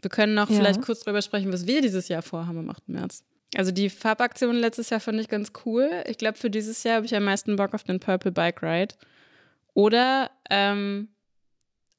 Wir 0.00 0.10
können 0.10 0.34
noch 0.34 0.48
Ja. 0.48 0.56
vielleicht 0.56 0.82
kurz 0.82 1.00
drüber 1.00 1.22
sprechen, 1.22 1.52
was 1.52 1.66
wir 1.66 1.80
dieses 1.82 2.08
Jahr 2.08 2.22
vorhaben 2.22 2.58
am 2.58 2.70
8. 2.70 2.88
März. 2.88 3.24
Also 3.56 3.72
die 3.72 3.88
Farbaktion 3.90 4.56
letztes 4.56 4.90
Jahr 4.90 5.00
fand 5.00 5.18
ich 5.20 5.28
ganz 5.28 5.52
cool. 5.64 5.88
Ich 6.06 6.18
glaube, 6.18 6.36
für 6.38 6.50
dieses 6.50 6.82
Jahr 6.84 6.96
habe 6.96 7.06
ich 7.06 7.14
am 7.16 7.24
meisten 7.24 7.56
Bock 7.56 7.74
auf 7.74 7.82
den 7.82 7.98
Purple 7.98 8.30
Bike 8.30 8.62
Ride. 8.62 8.94
Oder 9.74 10.30
ähm, 10.50 11.08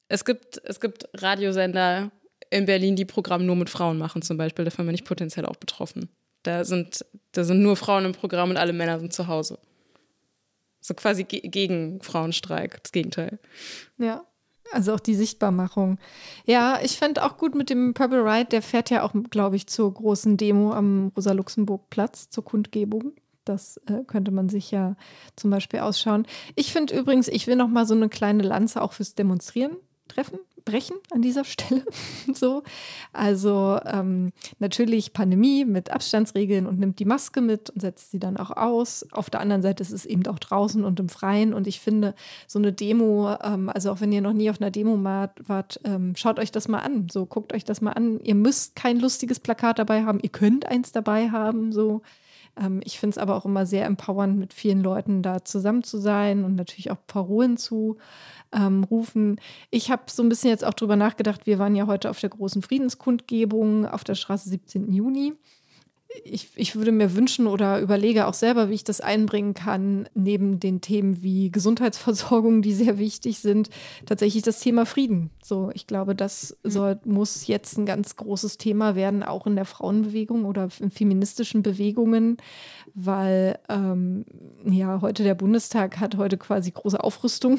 es, 0.08 0.24
gibt, 0.24 0.60
es 0.64 0.80
gibt 0.80 1.08
Radiosender 1.14 2.10
in 2.50 2.66
Berlin, 2.66 2.96
die 2.96 3.04
Programm 3.04 3.46
nur 3.46 3.56
mit 3.56 3.68
Frauen 3.68 3.98
machen 3.98 4.22
zum 4.22 4.36
Beispiel. 4.36 4.64
Davon 4.64 4.86
bin 4.86 4.94
ich 4.94 5.04
potenziell 5.04 5.44
auch 5.44 5.56
betroffen. 5.56 6.08
Da 6.44 6.64
sind, 6.64 7.04
da 7.32 7.44
sind 7.44 7.62
nur 7.62 7.76
Frauen 7.76 8.04
im 8.06 8.12
Programm 8.12 8.50
und 8.50 8.56
alle 8.56 8.72
Männer 8.72 8.98
sind 8.98 9.12
zu 9.12 9.26
Hause. 9.26 9.58
So 10.80 10.94
quasi 10.94 11.24
ge 11.24 11.40
gegen 11.40 12.00
Frauenstreik, 12.00 12.82
das 12.82 12.92
Gegenteil. 12.92 13.38
ja. 13.98 14.24
Also 14.72 14.94
auch 14.94 15.00
die 15.00 15.14
Sichtbarmachung. 15.14 15.98
Ja, 16.44 16.78
ich 16.82 16.96
fände 16.96 17.24
auch 17.24 17.36
gut 17.36 17.54
mit 17.54 17.70
dem 17.70 17.94
Purple 17.94 18.24
Ride, 18.24 18.46
der 18.46 18.62
fährt 18.62 18.90
ja 18.90 19.02
auch, 19.02 19.12
glaube 19.30 19.56
ich, 19.56 19.66
zur 19.66 19.92
großen 19.92 20.36
Demo 20.36 20.72
am 20.72 21.12
Rosa-Luxemburg-Platz, 21.16 22.30
zur 22.30 22.44
Kundgebung. 22.44 23.12
Das 23.44 23.78
äh, 23.86 24.04
könnte 24.06 24.30
man 24.30 24.48
sich 24.48 24.70
ja 24.70 24.96
zum 25.34 25.50
Beispiel 25.50 25.80
ausschauen. 25.80 26.26
Ich 26.54 26.72
finde 26.72 26.96
übrigens, 26.96 27.26
ich 27.26 27.46
will 27.46 27.56
noch 27.56 27.68
mal 27.68 27.86
so 27.86 27.94
eine 27.94 28.08
kleine 28.08 28.42
Lanze 28.42 28.80
auch 28.82 28.92
fürs 28.92 29.14
Demonstrieren 29.14 29.76
treffen, 30.08 30.38
brechen 30.64 30.96
an 31.10 31.22
dieser 31.22 31.44
Stelle. 31.44 31.84
so. 32.34 32.62
Also 33.12 33.78
ähm, 33.84 34.32
natürlich 34.58 35.12
Pandemie 35.12 35.64
mit 35.64 35.90
Abstandsregeln 35.90 36.66
und 36.66 36.78
nimmt 36.78 36.98
die 36.98 37.04
Maske 37.04 37.40
mit 37.40 37.70
und 37.70 37.80
setzt 37.80 38.10
sie 38.10 38.18
dann 38.18 38.36
auch 38.36 38.50
aus. 38.50 39.06
Auf 39.12 39.30
der 39.30 39.40
anderen 39.40 39.62
Seite 39.62 39.82
ist 39.82 39.92
es 39.92 40.06
eben 40.06 40.26
auch 40.26 40.38
draußen 40.38 40.84
und 40.84 41.00
im 41.00 41.08
Freien. 41.08 41.54
Und 41.54 41.66
ich 41.66 41.80
finde, 41.80 42.14
so 42.46 42.58
eine 42.58 42.72
Demo, 42.72 43.36
ähm, 43.42 43.68
also 43.68 43.90
auch 43.92 44.00
wenn 44.00 44.12
ihr 44.12 44.22
noch 44.22 44.32
nie 44.32 44.50
auf 44.50 44.60
einer 44.60 44.70
Demo 44.70 45.02
wart, 45.02 45.80
ähm, 45.84 46.14
schaut 46.16 46.38
euch 46.38 46.52
das 46.52 46.68
mal 46.68 46.80
an. 46.80 47.08
So, 47.10 47.26
guckt 47.26 47.52
euch 47.52 47.64
das 47.64 47.80
mal 47.80 47.92
an. 47.92 48.20
Ihr 48.20 48.34
müsst 48.34 48.76
kein 48.76 48.98
lustiges 48.98 49.40
Plakat 49.40 49.78
dabei 49.78 50.04
haben, 50.04 50.20
ihr 50.22 50.30
könnt 50.30 50.66
eins 50.66 50.92
dabei 50.92 51.30
haben. 51.30 51.72
So. 51.72 52.02
Ähm, 52.60 52.80
ich 52.84 53.00
finde 53.00 53.14
es 53.14 53.18
aber 53.18 53.36
auch 53.36 53.44
immer 53.44 53.66
sehr 53.66 53.86
empowernd, 53.86 54.38
mit 54.38 54.52
vielen 54.52 54.82
Leuten 54.82 55.22
da 55.22 55.44
zusammen 55.44 55.82
zu 55.82 55.98
sein 55.98 56.44
und 56.44 56.54
natürlich 56.54 56.90
auch 56.90 56.98
Parolen 57.06 57.56
zu 57.56 57.96
ähm, 58.52 58.84
rufen. 58.84 59.40
Ich 59.70 59.90
habe 59.90 60.02
so 60.06 60.22
ein 60.22 60.28
bisschen 60.28 60.50
jetzt 60.50 60.64
auch 60.64 60.74
drüber 60.74 60.96
nachgedacht, 60.96 61.46
wir 61.46 61.58
waren 61.58 61.74
ja 61.74 61.86
heute 61.86 62.10
auf 62.10 62.20
der 62.20 62.30
großen 62.30 62.62
Friedenskundgebung 62.62 63.86
auf 63.86 64.04
der 64.04 64.14
Straße 64.14 64.48
17. 64.48 64.92
Juni. 64.92 65.34
Ich, 66.24 66.48
ich 66.56 66.74
würde 66.74 66.90
mir 66.90 67.14
wünschen 67.14 67.46
oder 67.46 67.80
überlege 67.80 68.26
auch 68.26 68.34
selber, 68.34 68.68
wie 68.68 68.74
ich 68.74 68.82
das 68.82 69.00
einbringen 69.00 69.54
kann, 69.54 70.08
neben 70.14 70.58
den 70.58 70.80
Themen 70.80 71.22
wie 71.22 71.50
Gesundheitsversorgung, 71.52 72.62
die 72.62 72.72
sehr 72.72 72.98
wichtig 72.98 73.38
sind, 73.38 73.70
tatsächlich 74.06 74.42
das 74.42 74.58
Thema 74.58 74.86
Frieden. 74.86 75.30
So, 75.42 75.70
ich 75.72 75.86
glaube, 75.86 76.16
das 76.16 76.56
soll, 76.64 76.98
muss 77.04 77.46
jetzt 77.46 77.78
ein 77.78 77.86
ganz 77.86 78.16
großes 78.16 78.58
Thema 78.58 78.96
werden, 78.96 79.22
auch 79.22 79.46
in 79.46 79.54
der 79.54 79.64
Frauenbewegung 79.64 80.46
oder 80.46 80.68
in 80.80 80.90
feministischen 80.90 81.62
Bewegungen, 81.62 82.38
weil 82.94 83.58
ähm, 83.68 84.24
ja 84.64 85.00
heute 85.00 85.22
der 85.22 85.36
Bundestag 85.36 86.00
hat 86.00 86.16
heute 86.16 86.38
quasi 86.38 86.72
große 86.72 87.02
Aufrüstung 87.02 87.58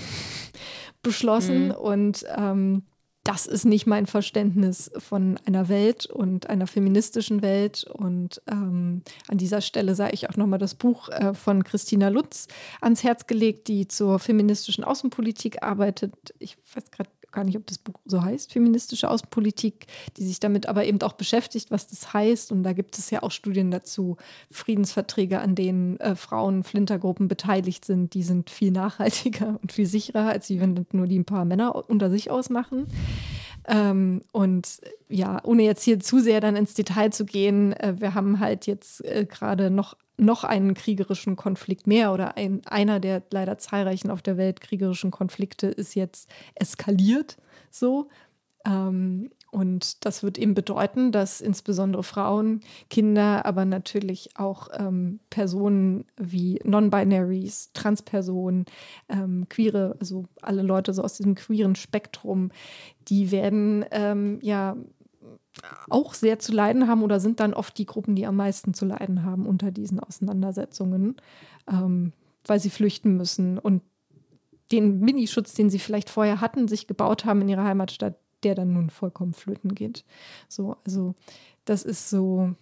beschlossen 1.04 1.68
Mhm. 1.68 1.72
und 1.72 2.26
ähm, 2.38 2.84
das 3.24 3.46
ist 3.46 3.66
nicht 3.66 3.86
mein 3.86 4.08
Verständnis 4.08 4.92
von 4.98 5.40
einer 5.46 5.70
Welt 5.70 6.08
und 6.08 6.50
einer 6.50 6.66
feministischen 6.66 7.42
Welt. 7.44 7.84
Und 7.84 8.42
ähm, 8.50 9.04
an 9.28 9.38
dieser 9.38 9.62
Stelle 9.62 9.94
sei 9.94 10.10
ich 10.12 10.30
auch 10.30 10.38
nochmal 10.38 10.60
das 10.60 10.74
Buch 10.74 11.10
äh, 11.10 11.34
von 11.36 11.64
Christina 11.64 12.10
Lutz 12.10 12.48
ans 12.82 13.04
Herz 13.04 13.28
gelegt, 13.28 13.68
die 13.68 13.88
zur 13.88 14.18
feministischen 14.18 14.84
Außenpolitik 14.84 15.62
arbeitet. 15.62 16.14
Ich 16.40 16.58
weiß 16.74 16.90
gerade 16.90 17.10
gar 17.32 17.44
nicht, 17.44 17.58
ob 17.58 17.66
das 17.68 17.78
Buch 17.78 18.00
so 18.06 18.24
heißt, 18.24 18.52
feministische 18.52 19.10
Außenpolitik, 19.10 19.88
die 20.18 20.26
sich 20.26 20.40
damit 20.40 20.68
aber 20.68 20.86
eben 20.86 21.02
auch 21.02 21.14
beschäftigt, 21.14 21.72
was 21.72 21.88
das 21.88 22.14
heißt. 22.14 22.52
Und 22.52 22.64
da 22.64 22.74
gibt 22.74 22.98
es 22.98 23.10
ja 23.10 23.24
auch 23.24 23.32
Studien 23.32 23.72
dazu, 23.72 24.18
Friedensverträge, 24.50 25.40
an 25.40 25.56
denen 25.56 26.00
äh, 26.00 26.16
Frauen, 26.16 26.64
Flintergruppen 26.64 27.28
beteiligt 27.28 27.86
sind, 27.86 28.14
die 28.14 28.24
sind 28.24 28.50
viel 28.50 28.72
nachhaltiger 28.72 29.60
und 29.62 29.72
viel 29.72 29.86
sicherer, 29.86 30.30
als 30.30 30.50
wenn 30.50 30.86
nur 30.92 31.08
die 31.08 31.20
ein 31.20 31.26
paar 31.26 31.46
Männer 31.46 31.90
unter 31.90 32.10
sich 32.10 32.30
ausmachen. 32.30 32.88
Ähm, 33.68 34.24
und 34.32 34.82
ja, 35.10 35.40
ohne 35.44 35.64
jetzt 35.64 35.84
hier 35.84 36.00
zu 36.00 36.20
sehr 36.20 36.42
dann 36.42 36.56
ins 36.56 36.74
Detail 36.74 37.12
zu 37.12 37.26
gehen, 37.26 37.74
äh, 37.74 37.96
wir 38.00 38.14
haben 38.14 38.40
halt 38.40 38.68
jetzt 38.68 39.04
äh, 39.06 39.26
gerade 39.26 39.70
noch, 39.70 39.96
noch 40.18 40.44
einen 40.44 40.74
kriegerischen 40.74 41.36
Konflikt 41.36 41.88
mehr 41.88 42.14
oder 42.14 42.38
ein, 42.38 42.62
einer 42.66 43.00
der 43.00 43.24
leider 43.30 43.58
zahlreichen 43.58 44.10
auf 44.10 44.22
der 44.22 44.38
Welt 44.38 44.62
kriegerischen 44.62 45.12
Konflikte 45.12 45.68
ist 45.68 45.96
jetzt 45.96 46.30
eskaliert 46.56 47.38
so. 47.70 48.10
Ähm, 48.66 49.32
und 49.52 50.06
das 50.06 50.24
wird 50.24 50.38
eben 50.38 50.54
bedeuten, 50.54 51.12
dass 51.12 51.42
insbesondere 51.42 52.04
Frauen, 52.04 52.62
Kinder, 52.90 53.46
aber 53.46 53.66
natürlich 53.66 54.30
auch 54.38 54.70
ähm, 54.74 55.20
Personen 55.30 56.06
wie 56.16 56.60
Non-Binaries, 56.64 57.72
Transpersonen, 57.74 58.66
ähm, 59.10 59.48
Queere, 59.50 59.98
also 60.00 60.26
alle 60.42 60.62
Leute 60.62 60.94
so 60.94 61.04
aus 61.04 61.18
diesem 61.18 61.36
queeren 61.36 61.76
Spektrum, 61.76 62.52
die 63.10 63.32
werden 63.32 63.84
ähm, 63.92 64.40
ja 64.42 64.78
auch 65.90 66.14
sehr 66.14 66.40
zu 66.40 66.54
leiden 66.54 66.88
haben 66.88 67.04
oder 67.04 67.20
sind 67.20 67.42
dann 67.42 67.54
oft 67.54 67.78
die 67.78 67.86
Gruppen, 67.86 68.16
die 68.16 68.26
am 68.26 68.38
meisten 68.38 68.74
zu 68.74 68.86
leiden 68.86 69.26
haben 69.26 69.46
unter 69.46 69.72
diesen 69.72 70.00
Auseinandersetzungen, 70.00 71.18
ähm, 71.70 72.14
weil 72.46 72.62
sie 72.62 72.70
flüchten 72.70 73.18
müssen. 73.18 73.58
Und 73.58 73.82
den 74.72 75.02
Minischutz, 75.02 75.54
den 75.54 75.70
sie 75.70 75.80
vielleicht 75.80 76.10
vorher 76.10 76.40
hatten, 76.40 76.70
sich 76.70 76.88
gebaut 76.88 77.26
haben 77.26 77.42
in 77.42 77.50
ihrer 77.50 77.66
Heimatstadt, 77.66 78.16
der 78.44 78.56
dann 78.56 78.74
nun 78.74 78.90
vollkommen 78.90 79.34
flöten 79.34 79.76
geht. 79.76 80.04
So, 80.48 80.78
also 80.86 81.16
das 81.66 81.84
ist 81.84 82.10
so, 82.10 82.54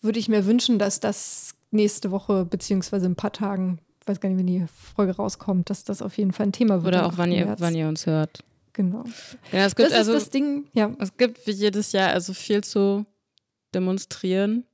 würde 0.00 0.18
ich 0.18 0.28
mir 0.28 0.46
wünschen, 0.46 0.78
dass 0.78 1.00
das 1.00 1.54
nächste 1.70 2.10
Woche 2.10 2.44
beziehungsweise 2.44 3.06
in 3.06 3.12
ein 3.12 3.16
paar 3.16 3.32
Tagen, 3.32 3.78
weiß 4.06 4.20
gar 4.20 4.28
nicht, 4.28 4.38
wenn 4.38 4.46
die 4.46 4.66
Folge 4.94 5.16
rauskommt, 5.16 5.70
dass 5.70 5.84
das 5.84 6.02
auf 6.02 6.16
jeden 6.18 6.32
Fall 6.32 6.46
ein 6.46 6.52
Thema 6.52 6.82
wird. 6.82 6.94
Oder 6.94 7.06
auch 7.06 7.16
wann 7.16 7.30
8. 7.30 7.36
ihr, 7.36 7.54
wann 7.58 7.74
ihr 7.74 7.88
uns 7.88 8.06
hört. 8.06 8.42
Genau. 8.72 9.04
Ja, 9.52 9.66
es 9.66 9.74
gibt 9.74 9.90
Das 9.90 9.98
also 9.98 10.12
ist 10.12 10.26
das 10.26 10.30
Ding, 10.30 10.66
ja. 10.72 10.94
Es 10.98 11.16
gibt 11.16 11.46
wie 11.46 11.52
jedes 11.52 11.92
Jahr 11.92 12.10
also 12.10 12.32
viel 12.32 12.62
zu 12.62 13.04
demonstrieren. 13.74 14.64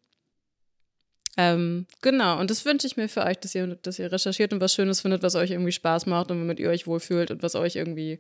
Ähm, 1.39 1.87
genau, 2.01 2.41
und 2.41 2.51
das 2.51 2.65
wünsche 2.65 2.87
ich 2.87 2.97
mir 2.97 3.09
für 3.09 3.23
euch, 3.23 3.39
dass 3.39 3.55
ihr, 3.55 3.67
dass 3.67 3.99
ihr 3.99 4.11
recherchiert 4.11 4.55
und 4.55 4.61
was 4.61 4.73
Schönes 4.73 5.03
findet, 5.03 5.23
was 5.23 5.35
euch 5.35 5.51
irgendwie 5.51 5.73
Spaß 5.73 6.07
macht 6.07 6.31
und 6.31 6.41
womit 6.41 6.61
ihr 6.61 6.71
euch 6.71 6.87
wohlfühlt 6.87 7.31
und 7.31 7.43
was 7.43 7.55
euch 7.55 7.77
irgendwie 7.77 8.19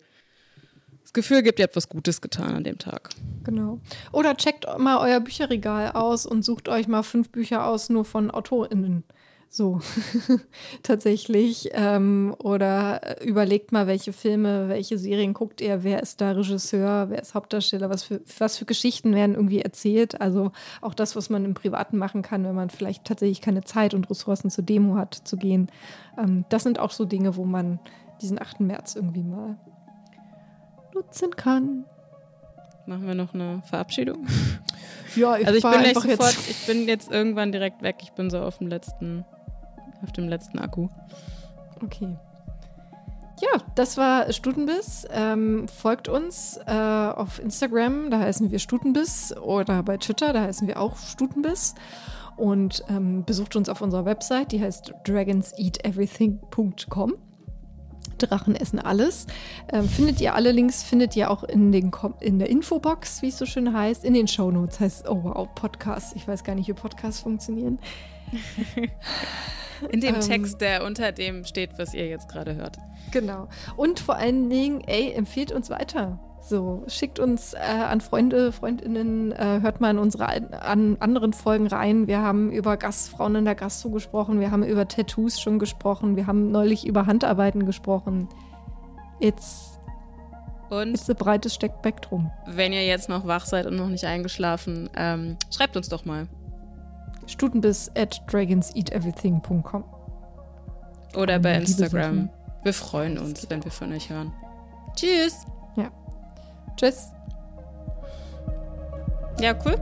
das 1.06 1.12
Gefühl 1.12 1.42
gibt, 1.42 1.60
ihr 1.60 1.62
habt 1.62 1.76
was 1.76 1.88
Gutes 1.88 2.20
getan 2.20 2.56
an 2.56 2.64
dem 2.64 2.78
Tag. 2.78 3.10
Genau. 3.44 3.78
Oder 4.10 4.36
checkt 4.36 4.66
mal 4.76 4.98
euer 4.98 5.20
Bücherregal 5.20 5.92
aus 5.92 6.26
und 6.26 6.44
sucht 6.44 6.68
euch 6.68 6.88
mal 6.88 7.04
fünf 7.04 7.30
Bücher 7.30 7.64
aus, 7.64 7.90
nur 7.90 8.04
von 8.04 8.28
AutorInnen. 8.32 9.04
So, 9.48 9.80
tatsächlich. 10.82 11.70
Ähm, 11.74 12.34
oder 12.40 13.22
überlegt 13.24 13.70
mal, 13.70 13.86
welche 13.86 14.12
Filme, 14.12 14.68
welche 14.68 14.98
Serien 14.98 15.32
guckt 15.32 15.60
ihr, 15.60 15.84
wer 15.84 16.02
ist 16.02 16.20
da 16.20 16.32
Regisseur, 16.32 17.08
wer 17.08 17.22
ist 17.22 17.34
Hauptdarsteller, 17.34 17.88
was 17.88 18.02
für, 18.02 18.20
was 18.40 18.58
für 18.58 18.64
Geschichten 18.64 19.14
werden 19.14 19.36
irgendwie 19.36 19.62
erzählt. 19.62 20.20
Also 20.20 20.50
auch 20.80 20.92
das, 20.92 21.14
was 21.14 21.30
man 21.30 21.44
im 21.44 21.54
Privaten 21.54 21.98
machen 21.98 22.22
kann, 22.22 22.42
wenn 22.42 22.56
man 22.56 22.68
vielleicht 22.68 23.04
tatsächlich 23.04 23.40
keine 23.40 23.62
Zeit 23.62 23.94
und 23.94 24.10
Ressourcen 24.10 24.50
zur 24.50 24.64
Demo 24.64 24.96
hat, 24.96 25.14
zu 25.14 25.36
gehen. 25.36 25.70
Ähm, 26.18 26.44
das 26.48 26.64
sind 26.64 26.80
auch 26.80 26.90
so 26.90 27.04
Dinge, 27.04 27.36
wo 27.36 27.44
man 27.44 27.78
diesen 28.20 28.42
8. 28.42 28.58
März 28.58 28.96
irgendwie 28.96 29.22
mal 29.22 29.56
nutzen 30.96 31.36
kann. 31.36 31.84
Machen 32.86 33.06
wir 33.06 33.14
noch 33.14 33.34
eine 33.34 33.62
Verabschiedung? 33.66 34.26
Ja, 35.16 35.36
ich 35.36 35.46
Also 35.46 35.58
ich 35.58 35.64
bin 35.64 35.72
einfach 35.72 36.02
sofort, 36.02 36.32
jetzt 36.32 36.50
ich 36.50 36.66
bin 36.66 36.86
jetzt 36.86 37.10
irgendwann 37.10 37.50
direkt 37.50 37.82
weg. 37.82 37.96
Ich 38.02 38.12
bin 38.12 38.28
so 38.28 38.38
auf 38.38 38.58
dem 38.58 38.66
letzten, 38.66 39.24
auf 40.02 40.12
dem 40.12 40.28
letzten 40.28 40.58
Akku. 40.58 40.88
Okay. 41.82 42.16
Ja, 43.40 43.62
das 43.74 43.96
war 43.96 44.30
Stutenbiss. 44.32 45.06
Ähm, 45.10 45.66
folgt 45.68 46.08
uns 46.08 46.58
äh, 46.66 46.72
auf 46.72 47.38
Instagram, 47.38 48.10
da 48.10 48.18
heißen 48.20 48.50
wir 48.50 48.58
Stutenbiss. 48.58 49.36
Oder 49.36 49.82
bei 49.82 49.96
Twitter, 49.98 50.32
da 50.32 50.40
heißen 50.42 50.68
wir 50.68 50.80
auch 50.80 50.96
Stutenbiss. 50.96 51.74
Und 52.36 52.84
ähm, 52.88 53.24
besucht 53.24 53.56
uns 53.56 53.68
auf 53.68 53.80
unserer 53.80 54.04
Website, 54.04 54.52
die 54.52 54.62
heißt 54.62 54.92
dragonseateverything.com. 55.06 57.14
Drachen 58.18 58.54
essen 58.54 58.78
alles. 58.78 59.26
Ähm, 59.72 59.88
findet 59.88 60.20
ihr 60.20 60.34
alle 60.34 60.52
Links, 60.52 60.82
findet 60.82 61.16
ihr 61.16 61.30
auch 61.30 61.44
in, 61.44 61.72
den 61.72 61.90
Kom 61.90 62.14
in 62.20 62.38
der 62.38 62.48
Infobox, 62.48 63.22
wie 63.22 63.28
es 63.28 63.38
so 63.38 63.46
schön 63.46 63.72
heißt, 63.72 64.04
in 64.04 64.14
den 64.14 64.28
Shownotes. 64.28 64.80
Heißt, 64.80 65.08
oh 65.08 65.24
wow, 65.24 65.48
Podcast. 65.54 66.16
Ich 66.16 66.26
weiß 66.26 66.44
gar 66.44 66.54
nicht, 66.54 66.68
wie 66.68 66.72
Podcasts 66.72 67.20
funktionieren. 67.20 67.78
In 69.90 70.00
dem 70.00 70.14
Ähm. 70.14 70.20
Text, 70.22 70.60
der 70.62 70.84
unter 70.84 71.12
dem 71.12 71.44
steht, 71.44 71.78
was 71.78 71.92
ihr 71.92 72.06
jetzt 72.08 72.28
gerade 72.28 72.54
hört. 72.54 72.78
Genau. 73.10 73.48
Und 73.76 74.00
vor 74.00 74.16
allen 74.16 74.48
Dingen, 74.48 74.80
ey, 74.80 75.12
empfehlt 75.12 75.52
uns 75.52 75.68
weiter. 75.70 76.18
So, 76.48 76.84
schickt 76.86 77.18
uns 77.18 77.54
äh, 77.54 77.58
an 77.58 78.00
Freunde, 78.00 78.52
Freundinnen, 78.52 79.32
äh, 79.32 79.58
hört 79.62 79.80
mal 79.80 79.90
in 79.90 79.98
unsere 79.98 80.28
an 80.62 80.96
anderen 81.00 81.32
Folgen 81.32 81.66
rein. 81.66 82.06
Wir 82.06 82.22
haben 82.22 82.52
über 82.52 82.76
Gastfrauen 82.76 83.34
in 83.34 83.44
der 83.44 83.56
Gastro 83.56 83.90
gesprochen, 83.90 84.38
wir 84.38 84.52
haben 84.52 84.62
über 84.62 84.86
Tattoos 84.86 85.40
schon 85.40 85.58
gesprochen, 85.58 86.14
wir 86.14 86.28
haben 86.28 86.52
neulich 86.52 86.86
über 86.86 87.06
Handarbeiten 87.06 87.66
gesprochen. 87.66 88.28
It's, 89.18 89.80
und 90.70 90.90
it's 90.90 91.10
a 91.10 91.14
breites 91.14 91.52
Spektrum. 91.52 92.30
Wenn 92.46 92.72
ihr 92.72 92.86
jetzt 92.86 93.08
noch 93.08 93.26
wach 93.26 93.44
seid 93.44 93.66
und 93.66 93.74
noch 93.74 93.88
nicht 93.88 94.04
eingeschlafen, 94.04 94.88
ähm, 94.94 95.36
schreibt 95.52 95.76
uns 95.76 95.88
doch 95.88 96.04
mal. 96.04 96.28
Stutenbiss 97.26 97.90
at 97.96 98.22
dragonseateverything.com. 98.30 99.84
Oder 101.16 101.40
bei 101.40 101.56
Instagram. 101.56 102.30
Wir 102.62 102.72
freuen 102.72 103.18
uns, 103.18 103.50
wenn 103.50 103.64
wir 103.64 103.72
von 103.72 103.92
euch 103.92 104.10
hören. 104.10 104.32
Tschüss. 104.94 105.44
Tschüss. 106.76 107.12
Ja, 109.40 109.54
cool. 109.64 109.76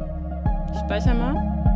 Ich 0.72 0.80
speichere 0.80 1.14
mal. 1.14 1.73